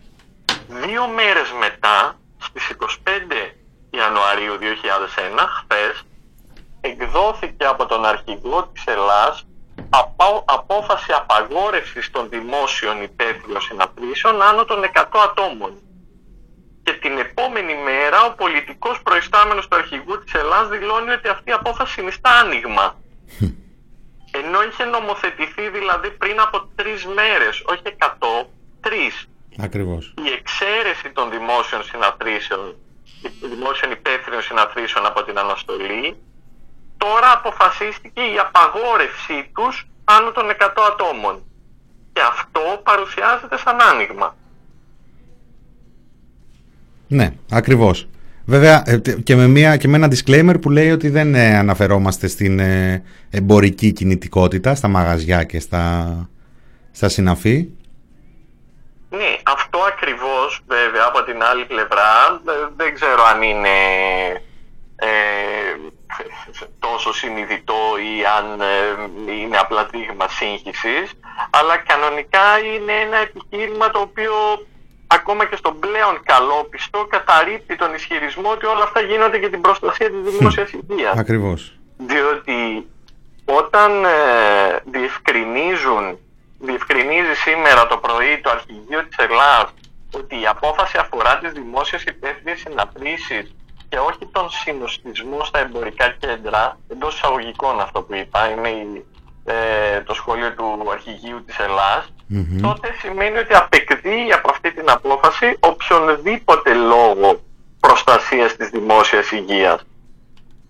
Δύο 0.87 1.09
μέρες 1.09 1.53
μετά, 1.61 2.19
στις 2.39 2.69
25 2.69 3.55
Ιανουαρίου 3.91 4.57
2001, 4.59 5.47
χθες, 5.47 6.03
εκδόθηκε 6.81 7.65
από 7.65 7.87
τον 7.87 8.05
αρχηγό 8.05 8.71
της 8.73 8.85
Ελλάς 8.87 9.47
απο- 9.91 10.45
απόφαση 10.47 11.13
απαγόρευσης 11.13 12.11
των 12.11 12.29
δημόσιων 12.29 13.03
υπαίθριων 13.03 13.61
συναθρήσεων 13.61 14.43
άνω 14.43 14.65
των 14.65 14.83
100 14.85 15.19
ατόμων. 15.19 15.73
Και 16.83 16.93
την 16.93 17.19
επόμενη 17.19 17.75
μέρα 17.75 18.25
ο 18.25 18.35
πολιτικός 18.35 19.03
προϊστάμενος 19.03 19.69
του 19.69 19.77
αρχηγού 19.77 20.23
της 20.25 20.35
Ελλάς 20.35 20.69
δηλώνει 20.69 21.11
ότι 21.11 21.29
αυτή 21.29 21.51
η 21.51 21.53
απόφαση 21.53 21.93
συνιστά 21.93 22.31
άνοιγμα. 22.31 22.97
Ενώ 24.31 24.63
είχε 24.63 24.85
νομοθετηθεί 24.85 25.69
δηλαδή 25.69 26.11
πριν 26.11 26.41
από 26.41 26.69
τρεις 26.75 27.07
μέρες, 27.07 27.63
όχι 27.67 27.83
100, 27.85 28.47
τρεις. 28.81 29.29
Ακριβώς. 29.59 30.15
Η 30.25 30.31
εξαίρεση 30.39 31.11
των 31.13 31.31
δημόσιων 31.31 31.83
συναθρήσεων, 31.83 32.77
δημόσιων 33.43 33.91
υπαίθριων 33.91 34.43
συναθρήσεων 34.43 35.07
από 35.07 35.23
την 35.23 35.39
αναστολή, 35.39 36.17
τώρα 36.97 37.33
αποφασίστηκε 37.33 38.21
η 38.21 38.39
απαγόρευσή 38.39 39.51
τους 39.55 39.89
άνω 40.05 40.31
των 40.31 40.51
100 40.51 40.83
ατόμων. 40.93 41.43
Και 42.13 42.21
αυτό 42.21 42.81
παρουσιάζεται 42.83 43.59
σαν 43.59 43.81
άνοιγμα. 43.81 44.37
Ναι, 47.09 47.33
ακριβώς. 47.51 48.09
Βέβαια 48.49 48.83
ε, 48.87 48.99
τε- 48.99 49.23
και 49.23 49.37
με, 49.37 49.47
μια, 49.47 49.77
και 49.77 49.89
με 49.89 49.97
ένα 49.97 50.09
disclaimer 50.11 50.55
που 50.61 50.71
λέει 50.71 50.91
ότι 50.91 51.09
δεν 51.09 51.35
ε, 51.35 51.57
αναφερόμαστε 51.57 52.29
στην 52.29 52.59
ε, 52.59 53.03
εμπορική 53.31 53.93
κινητικότητα, 53.93 54.75
στα 54.75 54.89
μαγαζιά 54.89 55.45
και 55.45 55.61
στα, 55.61 56.29
στα 56.91 57.09
συναφή. 57.09 57.69
Ναι, 59.11 59.37
αυτό 59.43 59.79
ακριβώς 59.79 60.61
βέβαια 60.67 61.05
από 61.07 61.23
την 61.23 61.43
άλλη 61.43 61.65
πλευρά 61.65 62.41
ε, 62.49 62.53
δεν 62.77 62.95
ξέρω 62.95 63.23
αν 63.35 63.43
είναι 63.43 63.77
ε, 64.97 65.09
τόσο 66.79 67.13
συνειδητό 67.13 67.83
ή 68.11 68.25
αν 68.39 68.61
ε, 68.61 69.33
είναι 69.43 69.57
απλά 69.57 69.89
δείγμα 69.93 70.29
σύγχυσης 70.29 71.13
αλλά 71.51 71.77
κανονικά 71.77 72.49
είναι 72.75 72.93
ένα 73.07 73.17
επιχείρημα 73.17 73.91
το 73.91 73.99
οποίο 73.99 74.33
ακόμα 75.11 75.45
και 75.45 75.57
στον 75.57 75.79
πλέον 75.79 76.23
καλόπιστο 76.23 77.07
καταρρύπτει 77.11 77.77
τον 77.77 77.95
ισχυρισμό 77.95 78.51
ότι 78.51 78.67
όλα 78.67 78.83
αυτά 78.83 79.01
γίνονται 79.01 79.37
για 79.39 79.51
την 79.51 79.61
προστασία 79.61 80.11
της 80.11 80.21
δημόσιας 80.21 80.71
υγείας 80.73 81.17
Ακριβώς. 81.17 81.79
διότι 81.99 82.87
όταν 83.45 84.05
ε, 84.05 84.09
διευκρινίζουν, 84.85 86.19
διευκρινίζει 86.59 87.35
σήμερα 87.35 87.87
το 87.87 87.97
πρωί 87.97 88.41
το 88.43 88.51
αρχηγείο 88.51 89.05
της 89.09 89.17
Ελλάδας 89.19 89.75
ότι 90.15 90.41
η 90.41 90.47
απόφαση 90.47 90.99
αφορά 90.99 91.39
τις 91.39 91.53
δημόσιες 91.53 92.03
υπεύθυνες 92.03 92.59
συναπτήσεις 92.61 93.55
και 93.89 93.99
όχι 93.99 94.27
τον 94.33 94.51
συνοστισμό 94.51 95.45
στα 95.45 95.59
εμπορικά 95.59 96.09
κέντρα, 96.19 96.79
εντός 96.93 97.15
εισαγωγικών 97.15 97.81
αυτό 97.81 98.03
που 98.03 98.15
είπα, 98.15 98.49
είναι 98.51 98.69
η- 98.69 99.05
ε, 99.49 100.01
το 100.01 100.15
σχόλιο 100.15 100.53
του 100.55 100.91
αρχηγείου 100.93 101.45
της 101.47 101.59
Ελλάς, 101.59 102.13
Μμμ. 102.27 102.61
τότε 102.61 102.89
σημαίνει 103.01 103.39
ότι 103.39 103.55
απεκδίει 103.55 104.33
από 104.33 104.51
αυτή 104.51 104.73
την 104.75 104.91
απόφαση 104.91 105.57
οποιονδήποτε 105.61 106.75
λόγο 106.75 107.41
προστασίας 107.81 108.57
της 108.57 108.69
δημόσιας 108.71 109.31
υγείας 109.31 109.81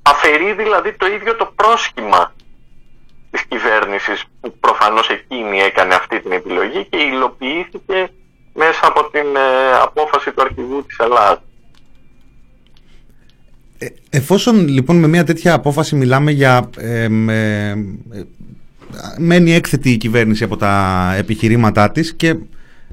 αφαιρεί 0.02 0.52
δηλαδή 0.54 0.92
το 0.96 1.06
ίδιο 1.06 1.36
το 1.36 1.52
πρόσχημα 1.56 2.32
της 3.30 3.42
κυβέρνησης 3.44 4.24
που 4.40 4.54
προφανώς 4.60 5.08
εκείνη 5.08 5.58
έκανε 5.60 5.94
αυτή 5.94 6.20
την 6.20 6.32
επιλογή 6.32 6.84
και 6.90 6.96
υλοποιήθηκε 6.96 8.08
μέσα 8.54 8.80
από 8.82 9.10
την 9.10 9.36
ε, 9.36 9.72
απόφαση 9.82 10.32
του 10.32 10.42
αρχηγού 10.42 10.84
της 10.86 10.98
Ελλάδας. 10.98 11.40
Ε, 13.78 13.86
εφόσον 14.10 14.68
λοιπόν 14.68 14.96
με 14.98 15.06
μια 15.08 15.24
τέτοια 15.24 15.54
απόφαση 15.54 15.96
μιλάμε 15.96 16.30
για 16.30 16.70
ε, 16.78 17.08
με- 17.08 17.70
ε, 18.12 18.22
μένει 19.18 19.52
έκθετη 19.52 19.90
η 19.90 19.96
κυβέρνηση 19.96 20.44
από 20.44 20.56
τα 20.56 21.14
επιχειρήματά 21.18 21.90
της 21.90 22.14
και 22.14 22.34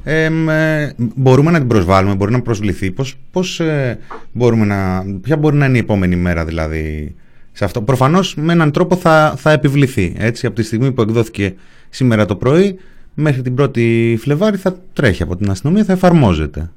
ε, 0.04 0.30
με- 0.30 0.94
μπορούμε 0.98 1.52
να 1.52 1.58
την 1.58 1.68
προσβάλλουμε, 1.68 2.16
μπορεί 2.16 2.32
να 2.32 2.42
προσβληθεί. 2.42 2.92
Πώς, 2.92 3.16
πώς 3.32 3.60
ε, 3.60 4.00
μπορούμε 4.32 4.66
να, 4.66 5.04
ποια 5.22 5.38
μπορεί 5.38 5.56
να 5.56 5.66
είναι 5.66 5.78
η 5.78 5.80
επόμενη 5.80 6.16
μέρα 6.16 6.46
δηλαδή 6.46 7.16
σε 7.52 7.66
αυτό; 7.66 7.82
Προφανώς 7.82 8.36
με 8.36 8.54
έναν 8.54 8.72
τρόπο 8.72 8.96
θα, 8.96 9.34
θα 9.38 9.52
επιβληθεί. 9.52 10.14
Έτσι, 10.18 10.46
από 10.46 10.56
τη 10.56 10.64
στιγμή 10.64 10.92
που 10.92 11.02
εκδόθηκε 11.02 11.56
σήμερα 11.90 12.26
το 12.26 12.36
πρωί 12.36 12.80
μέχρι 13.14 13.42
την 13.42 13.56
1η 13.60 14.16
Φλεβάρη 14.20 14.58
θα 14.58 14.76
τρέχει 14.94 15.24
από 15.24 15.36
την 15.36 15.50
αστυνομία, 15.50 15.84
θα 15.84 15.94
εφαρμόζεται. 15.94 16.72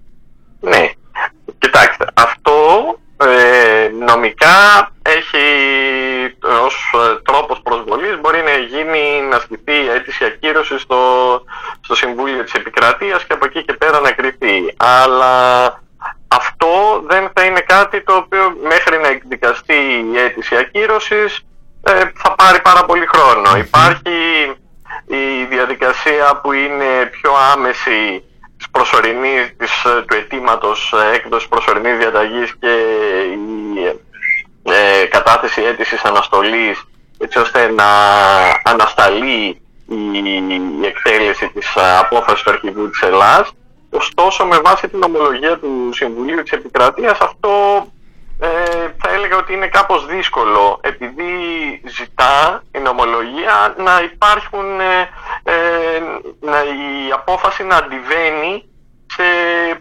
Ναι, 0.61 0.91
κοιτάξτε, 1.59 2.05
αυτό 2.15 2.53
ε, 3.17 3.89
νομικά 4.07 4.91
έχει 5.03 5.45
ως 6.43 6.93
ε, 6.95 7.21
τρόπος 7.23 7.61
προσβολής 7.63 8.21
μπορεί 8.21 8.43
να 8.43 8.51
γίνει 8.51 9.23
να 9.31 9.37
ασκηθεί 9.37 9.73
η 9.85 9.89
αίτηση 9.89 10.25
ακύρωση 10.25 10.79
στο, 10.79 11.01
στο 11.81 11.95
Συμβούλιο 11.95 12.45
της 12.45 12.53
Επικρατείας 12.53 13.25
και 13.25 13.33
από 13.33 13.45
εκεί 13.45 13.65
και 13.65 13.73
πέρα 13.73 14.01
να 14.01 14.11
κρυφτεί. 14.13 14.75
Αλλά 14.77 15.65
αυτό 16.29 17.03
δεν 17.07 17.31
θα 17.35 17.45
είναι 17.45 17.61
κάτι 17.61 18.03
το 18.03 18.15
οποίο 18.15 18.57
μέχρι 18.63 18.99
να 18.99 19.09
εκδικαστεί 19.09 20.09
η 20.13 20.19
αίτηση 20.19 20.57
ακύρωσης 20.57 21.47
ε, 21.83 21.93
θα 22.15 22.35
πάρει 22.35 22.61
πάρα 22.63 22.85
πολύ 22.85 23.07
χρόνο. 23.07 23.57
Υπάρχει 23.57 24.57
η 25.07 25.45
διαδικασία 25.49 26.41
που 26.43 26.53
είναι 26.53 27.07
πιο 27.11 27.33
άμεση 27.53 28.23
της 28.57 28.71
προσωρινής, 28.71 29.57
της, 29.57 29.85
ε, 29.85 30.03
του 30.07 30.17
αιτήματος 30.17 30.95
έκδοσης 31.15 31.49
προσωρινής 31.49 31.97
διαταγής 31.99 32.55
και 32.61 32.73
η 33.75 33.87
ε, 34.71 35.05
κατάθεση 35.07 35.63
αίτησης 35.63 36.03
αναστολής 36.03 36.85
έτσι 37.19 37.39
ώστε 37.39 37.71
να 37.71 37.85
ανασταλεί 38.65 39.61
η, 39.89 40.19
η 40.81 40.87
εκτέλεση 40.87 41.49
της 41.49 41.75
ε, 41.75 41.97
απόφασης 41.99 42.43
του 42.43 42.51
αρχηγού 42.51 42.91
της 42.91 43.03
Ελλάς. 43.03 43.51
Ωστόσο, 43.91 44.47
με 44.47 44.59
βάση 44.59 44.89
την 44.89 45.03
ομολογία 45.03 45.59
του 45.59 45.91
Συμβουλίου 45.93 46.43
της 46.43 46.53
Επικρατείας, 46.53 47.19
αυτό 47.21 47.87
ε, 48.41 48.49
θα 48.99 49.11
έλεγα 49.13 49.37
ότι 49.37 49.53
είναι 49.53 49.69
κάπως 49.69 50.07
δύσκολο, 50.07 50.81
επειδή 50.83 51.33
ζητά 51.85 52.63
η 52.73 52.79
νομολογία 52.79 53.75
να 53.77 54.01
υπάρχουν, 54.03 54.81
ε, 54.81 55.09
ε, 55.43 56.01
να 56.41 56.63
η 56.63 57.13
απόφαση 57.13 57.65
να 57.65 57.77
αντιβαίνει 57.77 58.69
σε 59.07 59.23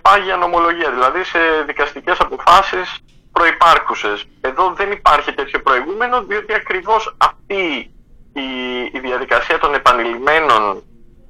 πάγια 0.01 0.35
νομολογία, 0.35 0.91
δηλαδή 0.91 1.23
σε 1.23 1.39
δικαστικές 1.65 2.19
αποφάσεις 2.19 2.99
προϋπάρχουσες. 3.37 4.25
Εδώ 4.41 4.73
δεν 4.77 4.91
υπάρχει 4.91 5.33
τέτοιο 5.33 5.59
προηγούμενο, 5.61 6.23
διότι 6.23 6.53
ακριβώς 6.53 7.15
αυτή 7.17 7.91
η, 8.33 8.47
η 8.91 8.99
διαδικασία 8.99 9.57
των 9.59 9.73
επανειλημμένων 9.73 10.83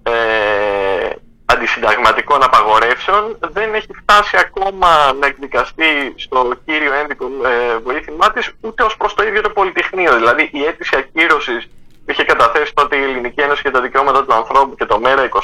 ε, 0.03 1.09
αντισυνταγματικών 1.45 2.43
απαγορεύσεων 2.43 3.37
δεν 3.39 3.73
έχει 3.73 3.93
φτάσει 4.01 4.37
ακόμα 4.37 5.13
να 5.19 5.27
εκδικαστεί 5.27 6.13
στο 6.15 6.51
κύριο 6.65 6.93
ένδικο 6.93 7.25
ε, 7.25 7.77
βοήθημά 7.77 8.31
της 8.31 8.51
ούτε 8.61 8.83
ως 8.83 8.97
προς 8.97 9.13
το 9.13 9.23
ίδιο 9.23 9.41
το 9.41 9.49
Πολυτεχνείο. 9.49 10.15
Δηλαδή 10.15 10.49
η 10.53 10.63
αίτηση 10.65 10.95
ακύρωσης 10.95 11.69
που 12.05 12.11
είχε 12.11 12.23
καταθέσει 12.23 12.73
τότε 12.73 12.95
η 12.95 13.03
Ελληνική 13.03 13.41
Ένωση 13.41 13.61
για 13.61 13.71
τα 13.71 13.81
Δικαιώματα 13.81 14.25
του 14.25 14.33
Ανθρώπου 14.33 14.75
και 14.75 14.85
το 14.85 14.99
ΜΕΡΑ 14.99 15.29
25 15.29 15.39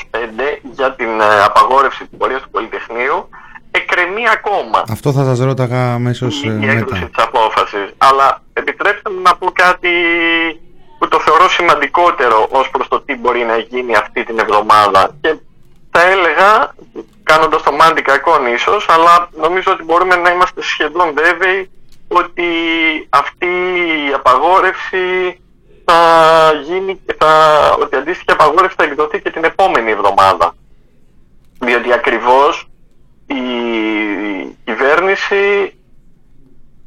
για 0.61 0.91
την 0.93 1.19
ε, 1.19 1.43
απαγόρευση 1.43 2.07
της 2.07 2.17
πορείας 2.17 2.41
του 2.41 2.49
Πολυτεχνείου 2.49 3.29
εκκρεμεί 3.77 4.23
ακόμα. 4.37 4.83
Αυτό 4.89 5.11
θα 5.11 5.23
σας 5.23 5.39
ρώταγα 5.39 5.93
αμέσως 5.93 6.43
η, 6.43 6.47
η 6.47 6.51
μετά. 6.51 6.71
έκδοση 6.71 7.05
της 7.05 7.23
απόφασης. 7.23 7.87
Αλλά 7.97 8.41
επιτρέψτε 8.53 9.09
μου 9.09 9.21
να 9.21 9.35
πω 9.35 9.51
κάτι 9.51 9.89
που 10.99 11.07
το 11.07 11.19
θεωρώ 11.19 11.49
σημαντικότερο 11.49 12.47
ως 12.51 12.69
προς 12.69 12.87
το 12.87 13.01
τι 13.01 13.15
μπορεί 13.15 13.43
να 13.43 13.57
γίνει 13.57 13.95
αυτή 13.95 14.23
την 14.23 14.39
εβδομάδα. 14.39 15.15
Και 15.21 15.35
θα 15.91 16.01
έλεγα, 16.01 16.73
κάνοντας 17.23 17.63
το 17.63 17.71
μάντι 17.71 18.01
κακόν 18.01 18.45
ίσως, 18.45 18.89
αλλά 18.89 19.29
νομίζω 19.31 19.71
ότι 19.71 19.83
μπορούμε 19.83 20.15
να 20.15 20.29
είμαστε 20.31 20.61
σχεδόν 20.61 21.13
βέβαιοι 21.13 21.69
ότι 22.07 22.43
αυτή 23.09 23.47
η 24.09 24.13
απαγόρευση 24.13 25.37
θα 25.85 26.01
γίνει 26.65 26.99
και 27.05 27.15
θα, 27.19 27.31
ότι 27.79 27.95
η 27.95 27.99
αντίστοιχη 27.99 28.31
απαγόρευση 28.31 28.75
θα 28.77 28.83
εκδοθεί 28.83 29.21
και 29.21 29.31
την 29.31 29.43
επόμενη 29.43 29.91
εβδομάδα. 29.91 30.55
Διότι 31.59 31.93
ακριβώς 31.93 32.67
η 33.27 33.41
κυβέρνηση 34.63 35.73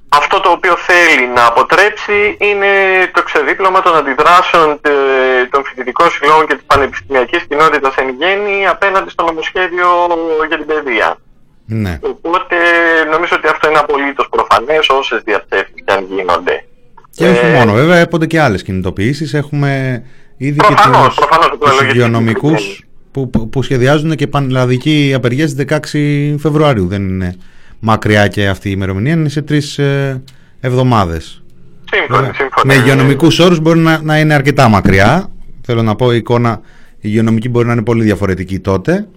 αυτό 0.09 0.41
το 0.41 0.51
οποίο 0.51 0.77
θέλει 0.77 1.27
να 1.35 1.47
αποτρέψει 1.47 2.37
είναι 2.41 2.67
το 3.13 3.23
ξεδίπλωμα 3.23 3.83
των 3.83 3.97
αντιδράσεων 3.97 4.81
τε- 4.81 5.51
των 5.51 5.65
φοιτητικών 5.65 6.11
συλλόγων 6.11 6.47
και 6.47 6.55
της 6.55 6.65
πανεπιστημιακής 6.67 7.43
κοινότητας 7.49 7.95
εν 7.97 8.09
γέννη 8.19 8.67
απέναντι 8.67 9.11
στο 9.11 9.25
νομοσχέδιο 9.25 9.89
για 10.49 10.57
την 10.57 10.67
παιδεία. 10.67 11.17
Ναι. 11.67 11.99
Οπότε 12.03 12.57
νομίζω 13.11 13.37
ότι 13.37 13.49
αυτό 13.49 13.69
είναι 13.69 13.79
απολύτως 13.79 14.29
προφανές 14.31 14.89
όσες 14.89 15.23
διαψεύσεις 15.25 15.75
και 15.85 15.93
αν 15.93 16.07
γίνονται. 16.11 16.65
Και 17.11 17.29
όχι 17.29 17.47
Ε, 17.47 17.53
μόνο, 17.59 17.73
βέβαια, 17.73 17.97
έπονται 17.97 18.27
και 18.27 18.41
άλλες 18.41 18.63
κινητοποιήσεις. 18.63 19.35
Έχουμε 19.35 20.03
ήδη 20.37 20.57
Προφανώς, 20.57 21.15
και 21.15 21.21
τους, 21.21 21.27
προφανώς, 21.27 22.86
το 23.17 23.29
τους 23.29 23.31
έλεγε 23.31 23.31
και 23.31 23.31
υγειονομικούς 23.31 23.31
στην 23.31 23.31
που, 23.31 23.31
που, 23.31 23.49
που 23.49 23.63
σχεδιάζουν 23.63 24.15
και 24.15 24.27
πανελλαδική 24.27 25.13
απεργία 25.15 25.49
στις 25.49 25.65
16 25.69 26.39
Φεβρουαρίου. 26.39 26.87
Δεν 26.87 27.09
είναι 27.09 27.37
μακριά 27.79 28.29
και 28.29 28.49
αυτή 28.49 28.69
η 28.69 28.73
ημερομηνία, 28.75 29.13
είναι 29.13 29.29
σε 29.29 29.43
τρεις 29.43 29.79
ε, 29.79 30.23
εβδομάδες. 30.61 31.43
Σύμφωνοι, 31.93 32.31
σύμφωνοι. 32.35 32.51
Με 32.65 32.75
υγειονομικούς 32.75 33.39
όρους 33.39 33.61
μπορεί 33.61 33.79
να, 33.79 34.01
να 34.03 34.19
είναι 34.19 34.35
αρκετά 34.35 34.69
μακριά. 34.69 35.31
Θέλω 35.63 35.83
να 35.83 35.95
πω, 35.95 36.13
η 36.13 36.17
εικόνα 36.17 36.61
η 36.97 36.99
υγειονομική 37.01 37.49
μπορεί 37.49 37.67
να 37.67 37.73
είναι 37.73 37.83
πολύ 37.83 38.05
διαφορετική 38.05 38.59
τότε. 38.59 39.09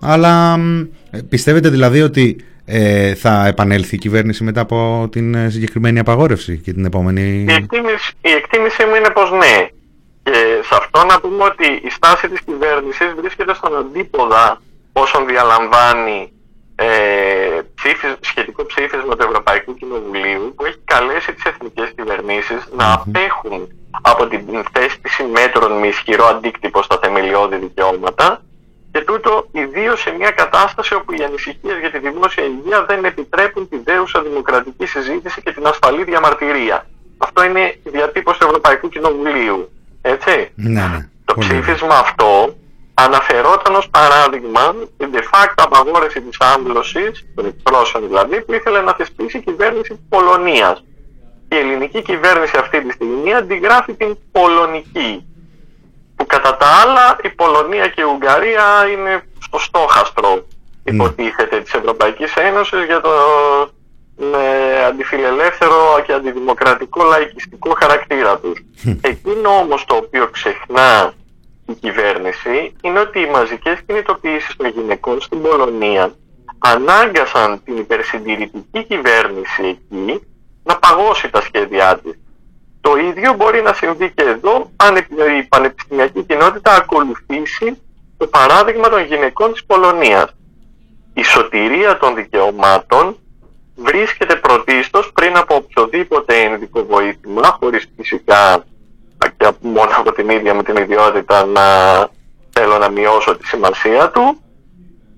Αλλά 0.00 0.56
μ, 0.56 0.80
ε, 1.10 1.18
πιστεύετε 1.28 1.68
δηλαδή 1.68 2.02
ότι 2.02 2.36
ε, 2.64 3.14
θα 3.14 3.46
επανέλθει 3.46 3.94
η 3.94 3.98
κυβέρνηση 3.98 4.44
μετά 4.44 4.60
από 4.60 5.08
την 5.12 5.34
ε, 5.34 5.50
συγκεκριμένη 5.50 5.98
απαγόρευση 5.98 6.58
και 6.58 6.72
την 6.72 6.84
επόμενη; 6.84 7.20
Η 7.20 7.52
εκτίμηση, 7.52 8.12
η 8.20 8.30
εκτίμησή 8.30 8.84
μου 8.84 8.94
είναι 8.94 9.10
πως 9.10 9.30
ναι. 9.30 9.68
Και 10.26 10.62
σε 10.68 10.74
αυτό 10.74 11.04
να 11.04 11.20
πούμε 11.20 11.44
ότι 11.44 11.80
η 11.84 11.90
στάση 11.90 12.28
της 12.28 12.40
κυβέρνησης 12.40 13.14
βρίσκεται 13.16 13.54
στον 13.54 13.76
αντίποδα 13.76 14.60
όσων 14.92 15.26
διαλαμβάνει 15.26 16.32
ε, 16.74 16.86
ψήφις, 17.74 18.16
σχετικό 18.20 18.66
ψήφισμα 18.66 19.16
του 19.16 19.26
Ευρωπαϊκού 19.28 19.74
Κοινοβουλίου 19.74 20.54
που 20.56 20.64
έχει 20.64 20.78
καλέσει 20.84 21.32
τις 21.32 21.44
εθνικές 21.44 21.92
κυβερνήσεις 21.96 22.68
να 22.76 22.92
απέχουν 22.92 23.68
από 24.02 24.26
την 24.26 24.64
θέσπιση 24.72 25.22
μέτρων 25.24 25.72
με 25.78 25.86
ισχυρό 25.86 26.26
αντίκτυπο 26.26 26.82
στα 26.82 26.98
θεμελιώδη 27.02 27.56
δικαιώματα 27.56 28.42
και 28.92 29.00
τούτο 29.00 29.48
ιδίως 29.52 30.00
σε 30.00 30.10
μια 30.10 30.30
κατάσταση 30.30 30.94
όπου 30.94 31.12
οι 31.12 31.24
ανησυχίες 31.24 31.78
για 31.78 31.90
τη 31.90 31.98
δημόσια 31.98 32.44
υγεία 32.44 32.84
δεν 32.84 33.04
επιτρέπουν 33.04 33.68
τη 33.68 33.78
δέουσα 33.78 34.22
δημοκρατική 34.22 34.86
συζήτηση 34.86 35.42
και 35.42 35.52
την 35.52 35.66
ασφαλή 35.66 36.04
διαμαρτυρία. 36.04 36.86
Αυτό 37.18 37.44
είναι 37.44 37.60
η 37.60 37.90
διατύπωση 37.90 38.38
του 38.38 38.46
Ευρωπαϊκού 38.46 38.88
Κοινοβουλίου. 38.88 39.70
Έτσι. 40.12 40.50
Ναι, 40.54 40.86
ναι. 40.86 41.08
Το 41.24 41.34
Πολύ 41.34 41.46
ωραία. 41.46 41.60
ψήφισμα 41.60 41.94
αυτό 41.98 42.54
αναφερόταν 42.94 43.74
ως 43.74 43.88
παράδειγμα 43.90 44.74
την 44.96 45.10
de 45.12 45.18
facto 45.18 45.54
απαγόρευση 45.56 46.20
της 46.20 46.40
άμβλωσης, 46.40 47.26
των 47.34 47.46
εκπρόσεων 47.46 48.06
δηλαδή, 48.06 48.44
που 48.44 48.52
ήθελε 48.52 48.80
να 48.80 48.92
θεσπίσει 48.92 49.36
η 49.36 49.40
κυβέρνηση 49.40 49.90
της 49.90 50.02
Πολωνίας. 50.08 50.84
Η 51.48 51.56
ελληνική 51.56 52.02
κυβέρνηση 52.02 52.56
αυτή 52.58 52.82
τη 52.82 52.92
στιγμή 52.92 53.34
αντιγράφει 53.34 53.94
την 53.94 54.16
πολωνική, 54.32 55.26
που 56.16 56.26
κατά 56.26 56.56
τα 56.56 56.66
άλλα 56.66 57.16
η 57.22 57.28
Πολωνία 57.28 57.88
και 57.88 58.00
η 58.00 58.04
Ουγγαρία 58.04 58.64
είναι 58.92 59.22
στο 59.40 59.58
στόχαστρο 59.58 60.46
υποτίθεται 60.84 61.60
της 61.60 61.74
Ευρωπαϊκής 61.74 62.34
Ένωσης 62.34 62.84
για 62.84 63.00
το 63.00 63.10
με 64.16 64.84
αντιφιλελεύθερο 64.86 66.02
και 66.06 66.12
αντιδημοκρατικό 66.12 67.04
λαϊκιστικό 67.04 67.76
χαρακτήρα 67.80 68.38
τους. 68.38 68.60
Εκείνο 69.00 69.50
όμως 69.50 69.84
το 69.84 69.94
οποίο 69.94 70.28
ξεχνά 70.28 71.12
η 71.66 71.72
κυβέρνηση 71.72 72.76
είναι 72.82 72.98
ότι 72.98 73.20
οι 73.20 73.30
μαζικές 73.30 73.78
κινητοποιήσεις 73.86 74.56
των 74.56 74.66
γυναικών 74.68 75.20
στην 75.20 75.42
Πολωνία 75.42 76.14
ανάγκασαν 76.58 77.62
την 77.64 77.76
υπερσυντηρητική 77.76 78.84
κυβέρνηση 78.84 79.62
εκεί 79.62 80.20
να 80.64 80.76
παγώσει 80.78 81.30
τα 81.30 81.40
σχέδιά 81.40 82.00
της. 82.02 82.18
Το 82.80 82.96
ίδιο 82.96 83.34
μπορεί 83.34 83.62
να 83.62 83.72
συμβεί 83.72 84.12
και 84.14 84.22
εδώ 84.22 84.70
αν 84.76 84.96
η 85.40 85.42
πανεπιστημιακή 85.48 86.22
κοινότητα 86.22 86.74
ακολουθήσει 86.76 87.80
το 88.16 88.26
παράδειγμα 88.26 88.88
των 88.88 89.04
γυναικών 89.04 89.52
της 89.52 89.64
Πολωνίας. 89.64 90.34
Η 91.14 91.22
σωτηρία 91.22 91.98
των 91.98 92.14
δικαιωμάτων 92.14 93.16
βρίσκεται 93.76 94.36
πρωτίστως 94.36 95.10
πριν 95.14 95.36
από 95.36 95.54
οποιοδήποτε 95.54 96.34
ενδικό 96.36 96.84
βοήθημα, 96.84 97.56
χωρίς 97.60 97.88
φυσικά 97.96 98.64
και 99.36 99.46
από- 99.46 99.68
μόνο 99.68 99.90
από 99.98 100.12
την 100.12 100.28
ίδια 100.28 100.54
μου 100.54 100.62
την 100.62 100.76
ιδιότητα 100.76 101.44
να 101.44 101.62
θέλω 102.50 102.78
να 102.78 102.90
μειώσω 102.90 103.36
τη 103.36 103.46
σημασία 103.46 104.10
του, 104.10 104.40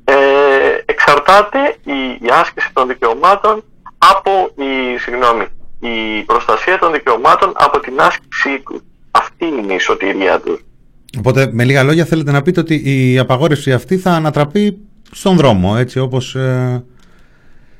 ε, 0.05 0.15
εξαρτάται 0.85 1.59
η, 1.85 1.93
η 2.27 2.29
άσκηση 2.33 2.71
των 2.73 2.89
δικαιωμάτων 2.89 3.65
από 3.99 4.31
η, 4.57 4.99
συγγνώμη, 4.99 5.45
η 5.81 6.23
προστασία 6.23 6.79
των 6.79 6.93
δικαιωμάτων 6.93 7.53
από 7.57 7.81
την 7.81 8.01
άσκησή 8.01 8.61
του. 8.65 8.83
Αυτή 9.11 9.47
είναι 9.47 9.73
η 9.75 9.79
σωτηρία 9.79 10.41
του. 10.41 10.59
Οπότε, 11.19 11.49
με 11.53 11.65
λίγα 11.65 11.83
λόγια, 11.83 12.05
θέλετε 12.05 12.31
να 12.31 12.43
πείτε 12.43 12.61
ότι 12.61 12.83
η 12.85 13.19
απαγόρευση 13.19 13.73
αυτή 13.73 13.97
θα 13.99 14.11
ανατραπεί 14.11 14.79
στον 15.11 15.37
δρόμο, 15.37 15.75
έτσι 15.79 15.99
όπως. 15.99 16.35
ε, 16.35 16.85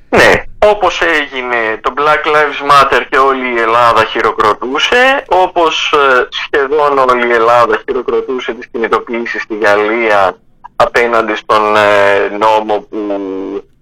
Ναι, 0.09 0.33
όπως 0.59 1.03
έγινε 1.03 1.79
το 1.83 1.93
Black 1.97 2.27
Lives 2.27 2.71
Matter 2.71 3.03
και 3.11 3.19
όλη 3.19 3.55
η 3.55 3.61
Ελλάδα 3.61 4.05
χειροκροτούσε, 4.05 5.25
όπως 5.29 5.93
ε, 5.93 6.29
σχεδόν 6.31 6.99
όλη 6.99 7.27
η 7.27 7.33
Ελλάδα 7.33 7.83
χειροκροτούσε 7.85 8.53
τις 8.53 8.69
κινητοποιήσεις 8.69 9.43
στη 9.43 9.59
Γαλλία 9.59 10.37
απέναντι 10.77 11.35
στον 11.35 11.77
ε, 11.77 12.29
νόμο 12.39 12.81
που 12.81 12.99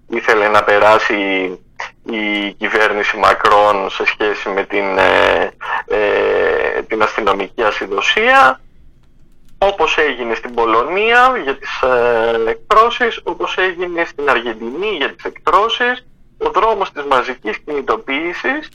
ήθελε 0.09 0.47
να 0.47 0.63
περάσει 0.63 1.15
η 2.03 2.53
κυβέρνηση 2.53 3.17
Μακρόν 3.17 3.89
σε 3.89 4.05
σχέση 4.05 4.49
με 4.49 4.63
την, 4.63 4.97
ε, 4.97 5.51
ε, 5.87 6.81
την 6.81 7.01
αστυνομική 7.01 7.63
ασυδοσία 7.63 8.59
όπως 9.57 9.97
έγινε 9.97 10.35
στην 10.35 10.53
Πολωνία 10.53 11.33
για 11.43 11.57
τις 11.57 11.81
ε, 11.81 12.49
εκτρώσεις, 12.49 13.21
όπως 13.23 13.57
έγινε 13.57 14.05
στην 14.05 14.29
Αργεντινή 14.29 14.95
για 14.97 15.13
τις 15.13 15.23
εκτρώσεις, 15.25 16.06
ο 16.37 16.51
δρόμος 16.55 16.91
της 16.91 17.03
μαζικής 17.03 17.57
κινητοποίησης 17.65 18.69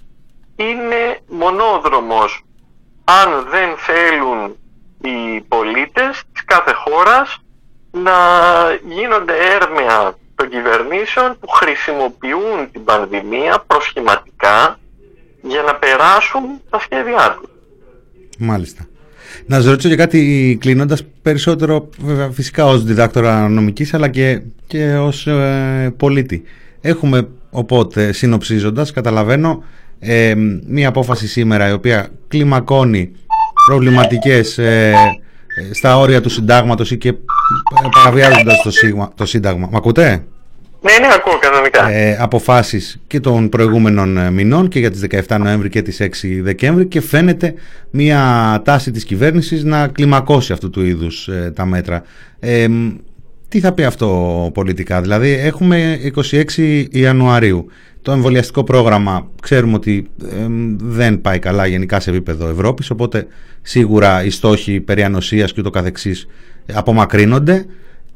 είναι 0.56 1.20
μονόδρομος. 1.28 2.44
Αν 3.04 3.28
δεν 3.50 3.68
θέλουν 3.76 4.56
οι 5.00 5.40
πολίτες 5.40 6.22
της 6.32 6.44
κάθε 6.44 6.72
χώρας 6.72 7.38
να 7.90 8.18
γίνονται 8.94 9.32
έρμεα 9.60 10.16
των 10.34 10.48
κυβερνήσεων 10.48 11.38
που 11.40 11.48
χρησιμοποιούν 11.48 12.70
την 12.72 12.84
πανδημία 12.84 13.64
προσχηματικά 13.66 14.78
για 15.42 15.62
να 15.62 15.74
περάσουν 15.74 16.42
τα 16.70 16.78
σχέδιά 16.80 17.38
τους. 17.40 17.50
Μάλιστα. 18.38 18.86
Να 19.46 19.56
σας 19.56 19.66
ρωτήσω 19.66 19.88
για 19.88 19.96
κάτι 19.96 20.58
κλείνοντας 20.60 21.04
περισσότερο, 21.22 21.88
βέβαια, 21.98 22.30
φυσικά 22.30 22.66
ως 22.66 22.84
διδάκτορα 22.84 23.48
νομικής, 23.48 23.94
αλλά 23.94 24.08
και, 24.08 24.42
και 24.66 24.96
ως 24.96 25.26
ε, 25.26 25.94
πολίτη. 25.96 26.42
Έχουμε 26.80 27.28
οπότε, 27.52 28.12
συνοψίζοντας, 28.12 28.90
καταλαβαίνω, 28.92 29.62
ε, 29.98 30.34
μία 30.66 30.88
απόφαση 30.88 31.28
σήμερα 31.28 31.68
η 31.68 31.72
οποία 31.72 32.08
κλιμακώνει 32.28 33.10
προβληματικές 33.66 34.58
ε, 34.58 34.92
ε, 35.70 35.74
στα 35.74 35.98
όρια 35.98 36.20
του 36.20 36.28
συντάγματος 36.28 36.90
ή 36.90 36.96
και 36.98 37.08
ε, 37.08 37.14
παραβιάζοντας 38.02 38.62
το, 38.62 38.70
σίγμα, 38.70 39.12
το 39.16 39.26
σύνταγμα. 39.26 39.68
Μ' 39.72 39.76
ακούτε; 39.76 40.24
Ναι, 40.80 41.06
ναι, 41.06 41.14
ακούω 41.14 41.38
κανονικά. 41.38 41.88
ε, 41.90 42.16
αποφάσεις 42.20 43.00
και 43.06 43.20
των 43.20 43.48
προηγούμενων 43.48 44.16
ε, 44.16 44.30
μηνών 44.30 44.68
και 44.68 44.78
για 44.78 44.90
τις 44.90 45.04
17 45.28 45.36
Νοέμβρη 45.38 45.68
και 45.68 45.82
τις 45.82 46.00
6 46.00 46.06
Δεκέμβρη 46.42 46.86
και 46.86 47.00
φαίνεται 47.00 47.54
μια 47.90 48.20
τάση 48.64 48.90
της 48.90 49.04
κυβέρνησης 49.04 49.64
να 49.64 49.86
κλιμακώσει 49.88 50.52
αυτού 50.52 50.70
του 50.70 50.82
είδους 50.84 51.28
ε, 51.28 51.52
τα 51.54 51.64
μέτρα. 51.66 52.02
Ε, 52.40 52.68
μ, 52.68 52.90
τι 53.52 53.60
θα 53.60 53.72
πει 53.72 53.84
αυτό 53.84 54.50
πολιτικά, 54.54 55.00
δηλαδή 55.00 55.30
έχουμε 55.30 55.98
26 56.56 56.84
Ιανουαρίου. 56.90 57.66
Το 58.02 58.12
εμβολιαστικό 58.12 58.64
πρόγραμμα 58.64 59.30
ξέρουμε 59.42 59.74
ότι 59.74 60.08
ε, 60.22 60.46
δεν 60.76 61.20
πάει 61.20 61.38
καλά 61.38 61.66
γενικά 61.66 62.00
σε 62.00 62.10
επίπεδο 62.10 62.48
Ευρώπης, 62.48 62.90
οπότε 62.90 63.26
σίγουρα 63.62 64.24
οι 64.24 64.30
στόχοι 64.30 64.80
περί 64.80 65.02
ανοσίας 65.02 65.52
και 65.52 65.60
ούτω 65.60 65.70
καθεξής 65.70 66.26
ε, 66.66 66.72
απομακρύνονται 66.76 67.66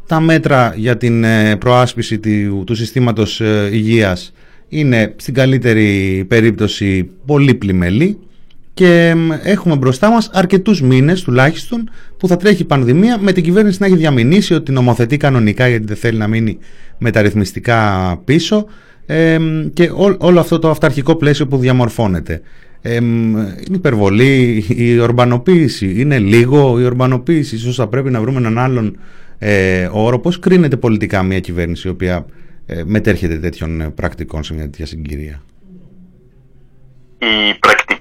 τα 0.06 0.20
μέτρα 0.20 0.74
για 0.76 0.96
την 0.96 1.24
ε, 1.24 1.56
προάσπιση 1.56 2.18
του, 2.18 2.64
του 2.66 2.74
συστήματος 2.74 3.40
ε, 3.40 3.68
υγείας 3.72 4.32
είναι 4.68 5.14
στην 5.16 5.34
καλύτερη 5.34 6.24
περίπτωση 6.28 7.10
πολύ 7.26 7.54
πλημελή 7.54 8.18
και 8.76 9.14
μ, 9.16 9.30
έχουμε 9.42 9.76
μπροστά 9.76 10.10
μας 10.10 10.30
αρκετούς 10.32 10.82
μήνες 10.82 11.22
τουλάχιστον 11.22 11.90
που 12.16 12.28
θα 12.28 12.36
τρέχει 12.36 12.62
η 12.62 12.64
πανδημία 12.64 13.18
με 13.18 13.32
την 13.32 13.42
κυβέρνηση 13.42 13.76
να 13.80 13.86
έχει 13.86 13.96
διαμηνήσει 13.96 14.54
ότι 14.54 14.72
νομοθετεί 14.72 15.16
κανονικά 15.16 15.68
γιατί 15.68 15.84
δεν 15.86 15.96
θέλει 15.96 16.18
να 16.18 16.26
μείνει 16.28 16.58
μεταρρυθμιστικά 16.98 18.20
πίσω 18.24 18.66
ε, 19.06 19.38
μ, 19.38 19.68
και 19.72 19.90
ό- 19.94 20.16
όλο 20.18 20.40
αυτό 20.40 20.58
το 20.58 20.70
αυταρχικό 20.70 21.14
πλαίσιο 21.16 21.46
που 21.46 21.56
διαμορφώνεται. 21.56 22.40
Ε, 22.82 23.00
μ, 23.00 23.36
είναι 23.36 23.54
υπερβολή 23.72 24.64
η 24.68 24.98
ορμπανοποίηση, 24.98 25.94
είναι 26.00 26.18
λίγο 26.18 26.80
η 26.80 26.84
ορμπανοποίηση, 26.84 27.54
ίσως 27.54 27.76
θα 27.76 27.86
πρέπει 27.86 28.10
να 28.10 28.20
βρούμε 28.20 28.38
έναν 28.38 28.58
άλλον 28.58 28.98
ε, 29.38 29.88
όρο. 29.92 30.18
Πώς 30.18 30.38
κρίνεται 30.38 30.76
πολιτικά 30.76 31.22
μια 31.22 31.40
κυβέρνηση 31.40 31.88
η 31.88 31.90
οποία 31.90 32.26
ε, 32.66 32.82
μετέρχεται 32.86 33.36
τέτοιων 33.38 33.80
ε, 33.80 33.88
πρακτικών 33.88 34.44
σε 34.44 34.54
μια 34.54 34.62
τέτοια 34.62 34.86
συγκυρία; 34.86 35.42
Οι 37.18 37.58
πρακτικές 37.60 37.95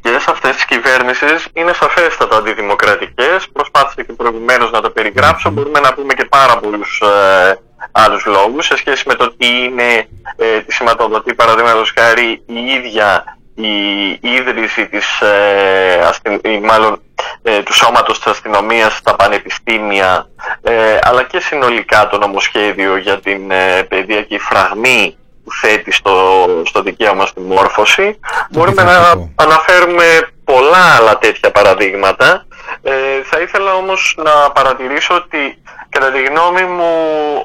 αυτές 0.66 0.78
της 0.82 0.92
κυβέρνησης 0.92 1.48
είναι 1.54 1.74
σαφέστατα 1.74 2.38
αντιδημοκρατικές. 2.38 3.48
Προσπάθησα 3.54 4.04
και 4.04 4.14
προηγουμένως 4.14 4.72
να 4.72 4.82
το 4.82 4.90
περιγράψω. 4.90 5.50
Μπορούμε 5.50 5.80
να 5.80 5.94
πούμε 5.94 6.14
και 6.14 6.26
πάρα 6.26 6.58
πολλούς 6.58 7.02
ε, 7.02 7.60
άλλους 7.92 8.26
λόγους 8.26 8.66
σε 8.66 8.78
σχέση 8.78 9.04
με 9.08 9.14
το 9.14 9.36
τι 9.38 9.48
είναι 9.64 10.08
ε, 10.38 10.60
τη 10.60 10.74
σηματοδοτή 10.74 11.34
παραδείγματος 11.34 11.94
χάρη 12.00 12.44
η 12.46 12.60
ίδια 12.78 13.24
η 13.58 14.20
ίδρυση 14.22 14.88
της, 14.88 15.20
ε, 15.22 16.00
αστυ- 16.08 16.48
ή 16.48 16.60
μάλλον 16.60 17.02
ε, 17.44 17.60
του 17.62 17.74
σώματος 17.74 18.18
της 18.20 18.32
αστυνομίας 18.32 18.96
στα 18.96 19.16
πανεπιστήμια 19.16 20.28
ε, 20.62 20.98
αλλά 21.02 21.24
και 21.24 21.40
συνολικά 21.40 22.08
το 22.08 22.18
νομοσχέδιο 22.18 22.98
για 22.98 23.20
την 23.20 23.52
ε, 23.52 23.84
παιδιακή 23.84 24.38
φραγμή 24.40 25.18
που 25.44 25.52
θέτει 25.52 25.92
στο, 25.92 26.46
στο 26.66 26.82
δικαίωμα 26.82 27.26
στη 27.26 27.40
μόρφωση. 27.40 28.20
Μπορούμε 28.52 28.84
να 28.84 28.92
Αντιφατικό. 28.96 29.30
αναφέρουμε 29.36 30.28
πολλά 30.46 30.96
άλλα 30.98 31.18
τέτοια 31.18 31.52
παραδείγματα. 31.52 32.48
Ε, 32.84 33.22
θα 33.24 33.40
ήθελα 33.40 33.74
όμως 33.74 34.16
να 34.18 34.52
παρατηρήσω 34.52 35.16
ότι 35.16 35.62
κατά 35.90 36.12
τη 36.12 36.24
γνώμη 36.24 36.64
μου 36.64 36.94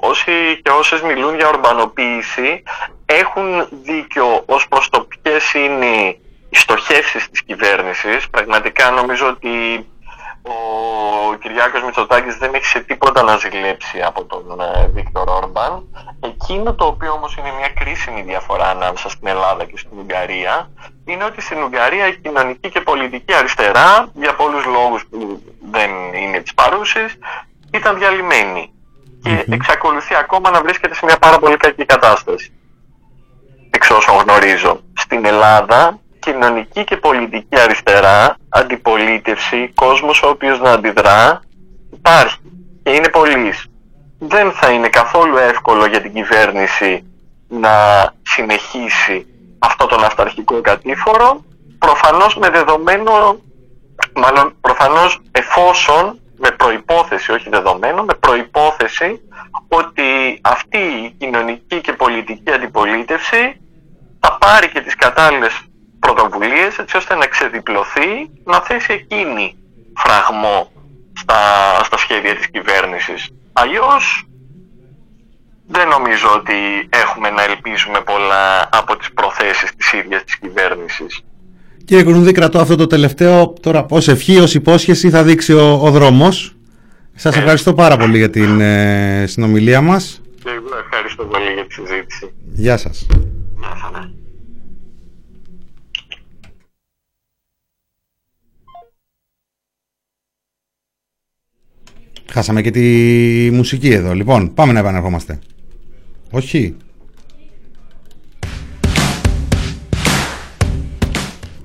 όσοι 0.01 0.61
και 0.63 0.71
όσες 0.71 1.01
μιλούν 1.01 1.35
για 1.35 1.49
ορμπανοποίηση 1.49 2.63
έχουν 3.07 3.69
δίκιο 3.83 4.43
ως 4.47 4.69
προς 4.69 4.89
το 4.89 5.09
ποιες 5.09 5.55
είναι 5.55 6.17
οι 6.51 6.57
στοχεύσεις 6.57 7.29
της 7.31 7.43
κυβέρνησης. 7.43 8.29
Πραγματικά 8.31 8.91
νομίζω 8.91 9.27
ότι 9.27 9.87
ο 10.43 11.35
Κυριάκος 11.35 11.83
Μητσοτάκης 11.83 12.37
δεν 12.37 12.55
έχει 12.55 12.65
σε 12.65 12.81
τίποτα 12.81 13.23
να 13.23 13.37
ζηλέψει 13.37 14.03
από 14.03 14.25
τον 14.25 14.61
ε, 14.61 14.89
Βίκτορ 14.95 15.29
Όρμπαν. 15.29 15.83
Εκείνο 16.21 16.75
το 16.75 16.85
οποίο 16.87 17.13
όμως 17.13 17.37
είναι 17.37 17.53
μια 17.59 17.69
κρίσιμη 17.69 18.23
διαφορά 18.23 18.69
ανάμεσα 18.69 19.09
στην 19.09 19.27
Ελλάδα 19.27 19.65
και 19.65 19.77
στην 19.77 19.99
Ουγγαρία 19.99 20.71
είναι 21.05 21.25
ότι 21.25 21.41
στην 21.41 21.63
Ουγγαρία 21.63 22.07
η 22.07 22.17
κοινωνική 22.17 22.71
και 22.71 22.81
πολιτική 22.81 23.35
αριστερά 23.35 24.09
για 24.15 24.35
πολλούς 24.35 24.65
λόγους 24.65 25.07
που 25.11 25.43
δεν 25.71 25.91
είναι 26.15 26.41
της 26.41 26.55
παρούσης 26.55 27.19
ήταν 27.73 27.99
διαλυμένη 27.99 28.73
και 29.23 29.45
εξακολουθεί 29.51 30.15
ακόμα 30.15 30.51
να 30.51 30.63
βρίσκεται 30.63 30.95
σε 30.95 31.05
μια 31.05 31.19
πάρα 31.19 31.39
πολύ 31.39 31.57
κακή 31.57 31.85
κατάσταση 31.85 32.53
εξ 33.71 33.91
όσων 33.91 34.17
γνωρίζω. 34.17 34.81
Στην 34.97 35.25
Ελλάδα, 35.25 35.99
κοινωνική 36.21 36.85
και 36.85 36.97
πολιτική 36.97 37.61
αριστερά, 37.61 38.37
αντιπολίτευση, 38.49 39.73
κόσμος 39.75 40.23
ο 40.23 40.29
οποίος 40.29 40.61
να 40.61 40.71
αντιδρά, 40.73 41.41
υπάρχει 41.93 42.37
και 42.83 42.91
είναι 42.91 43.09
πολλής. 43.09 43.67
Δεν 44.19 44.53
θα 44.53 44.71
είναι 44.71 44.89
καθόλου 44.89 45.37
εύκολο 45.37 45.87
για 45.87 46.01
την 46.01 46.13
κυβέρνηση 46.13 47.05
να 47.49 47.73
συνεχίσει 48.23 49.27
αυτό 49.59 49.87
τον 49.87 50.05
αυταρχικό 50.05 50.61
κατήφορο, 50.61 51.45
προφανώς 51.79 52.37
με 52.37 52.51
δεδομένο, 52.51 53.41
μάλλον 54.15 54.55
προφανώς 54.61 55.21
εφόσον, 55.33 56.19
με 56.39 56.51
προϋπόθεση, 56.51 57.33
όχι 57.33 57.49
δεδομένο, 57.49 58.03
με 58.03 58.15
προϋπόθεση 58.15 59.21
ότι 59.69 60.39
αυτή 60.41 60.79
η 60.79 61.15
κοινωνική 61.19 61.81
και 61.81 61.93
πολιτική 61.93 62.53
αντιπολίτευση 62.53 63.61
θα 64.21 64.39
πάρει 64.39 64.69
και 64.69 64.81
τις 64.81 64.95
κατάλληλες 64.95 65.61
πρωτοβουλίες 66.01 66.79
έτσι 66.79 66.97
ώστε 66.97 67.15
να 67.15 67.27
ξεδιπλωθεί, 67.27 68.11
να 68.45 68.61
θέσει 68.61 68.93
εκείνη 68.93 69.57
φραγμό 69.97 70.73
στα, 71.13 71.41
στα 71.85 71.97
σχέδια 71.97 72.35
της 72.37 72.51
κυβέρνησης. 72.51 73.29
Αλλιώς 73.53 74.25
δεν 75.67 75.89
νομίζω 75.89 76.29
ότι 76.35 76.89
έχουμε 77.05 77.31
να 77.31 77.43
ελπίζουμε 77.43 78.01
πολλά 78.01 78.69
από 78.73 78.97
τις 78.97 79.13
προθέσεις 79.13 79.71
της 79.77 79.93
ίδιας 79.93 80.25
της 80.25 80.37
κυβέρνησης. 80.39 81.21
Κύριε 81.85 82.05
Κουνούδη, 82.05 82.33
κρατώ 82.33 82.59
αυτό 82.61 82.77
το 82.77 82.87
τελευταίο. 82.87 83.53
Τώρα, 83.61 83.87
ως 83.91 84.09
ευχή, 84.09 84.37
ως 84.39 84.55
υπόσχεση, 84.55 85.11
θα 85.11 85.23
δείξει 85.23 85.53
ο, 85.53 85.81
ο 85.83 85.91
δρόμος. 85.91 86.55
Σας 87.15 87.37
ευχαριστώ 87.37 87.75
πάρα 87.75 87.97
πολύ 87.97 88.19
για 88.19 88.31
την 88.31 88.61
ε, 88.61 89.25
συνομιλία 89.27 89.81
μας. 89.81 90.21
Και 90.43 90.51
εγώ 90.51 90.79
ευχαριστώ 90.85 91.25
πολύ 91.25 91.53
για 91.53 91.67
τη 91.67 91.73
συζήτηση. 91.73 92.33
Γεια 92.53 92.77
σας. 92.77 93.07
Γεια 93.59 93.77
χαρά. 93.83 94.13
Χάσαμε 102.33 102.63
και 102.63 102.71
τη 102.71 102.81
μουσική 103.53 103.89
εδώ. 103.89 104.15
Λοιπόν, 104.15 104.55
πάμε 104.55 104.73
να 104.73 104.79
επανερχόμαστε. 104.79 105.39
Όχι. 106.31 106.75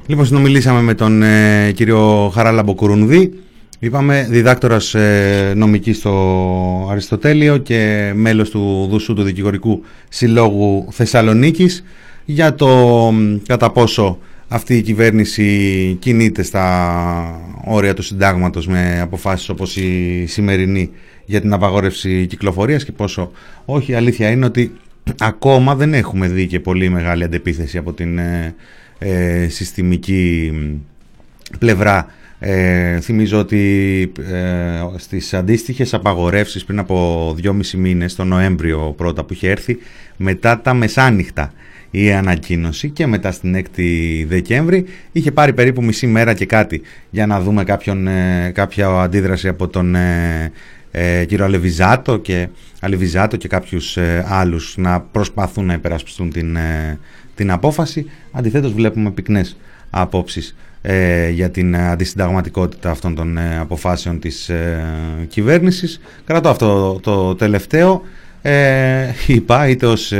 Λοιπόν, 0.05 0.25
συνομιλήσαμε 0.25 0.81
με 0.81 0.93
τον 0.93 1.23
ε, 1.23 1.71
κύριο 1.71 2.31
Χαράλαμπο 2.33 2.73
Κουρουνδή. 2.73 3.33
Είπαμε 3.79 4.27
διδάκτορας 4.29 4.93
ε, 4.93 5.53
νομικής 5.55 5.97
στο 5.97 6.87
Αριστοτέλειο 6.91 7.57
και 7.57 8.11
μέλος 8.15 8.49
του 8.49 8.87
Δουσού 8.89 9.13
του 9.13 9.23
Δικηγορικού 9.23 9.83
Συλλόγου 10.09 10.87
Θεσσαλονίκης 10.91 11.83
για 12.25 12.55
το 12.55 12.67
μ, 13.13 13.37
κατά 13.47 13.71
πόσο 13.71 14.17
αυτή 14.47 14.77
η 14.77 14.81
κυβέρνηση 14.81 15.97
κινείται 15.99 16.43
στα 16.43 17.41
όρια 17.63 17.93
του 17.93 18.01
συντάγματος 18.01 18.67
με 18.67 18.99
αποφάσεις 19.01 19.49
όπως 19.49 19.77
η 19.77 20.25
σημερινή 20.27 20.89
για 21.25 21.41
την 21.41 21.53
απαγόρευση 21.53 22.25
κυκλοφορίας 22.25 22.85
και 22.85 22.91
πόσο 22.91 23.31
όχι. 23.65 23.91
Η 23.91 23.95
αλήθεια 23.95 24.29
είναι 24.29 24.45
ότι 24.45 24.71
ακόμα 25.19 25.75
δεν 25.75 25.93
έχουμε 25.93 26.27
δει 26.27 26.47
και 26.47 26.59
πολύ 26.59 26.89
μεγάλη 26.89 27.23
αντεπίθεση 27.23 27.77
από 27.77 27.93
την 27.93 28.17
ε, 28.17 28.55
ε, 28.99 29.47
συστημική 29.49 30.51
μ, 30.53 30.75
πλευρά 31.59 32.07
ε, 32.39 32.99
θυμίζω 32.99 33.39
ότι 33.39 34.11
ε, 34.31 34.97
στις 34.97 35.33
αντίστοιχες 35.33 35.93
απαγορεύσεις 35.93 36.65
πριν 36.65 36.79
από 36.79 37.33
δυόμισι 37.35 37.77
μήνες, 37.77 38.15
τον 38.15 38.27
Νοέμβριο 38.27 38.93
πρώτα 38.97 39.23
που 39.23 39.33
είχε 39.33 39.49
έρθει, 39.49 39.77
μετά 40.17 40.61
τα 40.61 40.73
μεσάνυχτα 40.73 41.53
η 41.97 42.11
ανακοίνωση 42.11 42.89
και 42.89 43.07
μετά 43.07 43.31
στην 43.31 43.55
6η 43.55 44.25
Δεκέμβρη 44.27 44.85
είχε 45.11 45.31
πάρει 45.31 45.53
περίπου 45.53 45.83
μισή 45.83 46.07
μέρα 46.07 46.33
και 46.33 46.45
κάτι 46.45 46.81
για 47.09 47.25
να 47.25 47.41
δούμε 47.41 47.63
κάποιον, 47.63 48.07
ε, 48.07 48.51
κάποια 48.53 48.87
αντίδραση 48.87 49.47
από 49.47 49.67
τον 49.67 49.95
ε, 49.95 50.51
ε, 50.91 51.25
κύριο 51.25 51.45
Αλεβιζάτο 51.45 52.17
και, 52.17 52.47
Αλεβιζάτο 52.79 53.37
και 53.37 53.47
κάποιους 53.47 53.97
ε, 53.97 54.25
άλλους 54.27 54.77
να 54.77 54.99
προσπαθούν 55.01 55.65
να 55.65 55.73
υπερασπιστούν 55.73 56.29
την, 56.31 56.55
ε, 56.55 56.99
την 57.35 57.51
απόφαση. 57.51 58.09
Αντιθέτως 58.31 58.73
βλέπουμε 58.73 59.11
πυκνές 59.11 59.57
απόψεις 59.89 60.55
ε, 60.81 61.29
για 61.29 61.49
την 61.49 61.77
αντισυνταγματικότητα 61.77 62.89
αυτών 62.89 63.15
των 63.15 63.37
ε, 63.37 63.57
αποφάσεων 63.59 64.19
της 64.19 64.49
ε, 64.49 64.83
κυβέρνησης. 65.27 66.01
Κρατώ 66.25 66.49
αυτό 66.49 66.99
το 67.01 67.35
τελευταίο. 67.35 68.01
Ε, 68.41 69.07
είπα 69.27 69.67
είτε 69.67 69.85
ως 69.85 70.13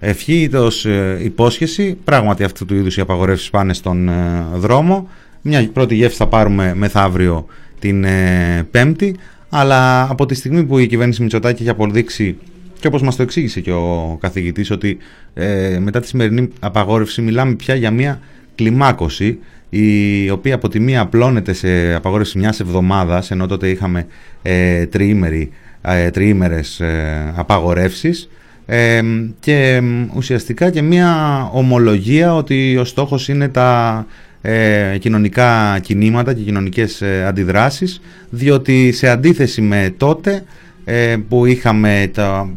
ε, 0.00 0.10
ευχή 0.10 0.42
είτε 0.42 0.58
ως 0.58 0.84
ε, 0.84 1.18
υπόσχεση. 1.22 1.96
Πράγματι 2.04 2.44
αυτού 2.44 2.64
του 2.64 2.74
είδους 2.74 2.96
οι 2.96 3.00
απαγορεύσεις 3.00 3.50
πάνε 3.50 3.74
στον 3.74 4.08
ε, 4.08 4.46
δρόμο. 4.54 5.08
Μια 5.42 5.70
πρώτη 5.72 5.94
γεύση 5.94 6.16
θα 6.16 6.26
πάρουμε 6.26 6.74
μεθαύριο 6.74 7.46
την 7.78 8.04
ε, 8.04 8.66
Πέμπτη, 8.70 9.16
αλλά 9.48 10.02
από 10.10 10.26
τη 10.26 10.34
στιγμή 10.34 10.64
που 10.64 10.78
η 10.78 10.86
κυβέρνηση 10.86 11.22
Μητσοτάκη 11.22 11.62
έχει 11.62 11.70
αποδείξει 11.70 12.36
και 12.80 12.86
όπως 12.86 13.02
μας 13.02 13.16
το 13.16 13.22
εξήγησε 13.22 13.60
και 13.60 13.72
ο 13.72 14.18
καθηγητής 14.20 14.70
ότι 14.70 14.98
ε, 15.34 15.78
μετά 15.80 16.00
τη 16.00 16.06
σημερινή 16.06 16.48
απαγόρευση 16.60 17.22
μιλάμε 17.22 17.54
πια 17.54 17.74
για 17.74 17.90
μια 17.90 18.20
κλιμάκωση 18.54 19.38
η 19.70 20.30
οποία 20.30 20.54
από 20.54 20.68
τη 20.68 20.80
μία 20.80 21.00
απλώνεται 21.00 21.52
σε 21.52 21.94
απαγόρευση 21.94 22.38
μιας 22.38 22.60
εβδομάδας 22.60 23.30
ενώ 23.30 23.46
τότε 23.46 23.68
είχαμε 23.68 24.06
ε, 24.42 24.86
τριήμερη, 24.86 25.50
ε, 25.82 26.10
τριήμερες 26.10 26.80
ε, 26.80 27.32
απαγορεύσεις 27.36 28.28
ε, 28.70 29.00
και 29.40 29.82
ουσιαστικά 30.14 30.70
και 30.70 30.82
μια 30.82 31.42
ομολογία 31.52 32.34
ότι 32.34 32.76
ο 32.76 32.84
στόχος 32.84 33.28
είναι 33.28 33.48
τα 33.48 34.06
ε, 34.42 34.98
κοινωνικά 34.98 35.78
κινήματα 35.82 36.34
και 36.34 36.42
κοινωνικές 36.42 37.02
ε, 37.02 37.24
αντιδράσεις 37.26 38.00
διότι 38.30 38.92
σε 38.92 39.08
αντίθεση 39.08 39.60
με 39.60 39.94
τότε 39.96 40.44
ε, 40.84 41.16
που 41.28 41.46
είχαμε 41.46 42.10
το, 42.14 42.50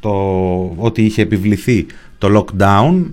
το, 0.00 0.12
ότι 0.76 1.02
είχε 1.02 1.22
επιβληθεί 1.22 1.86
το 2.18 2.46
lockdown 2.46 3.04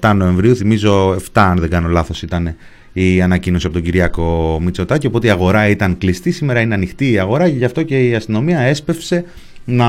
17 0.00 0.12
Νοεμβρίου, 0.16 0.56
θυμίζω 0.56 1.14
7 1.14 1.18
αν 1.32 1.58
δεν 1.58 1.70
κάνω 1.70 1.88
λάθος 1.88 2.22
ήταν 2.22 2.56
η 2.92 3.22
ανακοίνωση 3.22 3.66
από 3.66 3.74
τον 3.74 3.84
Κυριάκο 3.84 4.58
Μητσοτάκη 4.62 5.06
οπότε 5.06 5.26
η 5.26 5.30
αγορά 5.30 5.68
ήταν 5.68 5.98
κλειστή, 5.98 6.30
σήμερα 6.30 6.60
είναι 6.60 6.74
ανοιχτή 6.74 7.10
η 7.10 7.18
αγορά 7.18 7.48
και 7.48 7.56
γι' 7.56 7.64
αυτό 7.64 7.82
και 7.82 8.08
η 8.08 8.14
αστυνομία 8.14 8.60
έσπευσε 8.60 9.24
να 9.64 9.86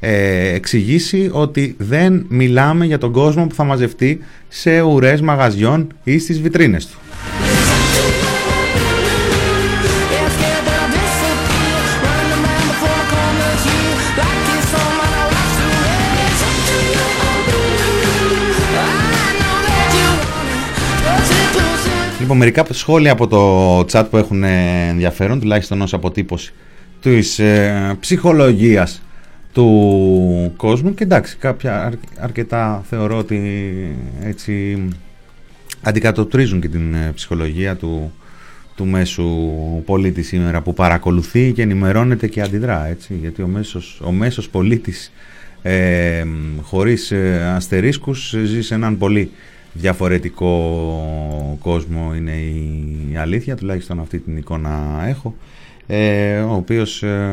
ε, 0.00 0.54
εξηγήσει 0.54 1.30
ότι 1.32 1.74
δεν 1.78 2.26
μιλάμε 2.28 2.86
για 2.86 2.98
τον 2.98 3.12
κόσμο 3.12 3.46
που 3.46 3.54
θα 3.54 3.64
μαζευτεί 3.64 4.20
σε 4.48 4.80
ουρές 4.80 5.20
μαγαζιών 5.20 5.86
ή 6.04 6.18
στις 6.18 6.40
βιτρίνες 6.40 6.86
του. 6.86 6.98
Λοιπόν, 22.20 22.36
μερικά 22.36 22.64
σχόλια 22.70 23.12
από 23.12 23.26
το 23.26 23.78
chat 23.80 24.04
που 24.10 24.16
έχουν 24.16 24.42
ενδιαφέρον, 24.42 25.40
τουλάχιστον 25.40 25.80
ως 25.80 25.94
αποτύπωση 25.94 26.52
της 27.00 27.38
ε, 27.38 27.96
ψυχολογίας 28.00 29.02
του 29.52 30.52
κόσμου 30.56 30.94
και 30.94 31.04
εντάξει 31.04 31.36
κάποια 31.36 31.92
αρκετά 32.18 32.84
θεωρώ 32.88 33.18
ότι 33.18 33.40
έτσι 34.22 34.78
αντικατοπτρίζουν 35.82 36.60
και 36.60 36.68
την 36.68 36.94
ε, 36.94 37.12
ψυχολογία 37.14 37.76
του, 37.76 38.12
του 38.74 38.86
μέσου 38.86 39.28
πολίτη 39.84 40.22
σήμερα 40.22 40.60
που 40.60 40.74
παρακολουθεί 40.74 41.52
και 41.52 41.62
ενημερώνεται 41.62 42.26
και 42.26 42.42
αντιδρά 42.42 42.86
έτσι 42.86 43.14
γιατί 43.20 43.42
ο 43.42 43.46
μέσος, 43.46 44.00
ο 44.04 44.10
μέσος 44.10 44.48
πολίτης 44.48 45.12
ε, 45.62 46.24
χωρίς 46.62 47.10
ε, 47.10 47.52
αστερίσκους 47.56 48.34
ζει 48.44 48.62
σε 48.62 48.74
έναν 48.74 48.98
πολύ 48.98 49.30
διαφορετικό 49.72 51.58
κόσμο 51.60 52.12
είναι 52.16 52.32
η 53.12 53.16
αλήθεια 53.16 53.56
τουλάχιστον 53.56 54.00
αυτή 54.00 54.18
την 54.18 54.36
εικόνα 54.36 55.04
έχω 55.06 55.34
ε, 55.92 56.38
ο 56.40 56.54
οποίος 56.54 57.02
ε, 57.02 57.30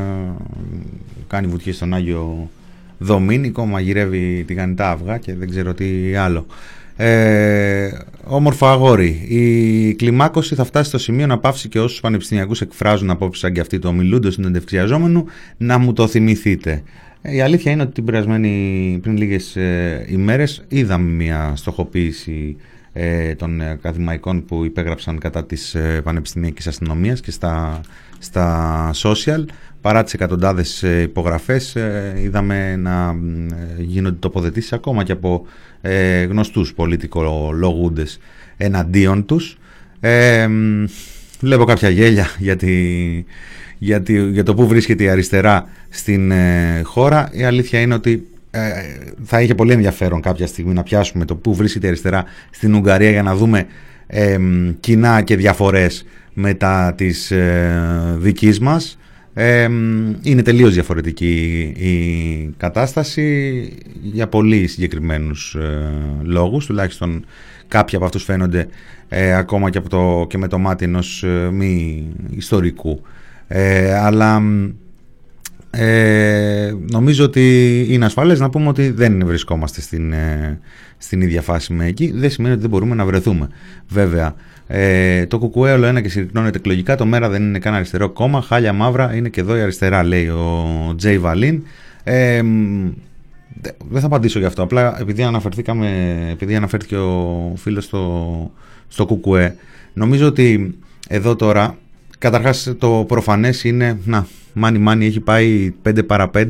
κάνει 1.26 1.46
βουτιές 1.46 1.76
στον 1.76 1.94
Άγιο 1.94 2.50
Δομήνικο, 2.98 3.66
μαγειρεύει 3.66 4.44
τηγανιτά 4.46 4.90
αυγά 4.90 5.18
και 5.18 5.34
δεν 5.34 5.50
ξέρω 5.50 5.74
τι 5.74 6.14
άλλο. 6.14 6.46
Ε, 6.96 7.90
όμορφο 8.24 8.66
αγόρι. 8.66 9.08
Η 9.28 9.94
κλιμάκωση 9.94 10.54
θα 10.54 10.64
φτάσει 10.64 10.88
στο 10.88 10.98
σημείο 10.98 11.26
να 11.26 11.38
πάυσει 11.38 11.68
και 11.68 11.80
όσους 11.80 12.00
πανεπιστημιακούς 12.00 12.60
εκφράζουν 12.60 13.10
απόψεις 13.10 13.42
σαν 13.42 13.52
και 13.52 13.60
αυτοί 13.60 13.78
το 13.78 13.92
μιλούντο 13.92 14.30
συνεντευξιαζόμενου 14.30 15.24
να 15.56 15.78
μου 15.78 15.92
το 15.92 16.06
θυμηθείτε. 16.06 16.82
Ε, 17.22 17.34
η 17.34 17.40
αλήθεια 17.40 17.72
είναι 17.72 17.82
ότι 17.82 17.92
την 17.92 18.04
περασμένη, 18.04 18.98
πριν 19.02 19.16
λίγες 19.16 19.56
ε, 19.56 20.06
ημέρες 20.08 20.64
είδαμε 20.68 21.10
μια 21.10 21.52
στοχοποίηση 21.56 22.56
ε, 22.56 22.62
των 23.36 23.60
ακαδημαϊκών 23.60 24.44
που 24.44 24.64
υπέγραψαν 24.64 25.18
κατά 25.18 25.44
της 25.44 25.74
ε, 25.74 26.00
πανεπιστημιακής 26.04 26.66
αστυνομίας 26.66 27.20
και 27.20 27.30
στα 27.30 27.80
στα 28.18 28.90
social. 28.94 29.44
Παρά 29.80 30.04
τις 30.04 30.14
εκατοντάδες 30.14 30.82
ε, 30.82 31.00
υπογραφές 31.00 31.76
ε, 31.76 32.14
είδαμε 32.18 32.76
να 32.76 33.16
ε, 33.78 33.82
γίνονται 33.82 34.16
τοποθετήσεις 34.18 34.72
ακόμα 34.72 35.04
και 35.04 35.12
από 35.12 35.46
γνωστούς 36.28 36.74
πολιτικολογούντες 36.74 38.18
εναντίον 38.56 39.24
τους. 39.24 39.58
Ε, 40.00 40.48
βλέπω 41.40 41.64
κάποια 41.64 41.88
γέλια 41.88 42.26
για, 43.78 44.02
για 44.30 44.42
το 44.44 44.54
που 44.54 44.66
βρίσκεται 44.66 45.04
η 45.04 45.08
αριστερά 45.08 45.68
στην 45.88 46.32
χώρα. 46.82 47.28
Η 47.32 47.44
αλήθεια 47.44 47.80
είναι 47.80 47.94
ότι 47.94 48.26
θα 49.22 49.40
είχε 49.40 49.54
πολύ 49.54 49.72
ενδιαφέρον 49.72 50.20
κάποια 50.20 50.46
στιγμή 50.46 50.72
να 50.72 50.82
πιάσουμε 50.82 51.24
το 51.24 51.36
που 51.36 51.54
βρίσκεται 51.54 51.86
η 51.86 51.88
αριστερά 51.88 52.24
στην 52.50 52.74
Ουγγαρία 52.74 53.10
για 53.10 53.22
να 53.22 53.36
δούμε 53.36 53.66
κοινά 54.80 55.22
και 55.22 55.36
διαφορές 55.36 56.04
μετά 56.32 56.94
της 56.96 57.30
ε, 57.30 58.16
δικής 58.18 58.60
μας. 58.60 58.98
Ε, 59.34 59.68
είναι 60.22 60.42
τελείως 60.42 60.74
διαφορετική 60.74 61.60
η 61.76 62.54
κατάσταση 62.56 63.68
για 64.02 64.28
πολύ 64.28 64.66
συγκεκριμένους 64.66 65.54
ε, 65.54 65.90
λόγους, 66.22 66.66
τουλάχιστον 66.66 67.24
κάποιοι 67.68 67.96
από 67.96 68.04
αυτούς 68.04 68.24
φαίνονται 68.24 68.68
ε, 69.08 69.34
ακόμα 69.34 69.70
και, 69.70 69.78
από 69.78 69.88
το, 69.88 70.26
και 70.28 70.38
με 70.38 70.48
το 70.48 70.58
μάτι 70.58 70.84
ενός 70.84 71.22
ε, 71.22 71.50
μη 71.52 72.06
ιστορικού. 72.30 73.02
αλλά 74.02 74.42
νομίζω 76.90 77.24
ότι 77.24 77.86
είναι 77.88 78.04
ασφαλές 78.04 78.40
να 78.40 78.50
πούμε 78.50 78.68
ότι 78.68 78.90
δεν 78.90 79.22
βρισκόμαστε 79.26 79.80
στην, 79.80 80.14
στην 80.98 81.20
ίδια 81.20 81.42
φάση 81.42 81.72
με 81.72 81.86
εκεί. 81.86 82.12
Δεν 82.14 82.30
σημαίνει 82.30 82.52
ότι 82.52 82.62
δεν 82.62 82.70
μπορούμε 82.70 82.94
να 82.94 83.04
βρεθούμε. 83.04 83.48
Βέβαια, 83.88 84.34
ε, 84.66 85.26
το 85.26 85.38
κουκουέ 85.38 85.72
όλο 85.72 85.86
ένα 85.86 86.00
και 86.00 86.08
συρρυκνώνεται 86.08 86.58
εκλογικά. 86.58 86.94
Το 86.94 87.06
μέρα 87.06 87.28
δεν 87.28 87.42
είναι 87.42 87.58
καν 87.58 87.74
αριστερό 87.74 88.10
κόμμα. 88.10 88.42
Χάλια 88.42 88.72
μαύρα 88.72 89.14
είναι 89.14 89.28
και 89.28 89.40
εδώ 89.40 89.56
η 89.56 89.60
αριστερά, 89.60 90.02
λέει 90.02 90.28
ο 90.28 90.94
Τζέι 90.96 91.18
Βαλίν. 91.18 91.62
Ε, 92.04 92.42
δεν 93.90 94.00
θα 94.00 94.06
απαντήσω 94.06 94.38
γι' 94.38 94.44
αυτό. 94.44 94.62
Απλά 94.62 95.00
επειδή, 95.00 95.22
αναφερθήκαμε, 95.22 96.16
επειδή 96.30 96.54
αναφέρθηκε 96.54 96.96
ο 96.96 97.52
φίλος 97.56 97.84
στο, 97.84 98.50
στο 98.88 99.06
κουκουέ, 99.06 99.56
νομίζω 99.92 100.26
ότι 100.26 100.78
εδώ 101.08 101.36
τώρα, 101.36 101.76
καταρχάς 102.18 102.74
το 102.78 103.04
προφανές 103.08 103.64
είναι, 103.64 103.98
να, 104.04 104.26
μάνι 104.58 104.78
μάνι 104.78 105.06
έχει 105.06 105.20
πάει 105.20 105.74
5 105.88 106.06
παρα 106.06 106.30
5 106.34 106.46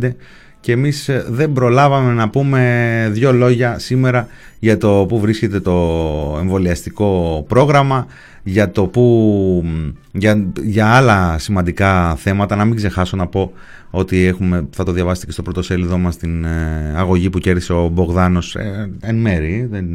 και 0.60 0.72
εμείς 0.72 1.08
ε, 1.08 1.24
δεν 1.28 1.52
προλάβαμε 1.52 2.12
να 2.12 2.28
πούμε 2.28 3.08
δύο 3.12 3.32
λόγια 3.32 3.78
σήμερα 3.78 4.26
για 4.58 4.78
το 4.78 5.06
που 5.08 5.20
βρίσκεται 5.20 5.60
το 5.60 6.36
εμβολιαστικό 6.40 7.44
πρόγραμμα, 7.48 8.06
για, 8.42 8.70
το 8.70 8.86
που, 8.86 9.64
για, 10.12 10.50
για 10.62 10.86
άλλα 10.86 11.38
σημαντικά 11.38 12.14
θέματα. 12.16 12.56
Να 12.56 12.64
μην 12.64 12.76
ξεχάσω 12.76 13.16
να 13.16 13.26
πω 13.26 13.52
ότι 13.90 14.24
έχουμε, 14.24 14.66
θα 14.70 14.84
το 14.84 14.92
διαβάσετε 14.92 15.26
και 15.26 15.32
στο 15.32 15.42
πρώτο 15.42 15.62
σέλιδό 15.62 15.98
μας 15.98 16.16
την 16.16 16.44
ε, 16.44 16.92
αγωγή 16.96 17.30
που 17.30 17.38
κέρδισε 17.38 17.72
ο 17.72 17.88
Μπογδάνος 17.88 18.54
ε, 18.54 18.90
εν 19.00 19.16
μέρη, 19.16 19.68
δεν, 19.70 19.86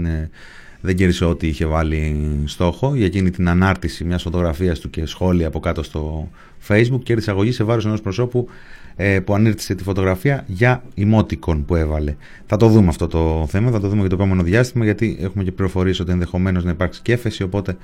δεν 0.82 0.96
κέρδισε 0.96 1.26
ό,τι 1.26 1.48
είχε 1.48 1.66
βάλει 1.66 2.16
στόχο. 2.46 2.96
Για 2.96 3.06
εκείνη 3.06 3.30
την 3.30 3.50
ανάρτηση 3.50 4.04
μιας 4.04 4.22
φωτογραφίας 4.22 4.80
του 4.80 4.90
και 4.90 5.06
σχόλια 5.06 5.48
από 5.48 5.60
κάτω 5.60 5.84
στο 5.84 6.30
facebook 6.68 7.04
κέρδισε 7.04 7.32
αγωγής 7.32 7.56
σε 7.56 7.64
βάρος 7.64 7.86
ενός 7.86 8.02
προσώπου 8.02 8.48
ε, 8.96 9.20
που 9.20 9.34
ανήρτησε 9.34 9.76
τη 9.76 9.84
φωτογραφία 9.84 10.44
για 10.48 10.84
emoticon 10.98 11.64
που 11.66 11.76
έβαλε. 11.76 12.16
Θα 12.46 12.58
το 12.58 12.68
δούμε 12.68 12.88
αυτό 12.88 13.08
το 13.08 13.46
θέμα, 13.50 13.72
θα 13.72 13.80
το 13.80 13.88
δούμε 13.88 14.00
για 14.00 14.10
το 14.10 14.16
επόμενο 14.16 14.44
διάστημα 14.44 14.84
γιατί 14.84 15.18
έχουμε 15.22 15.44
και 15.44 15.52
πληροφορίες 15.52 16.00
ότι 16.00 16.12
ενδεχομένως 16.12 16.64
να 16.64 16.72
υπάρξει 16.72 17.02
και 17.02 17.14
έφεση 17.14 17.44
οπότε 17.44 17.78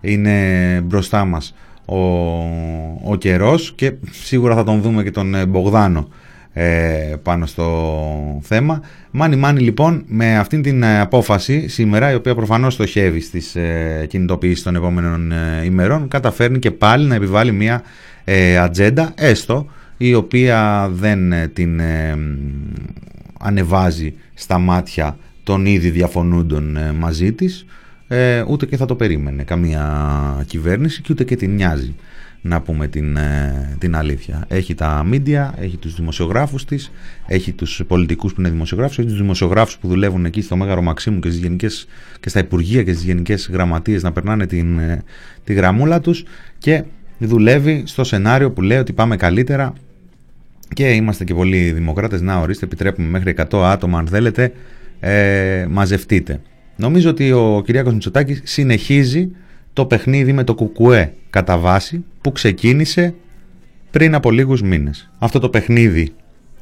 είναι 0.00 0.80
μπροστά 0.84 1.24
μας 1.24 1.54
ο, 1.84 1.98
ο 3.04 3.16
καιρός 3.18 3.72
και 3.74 3.92
σίγουρα 4.10 4.54
θα 4.54 4.64
τον 4.64 4.80
δούμε 4.80 5.02
και 5.02 5.10
τον 5.10 5.34
ε, 5.34 5.46
Μπογδάνο 5.46 6.08
ε, 6.58 7.14
πάνω 7.22 7.46
στο 7.46 8.40
θέμα. 8.42 8.80
Μάνι 9.10 9.36
Μάνι 9.36 9.60
λοιπόν 9.60 10.04
με 10.06 10.38
αυτήν 10.38 10.62
την 10.62 10.82
ε, 10.82 11.00
απόφαση 11.00 11.68
σήμερα 11.68 12.10
η 12.10 12.14
οποία 12.14 12.34
προφανώς 12.34 12.74
στοχεύει 12.74 13.20
στις 13.20 13.56
ε, 13.56 14.06
κινητοποιήσεις 14.08 14.62
των 14.62 14.76
επόμενων 14.76 15.32
ε, 15.32 15.62
ημερών 15.64 16.08
καταφέρνει 16.08 16.58
και 16.58 16.70
πάλι 16.70 17.06
να 17.06 17.14
επιβάλλει 17.14 17.52
μια 17.52 17.82
ε, 18.28 18.58
ατζέντα 18.58 19.12
έστω 19.16 19.66
η 19.96 20.14
οποία 20.14 20.88
δεν 20.92 21.32
ε, 21.32 21.48
την 21.48 21.80
ε, 21.80 22.18
ανεβάζει 23.40 24.14
στα 24.34 24.58
μάτια 24.58 25.18
των 25.42 25.66
ήδη 25.66 25.90
διαφωνούντων 25.90 26.76
ε, 26.76 26.92
μαζί 26.92 27.32
της 27.32 27.66
ούτε 28.48 28.66
και 28.66 28.76
θα 28.76 28.86
το 28.86 28.94
περίμενε 28.94 29.42
καμία 29.42 30.44
κυβέρνηση 30.46 31.02
και 31.02 31.08
ούτε 31.12 31.24
και 31.24 31.36
την 31.36 31.54
νοιάζει 31.54 31.94
να 32.46 32.60
πούμε 32.60 32.88
την, 32.88 33.16
ε, 33.16 33.76
την 33.78 33.96
αλήθεια. 33.96 34.44
Έχει 34.48 34.74
τα 34.74 35.04
μίντια, 35.06 35.54
έχει 35.58 35.76
τους 35.76 35.94
δημοσιογράφους 35.94 36.64
της, 36.64 36.92
έχει 37.26 37.52
τους 37.52 37.82
πολιτικούς 37.86 38.34
που 38.34 38.40
είναι 38.40 38.50
δημοσιογράφους, 38.50 38.98
έχει 38.98 39.08
τους 39.08 39.16
δημοσιογράφους 39.16 39.78
που 39.78 39.88
δουλεύουν 39.88 40.24
εκεί 40.24 40.40
στο 40.40 40.56
Μέγαρο 40.56 40.82
Μαξίμου 40.82 41.18
και, 41.18 41.28
στις 41.28 41.40
γενικές, 41.40 41.86
και 42.20 42.28
στα 42.28 42.40
Υπουργεία 42.40 42.82
και 42.82 42.92
στις 42.92 43.04
Γενικές 43.04 43.48
Γραμματείες 43.52 44.02
να 44.02 44.12
περνάνε 44.12 44.46
την, 44.46 44.78
ε, 44.78 45.02
τη 45.44 45.52
γραμμούλα 45.52 46.00
τους 46.00 46.24
και 46.58 46.84
δουλεύει 47.18 47.82
στο 47.86 48.04
σενάριο 48.04 48.50
που 48.50 48.62
λέει 48.62 48.78
ότι 48.78 48.92
πάμε 48.92 49.16
καλύτερα 49.16 49.72
και 50.74 50.90
είμαστε 50.90 51.24
και 51.24 51.34
πολλοί 51.34 51.72
δημοκράτες, 51.72 52.20
να 52.20 52.38
ορίστε 52.38 52.64
επιτρέπουμε 52.64 53.08
μέχρι 53.08 53.34
100 53.50 53.62
άτομα 53.62 53.98
αν 53.98 54.06
θέλετε, 54.06 54.52
ε, 55.00 55.66
μαζευτείτε. 55.70 56.40
Νομίζω 56.76 57.10
ότι 57.10 57.32
ο 57.32 57.62
Κυριάκος 57.64 57.92
Μητσοτάκης 57.92 58.40
συνεχίζει 58.44 59.30
το 59.72 59.86
παιχνίδι 59.86 60.32
με 60.32 60.44
το 60.44 60.54
κουκουέ 60.54 61.14
κατά 61.30 61.58
βάση 61.58 62.04
που 62.20 62.32
ξεκίνησε 62.32 63.14
πριν 63.90 64.14
από 64.14 64.30
λίγους 64.30 64.62
μήνες. 64.62 65.10
Αυτό 65.18 65.38
το 65.38 65.48
παιχνίδι, 65.48 66.12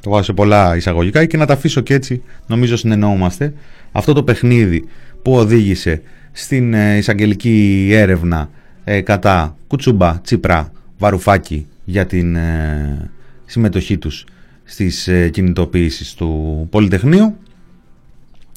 το 0.01 0.11
βάζω 0.11 0.23
σε 0.23 0.33
πολλά 0.33 0.77
εισαγωγικά 0.77 1.25
και 1.25 1.37
να 1.37 1.47
τα 1.47 1.53
αφήσω 1.53 1.81
και 1.81 1.95
έτσι 1.95 2.23
νομίζω 2.47 2.77
συνεννοούμαστε, 2.77 3.55
αυτό 3.93 4.13
το 4.13 4.23
παιχνίδι 4.23 4.85
που 5.23 5.35
οδήγησε 5.35 6.03
στην 6.33 6.75
ε, 6.75 6.97
εισαγγελική 6.97 7.89
έρευνα 7.93 8.51
ε, 8.85 9.01
κατά 9.01 9.57
Κουτσούμπα, 9.67 10.21
Τσίπρα, 10.21 10.73
Βαρουφάκη 10.99 11.67
για 11.85 12.07
την 12.07 12.37
ε, 12.37 13.11
συμμετοχή 13.47 13.99
τους 13.99 14.27
στις 14.65 15.09
ε, 15.09 15.29
κινητοποιήσεις 15.29 16.15
του 16.15 16.67
Πολυτεχνείου. 16.71 17.37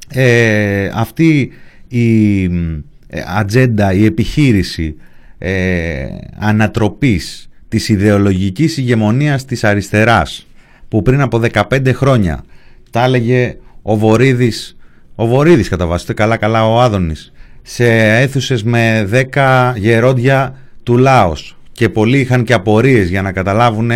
Ε, 0.10 0.90
αυτή 0.94 1.52
η 1.88 2.44
ε, 2.44 3.24
ατζέντα, 3.26 3.94
η 3.94 4.06
επιχείρηση 4.06 4.96
ε, 5.38 6.06
ανατροπής 6.38 7.50
της 7.68 7.90
ιδεολογικής 7.90 8.78
ηγεμονίας 8.78 9.46
της 9.46 9.64
αριστεράς 9.64 10.48
που 10.88 11.02
πριν 11.02 11.22
από 11.22 11.42
15 11.52 11.94
χρόνια 11.94 12.44
τα 12.92 13.04
έλεγε 13.04 13.58
ο 13.82 13.98
Βορύδης, 13.98 14.78
ο 15.16 15.28
Βορύδης 15.28 15.70
κατά 15.70 15.86
βάση, 15.86 16.14
καλά 16.14 16.38
καλά 16.38 16.68
ο 16.68 16.82
Άδωνης 16.82 17.32
σε 17.70 18.18
αίθουσες 18.20 18.64
με 18.64 19.10
10 19.34 19.74
γερόντια 19.76 20.56
του 20.84 20.98
Λάος. 20.98 21.58
Και 21.72 21.90
πολλοί 21.90 22.20
είχαν 22.20 22.44
και 22.44 22.54
απορίες 22.54 23.10
για 23.10 23.22
να 23.22 23.32
καταλάβουν 23.32 23.92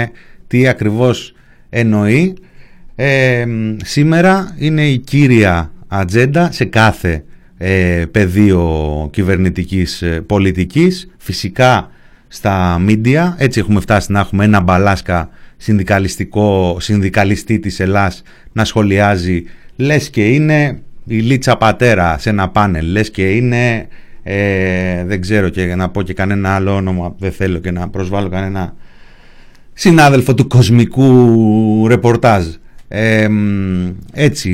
τι 0.47 0.67
ακριβώς 0.67 1.33
εννοεί. 1.69 2.33
Ε, 2.95 3.45
σήμερα 3.83 4.55
είναι 4.57 4.87
η 4.87 4.97
κύρια 4.97 5.71
ατζέντα 5.87 6.51
σε 6.51 6.65
κάθε 6.65 7.23
ε, 7.57 8.05
πεδίο 8.11 9.09
κυβερνητικής 9.11 10.01
ε, 10.01 10.21
πολιτικής 10.21 11.09
φυσικά 11.17 11.89
στα 12.27 12.79
μίντια. 12.79 13.35
Έτσι 13.37 13.59
έχουμε 13.59 13.79
φτάσει 13.79 14.11
να 14.11 14.19
έχουμε 14.19 14.43
ένα 14.43 14.59
μπαλάσκα 14.59 15.29
συνδικαλιστικό 15.57 16.77
συνδικαλιστή 16.79 17.59
της 17.59 17.79
Ελλάς 17.79 18.21
να 18.51 18.65
σχολιάζει 18.65 19.43
λες 19.75 20.09
και 20.09 20.27
είναι 20.27 20.81
η 21.05 21.17
Λίτσα 21.17 21.57
Πατέρα 21.57 22.17
σε 22.17 22.29
ένα 22.29 22.49
πάνελ 22.49 22.85
λες 22.85 23.11
και 23.11 23.29
είναι 23.29 23.87
ε, 24.23 25.05
δεν 25.05 25.21
ξέρω 25.21 25.49
και 25.49 25.75
να 25.75 25.89
πω 25.89 26.01
και 26.01 26.13
κανένα 26.13 26.55
άλλο 26.55 26.75
όνομα 26.75 27.15
δεν 27.17 27.31
θέλω 27.31 27.59
και 27.59 27.71
να 27.71 27.89
προσβάλλω 27.89 28.29
κανένα 28.29 28.73
συνάδελφο 29.73 30.33
του 30.33 30.47
κοσμικού 30.47 31.87
ρεπορτάζ. 31.87 32.45
Έτσι 34.13 34.51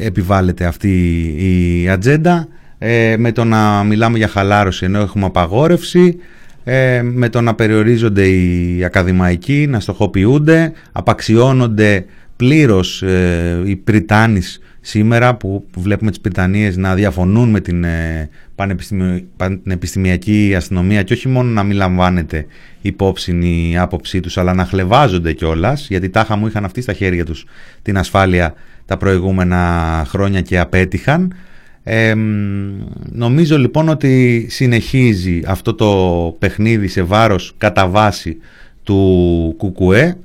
επιβάλλεται 0.00 0.64
αυτή 0.64 0.90
η 1.36 1.88
ατζέντα 1.88 2.48
ε, 2.78 3.16
με 3.18 3.32
το 3.32 3.44
να 3.44 3.82
μιλάμε 3.82 4.18
για 4.18 4.28
χαλάρωση 4.28 4.84
ενώ 4.84 4.98
έχουμε 5.00 5.24
απαγόρευση 5.24 6.16
ε, 6.64 7.02
με 7.02 7.28
το 7.28 7.40
να 7.40 7.54
περιορίζονται 7.54 8.28
οι 8.28 8.84
ακαδημαϊκοί, 8.84 9.66
να 9.68 9.80
στοχοποιούνται, 9.80 10.72
απαξιώνονται 10.92 12.04
πλήρως 12.36 13.02
ε, 13.02 13.62
οι 13.64 13.76
Πριτάνης 13.76 14.60
σήμερα 14.84 15.34
που, 15.34 15.66
βλέπουμε 15.76 16.10
τις 16.10 16.20
Πριτανίες 16.20 16.76
να 16.76 16.94
διαφωνούν 16.94 17.50
με 17.50 17.60
την 17.60 17.84
ε, 17.84 18.30
πανεπιστημιακή 19.36 20.54
αστυνομία 20.56 21.02
και 21.02 21.12
όχι 21.12 21.28
μόνο 21.28 21.50
να 21.50 21.62
μην 21.62 21.76
λαμβάνεται 21.76 22.46
υπόψη 22.82 23.38
η 23.70 23.76
άποψή 23.76 24.20
τους 24.20 24.38
αλλά 24.38 24.54
να 24.54 24.64
χλεβάζονται 24.64 25.32
κιόλας, 25.32 25.86
γιατί 25.88 26.08
τάχα 26.08 26.36
μου 26.36 26.46
είχαν 26.46 26.64
αυτοί 26.64 26.80
στα 26.80 26.92
χέρια 26.92 27.24
τους 27.24 27.44
την 27.82 27.98
ασφάλεια 27.98 28.54
τα 28.86 28.96
προηγούμενα 28.96 30.04
χρόνια 30.08 30.40
και 30.40 30.58
απέτυχαν. 30.58 31.34
Νομίζω 33.12 33.58
λοιπόν 33.58 33.88
ότι 33.88 34.46
συνεχίζει 34.50 35.42
αυτό 35.46 35.74
το 35.74 35.90
παιχνίδι 36.38 36.88
σε 36.88 37.02
βάρος 37.02 37.54
κατά 37.58 37.88
βάση 37.88 38.36
του 38.82 39.56
ΚΚΕ 39.58 40.16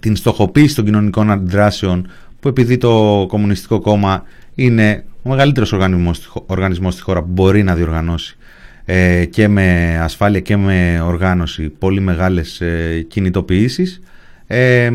την 0.00 0.16
στοχοποίηση 0.16 0.74
των 0.74 0.84
κοινωνικών 0.84 1.30
αντιδράσεων 1.30 2.08
που 2.40 2.48
επειδή 2.48 2.76
το 2.76 3.24
Κομμουνιστικό 3.28 3.80
Κόμμα 3.80 4.22
είναι 4.54 5.04
ο 5.22 5.28
μεγαλύτερος 5.30 5.72
οργανισμός, 5.72 6.42
οργανισμός 6.46 6.94
στη 6.94 7.02
χώρα 7.02 7.20
που 7.20 7.30
μπορεί 7.30 7.62
να 7.62 7.74
διοργανώσει 7.74 8.36
ε, 8.84 9.24
και 9.24 9.48
με 9.48 9.98
ασφάλεια 10.02 10.40
και 10.40 10.56
με 10.56 11.00
οργάνωση 11.04 11.68
πολύ 11.68 12.00
μεγάλες 12.00 12.60
ε, 12.60 13.04
κινητοποιήσεις 13.08 14.00
ε, 14.46 14.90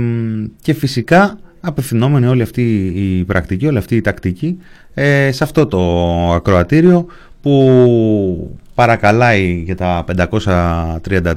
και 0.62 0.74
φυσικά 0.74 1.38
απευθυνόμενη 1.62 2.26
όλη 2.26 2.42
αυτή 2.42 2.86
η 2.96 3.24
πρακτική, 3.24 3.68
όλη 3.68 3.78
αυτή 3.78 3.96
η 3.96 4.02
τακτική 4.02 4.58
ε, 4.94 5.32
σε 5.32 5.44
αυτό 5.44 5.66
το 5.66 5.80
ακροατήριο 6.34 7.06
που 7.42 8.58
παρακαλάει 8.76 9.64
για 9.66 9.76
τα 9.76 10.06
534 10.18 11.34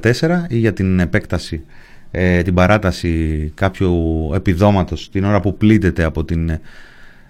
ή 0.49 0.59
για 0.59 0.73
την 0.73 1.01
επέκταση, 1.01 1.65
ε, 2.11 2.43
την 2.43 2.55
παράταση 2.55 3.53
κάποιου 3.55 3.95
επιδόματος 4.35 5.11
την 5.11 5.25
ώρα 5.25 5.41
που 5.41 5.57
πλήττεται 5.57 6.05
από 6.05 6.25
την 6.25 6.59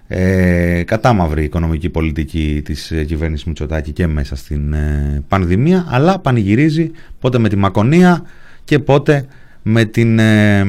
ε, 0.07 0.83
κατάμαυρη 0.83 1.43
οικονομική 1.43 1.89
πολιτική 1.89 2.61
της 2.65 2.91
ε, 2.91 3.03
κυβέρνησης 3.03 3.45
Μητσοτάκη 3.45 3.91
και 3.91 4.07
μέσα 4.07 4.35
στην 4.35 4.73
ε, 4.73 5.23
πανδημία 5.27 5.85
αλλά 5.89 6.19
πανηγυρίζει 6.19 6.91
πότε 7.19 7.37
με 7.37 7.49
τη 7.49 7.55
μακονία 7.55 8.23
και 8.63 8.79
πότε 8.79 9.25
με 9.61 9.85
την, 9.85 10.19
ε, 10.19 10.65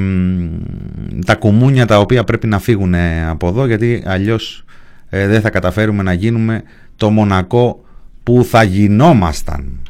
τα 1.27 1.35
κουμούνια 1.35 1.87
τα 1.87 1.99
οποία 1.99 2.25
πρέπει 2.25 2.47
να 2.47 2.59
φύγουν 2.59 2.95
από 3.29 3.49
εδώ 3.49 3.67
γιατί 3.67 4.03
αλλιώς 4.07 4.65
δεν 5.11 5.41
θα 5.41 5.51
καταφέρουμε 5.51 6.03
να 6.03 6.13
γίνουμε 6.13 6.63
το 6.97 7.11
Μονακό 7.11 7.85
που 8.23 8.45
θα 8.45 8.63
γινόμασταν. 8.63 9.81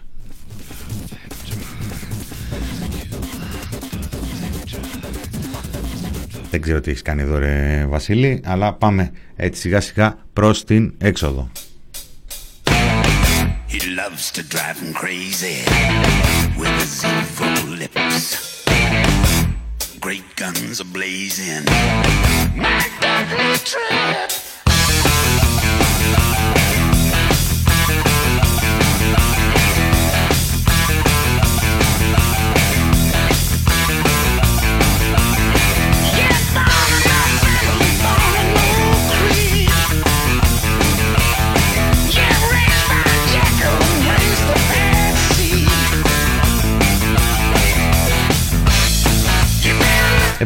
Δεν 6.50 6.60
ξέρω 6.60 6.80
τι 6.80 6.90
έχει 6.90 7.02
κάνει 7.02 7.22
εδώ 7.22 7.38
ρε 7.38 7.86
Βασίλη, 7.88 8.40
αλλά 8.44 8.72
πάμε 8.72 9.12
έτσι 9.36 9.60
σιγά 9.60 9.80
σιγά 9.80 10.18
προς 10.32 10.64
την 10.64 10.94
έξοδο. 10.98 11.50
He 13.70 13.80
loves 14.00 14.32
to 14.36 14.42
drive 14.54 14.78
him 14.82 14.92
crazy 15.02 15.58
with 16.60 16.74
his 16.82 16.94
evil 17.04 17.58
lips. 17.82 18.18
Great 20.00 20.28
guns 20.36 20.80
are 20.80 20.90
blazing. 20.98 21.64
My 22.64 22.82
deadly 23.02 23.56
trip. 23.70 24.37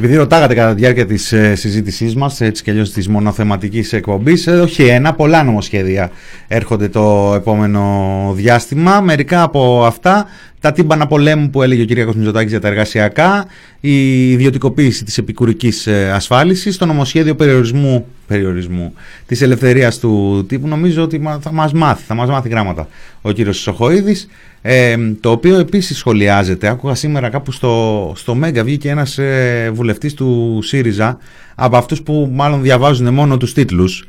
Επειδή 0.05 0.17
ρωτάγατε 0.17 0.55
κατά 0.55 0.75
τη 0.75 0.81
διάρκεια 0.81 1.07
της 1.07 1.33
ε, 1.33 1.55
συζήτησής 1.55 2.15
μας, 2.15 2.41
έτσι 2.41 2.63
και 2.63 2.71
αλλιώς 2.71 2.93
της 2.93 3.09
μονοθεματικής 3.09 3.93
εκπομπής, 3.93 4.47
ε, 4.47 4.51
όχι 4.51 4.83
ένα, 4.83 5.15
πολλά 5.15 5.43
νομοσχέδια 5.43 6.11
έρχονται 6.49 6.89
το 6.89 7.33
επόμενο 7.37 8.33
διάστημα. 8.37 9.01
Μερικά 9.01 9.43
από 9.43 9.85
αυτά, 9.85 10.27
τα 10.61 10.73
τύμπανα 10.73 11.07
πολέμου 11.07 11.51
που 11.51 11.63
έλεγε 11.63 11.83
ο 11.83 11.85
κ. 11.85 12.15
Μητσοτάκης 12.15 12.51
για 12.51 12.61
τα 12.61 12.69
εργασιακά, 12.69 13.47
η 13.81 14.31
ιδιωτικοποίηση 14.31 15.05
της 15.05 15.19
επικουρικής 15.19 15.87
ε, 15.87 16.11
ασφάλισης, 16.15 16.77
το 16.77 16.87
νομοσχέδιο 16.87 17.35
περιορισμού, 17.35 18.07
περιορισμού 18.27 18.95
της 19.27 19.43
ελευθερίας 19.43 19.99
του 19.99 20.45
τύπου, 20.49 20.69
νομίζω 20.69 21.03
ότι 21.03 21.23
θα 21.41 21.53
μας 21.53 21.73
μάθει, 21.73 22.03
θα 22.07 22.15
μας 22.15 22.29
μάθει 22.29 22.49
γράμματα 22.49 22.89
ο 23.23 23.33
κ. 23.33 23.53
Σοχοίδης 23.53 24.29
ε, 24.63 24.97
το 25.21 25.31
οποίο 25.31 25.59
επίσης 25.59 25.97
σχολιάζεται. 25.99 26.69
Άκουγα 26.69 26.95
σήμερα 26.95 27.29
κάπου 27.29 27.53
στο, 27.53 28.13
στο 28.17 28.35
Μέγκα 28.35 28.65
βγήκε 28.65 28.89
ένας 28.89 29.19
ε, 29.19 29.71
βουλευτής 29.75 30.15
του 30.15 30.59
ΣΥΡΙΖΑ 30.63 31.19
από 31.55 31.77
αυτούς 31.77 32.03
που 32.03 32.31
μάλλον 32.33 32.63
διαβάζουν 32.63 33.15
μόνο 33.15 33.37
τους 33.37 33.53
τίτλους 33.53 34.05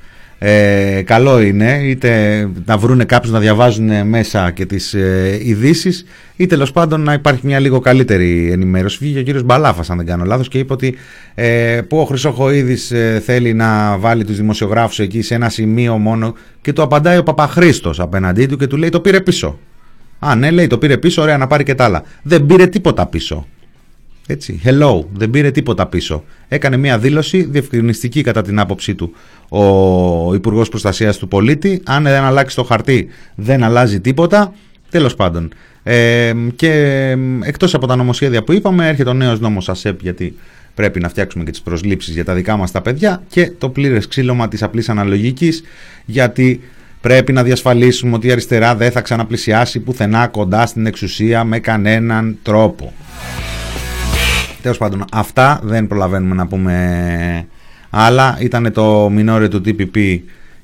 Ε, 0.45 1.01
καλό 1.06 1.41
είναι 1.41 1.80
είτε 1.84 2.49
να 2.66 2.78
βρούνε 2.78 3.04
κάποιους 3.04 3.34
να 3.34 3.39
διαβάζουν 3.39 4.08
μέσα 4.08 4.51
και 4.51 4.66
τις 4.66 4.93
ε, 4.93 5.39
ειδήσεις, 5.43 6.06
ή 6.36 6.45
τέλος 6.45 6.72
πάντων 6.72 7.01
να 7.01 7.14
υπάρχει 7.14 7.45
μια 7.45 7.60
λίγο 7.60 7.80
καλύτερη 7.80 8.51
ενημέρωση. 8.51 8.97
Βγήκε 9.01 9.20
ο 9.20 9.24
κύριος 9.24 9.43
Μπαλάφας 9.43 9.89
αν 9.89 9.97
δεν 9.97 10.06
κάνω 10.06 10.24
λάθος 10.24 10.47
και 10.47 10.60
είπε 10.60 10.74
ότι 10.74 10.95
ε, 11.36 11.82
που 11.88 11.97
ο 11.97 12.06
Χρυσοχοίδης 12.06 12.91
ε, 12.91 13.22
θέλει 13.26 13.54
να 13.54 13.97
βάλει 13.97 14.26
τους 14.26 14.38
δημοσιογράφους 14.38 14.99
εκεί 14.99 15.22
σε 15.22 15.36
ένα 15.36 15.49
σημείο 15.49 15.97
μόνο 15.97 16.34
και 16.62 16.74
του 16.74 16.82
απαντάει 16.82 17.18
ο 17.18 17.24
Παπαχρήστος 17.24 17.99
απέναντί 17.99 18.45
του 18.45 18.58
και 18.58 18.68
του 18.68 18.78
λέει 18.78 18.89
το 18.89 18.99
πήρε 18.99 19.22
πίσω. 19.22 19.60
Α, 20.26 20.36
ναι, 20.36 20.51
λέει, 20.51 20.67
το 20.67 20.78
πήρε 20.78 20.97
πίσω, 20.97 21.21
ωραία, 21.21 21.38
να 21.38 21.47
πάρει 21.47 21.63
και 21.63 21.76
τα 21.76 21.84
άλλα. 21.84 22.03
Δεν 22.24 22.45
πήρε 22.45 22.67
τίποτα 22.67 23.05
πίσω. 23.05 23.47
Έτσι, 24.28 24.61
hello, 24.65 25.03
δεν 25.13 25.30
πήρε 25.30 25.51
τίποτα 25.51 25.86
πίσω. 25.86 26.24
Έκανε 26.47 26.78
μια 26.78 26.97
δήλωση 26.97 27.43
διευκρινιστική 27.43 28.21
κατά 28.21 28.41
την 28.41 28.59
άποψή 28.59 28.95
του 28.95 29.13
ο 29.49 30.34
Υπουργός 30.34 30.69
Προστασίας 30.69 31.17
του 31.17 31.28
Πολίτη. 31.28 31.82
Αν 31.86 32.03
δεν 32.03 32.24
αλλάξει 32.24 32.55
το 32.55 32.63
χαρτί, 32.63 33.07
δεν 33.36 33.63
αλλάζει 33.63 33.99
τίποτα. 33.99 34.53
Τέλος 34.89 35.15
πάντων. 35.15 35.53
Ε, 35.84 36.34
και 36.55 36.71
εκτός 37.43 37.74
από 37.74 37.88
τα 37.88 37.95
νομοσχέδια 37.95 38.43
που 38.43 38.51
είπαμε, 38.51 38.88
έρχεται 38.88 39.09
ο 39.09 39.13
νέος 39.13 39.39
νόμος 39.39 39.69
ΑΣΕΠ 39.69 40.01
γιατί 40.01 40.36
πρέπει 40.76 40.99
να 40.99 41.09
φτιάξουμε 41.09 41.43
και 41.43 41.51
τις 41.51 41.61
προσλήψεις 41.61 42.13
για 42.13 42.26
τα 42.26 42.34
δικά 42.34 42.57
μας 42.57 42.71
τα 42.71 42.82
παιδιά 42.82 43.24
και 43.28 43.51
το 43.57 43.69
πλήρες 43.69 44.07
ξύλωμα 44.07 44.47
της 44.47 44.63
απλής 44.63 44.89
αναλογικής 44.89 45.63
γιατί 46.05 46.61
Πρέπει 47.04 47.34
να 47.34 47.43
διασφαλίσουμε 47.43 48.16
ότι 48.16 48.28
η 48.28 48.32
αριστερά 48.32 48.76
δεν 48.76 48.91
θα 48.91 49.01
ξαναπλησιάσει 49.01 49.80
πουθενά 49.80 50.28
κοντά 50.28 50.66
στην 50.66 50.86
εξουσία 50.86 51.43
με 51.43 51.60
κανέναν 51.60 52.38
τρόπο. 52.43 52.93
Τέλος 54.62 54.78
πάντων, 54.78 55.06
αυτά 55.12 55.60
δεν 55.64 55.88
προλαβαίνουμε 55.88 56.36
να 56.36 56.47
πούμε 56.47 57.47
άλλα. 57.89 58.38
Ήταν 58.39 58.72
το 58.74 59.10
μινόριο 59.10 59.47
του 59.47 59.62
TPP 59.66 60.20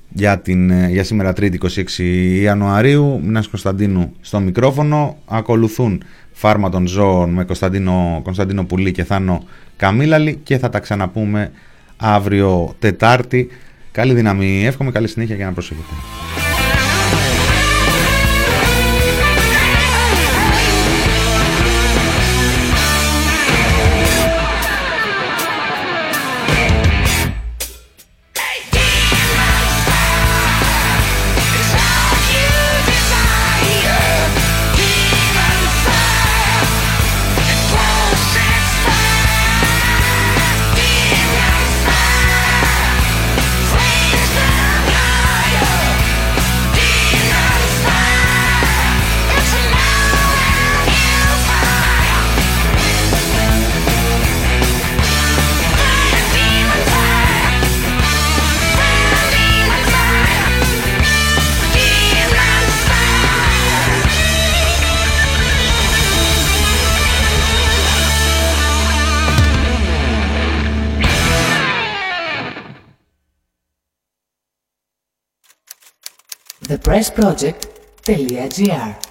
για, 0.09 0.39
την, 0.39 0.89
για 0.89 1.03
σήμερα 1.03 1.33
3η 1.37 1.55
26 1.97 2.03
Ιανουαρίου. 2.41 3.21
Μινάς 3.23 3.47
Κωνσταντίνου 3.47 4.13
στο 4.21 4.39
μικρόφωνο. 4.39 5.17
Ακολουθούν 5.25 6.03
φάρμα 6.31 6.69
των 6.69 6.87
ζώων 6.87 7.29
με 7.29 7.43
Κωνσταντίνο, 7.43 8.19
Κωνσταντίνο 8.23 8.63
Πουλή 8.63 8.91
και 8.91 9.03
Θάνο 9.03 9.43
Καμίλαλη 9.77 10.39
και 10.43 10.57
θα 10.57 10.69
τα 10.69 10.79
ξαναπούμε 10.79 11.51
αύριο 11.97 12.75
Τετάρτη. 12.79 13.47
Καλή 13.99 14.13
δύναμη, 14.13 14.65
εύχομαι 14.65 14.91
καλή 14.91 15.07
συνέχεια 15.07 15.35
και 15.35 15.43
να 15.43 15.53
προσέχετε. 15.53 15.93
expressproject.gr 76.89 79.08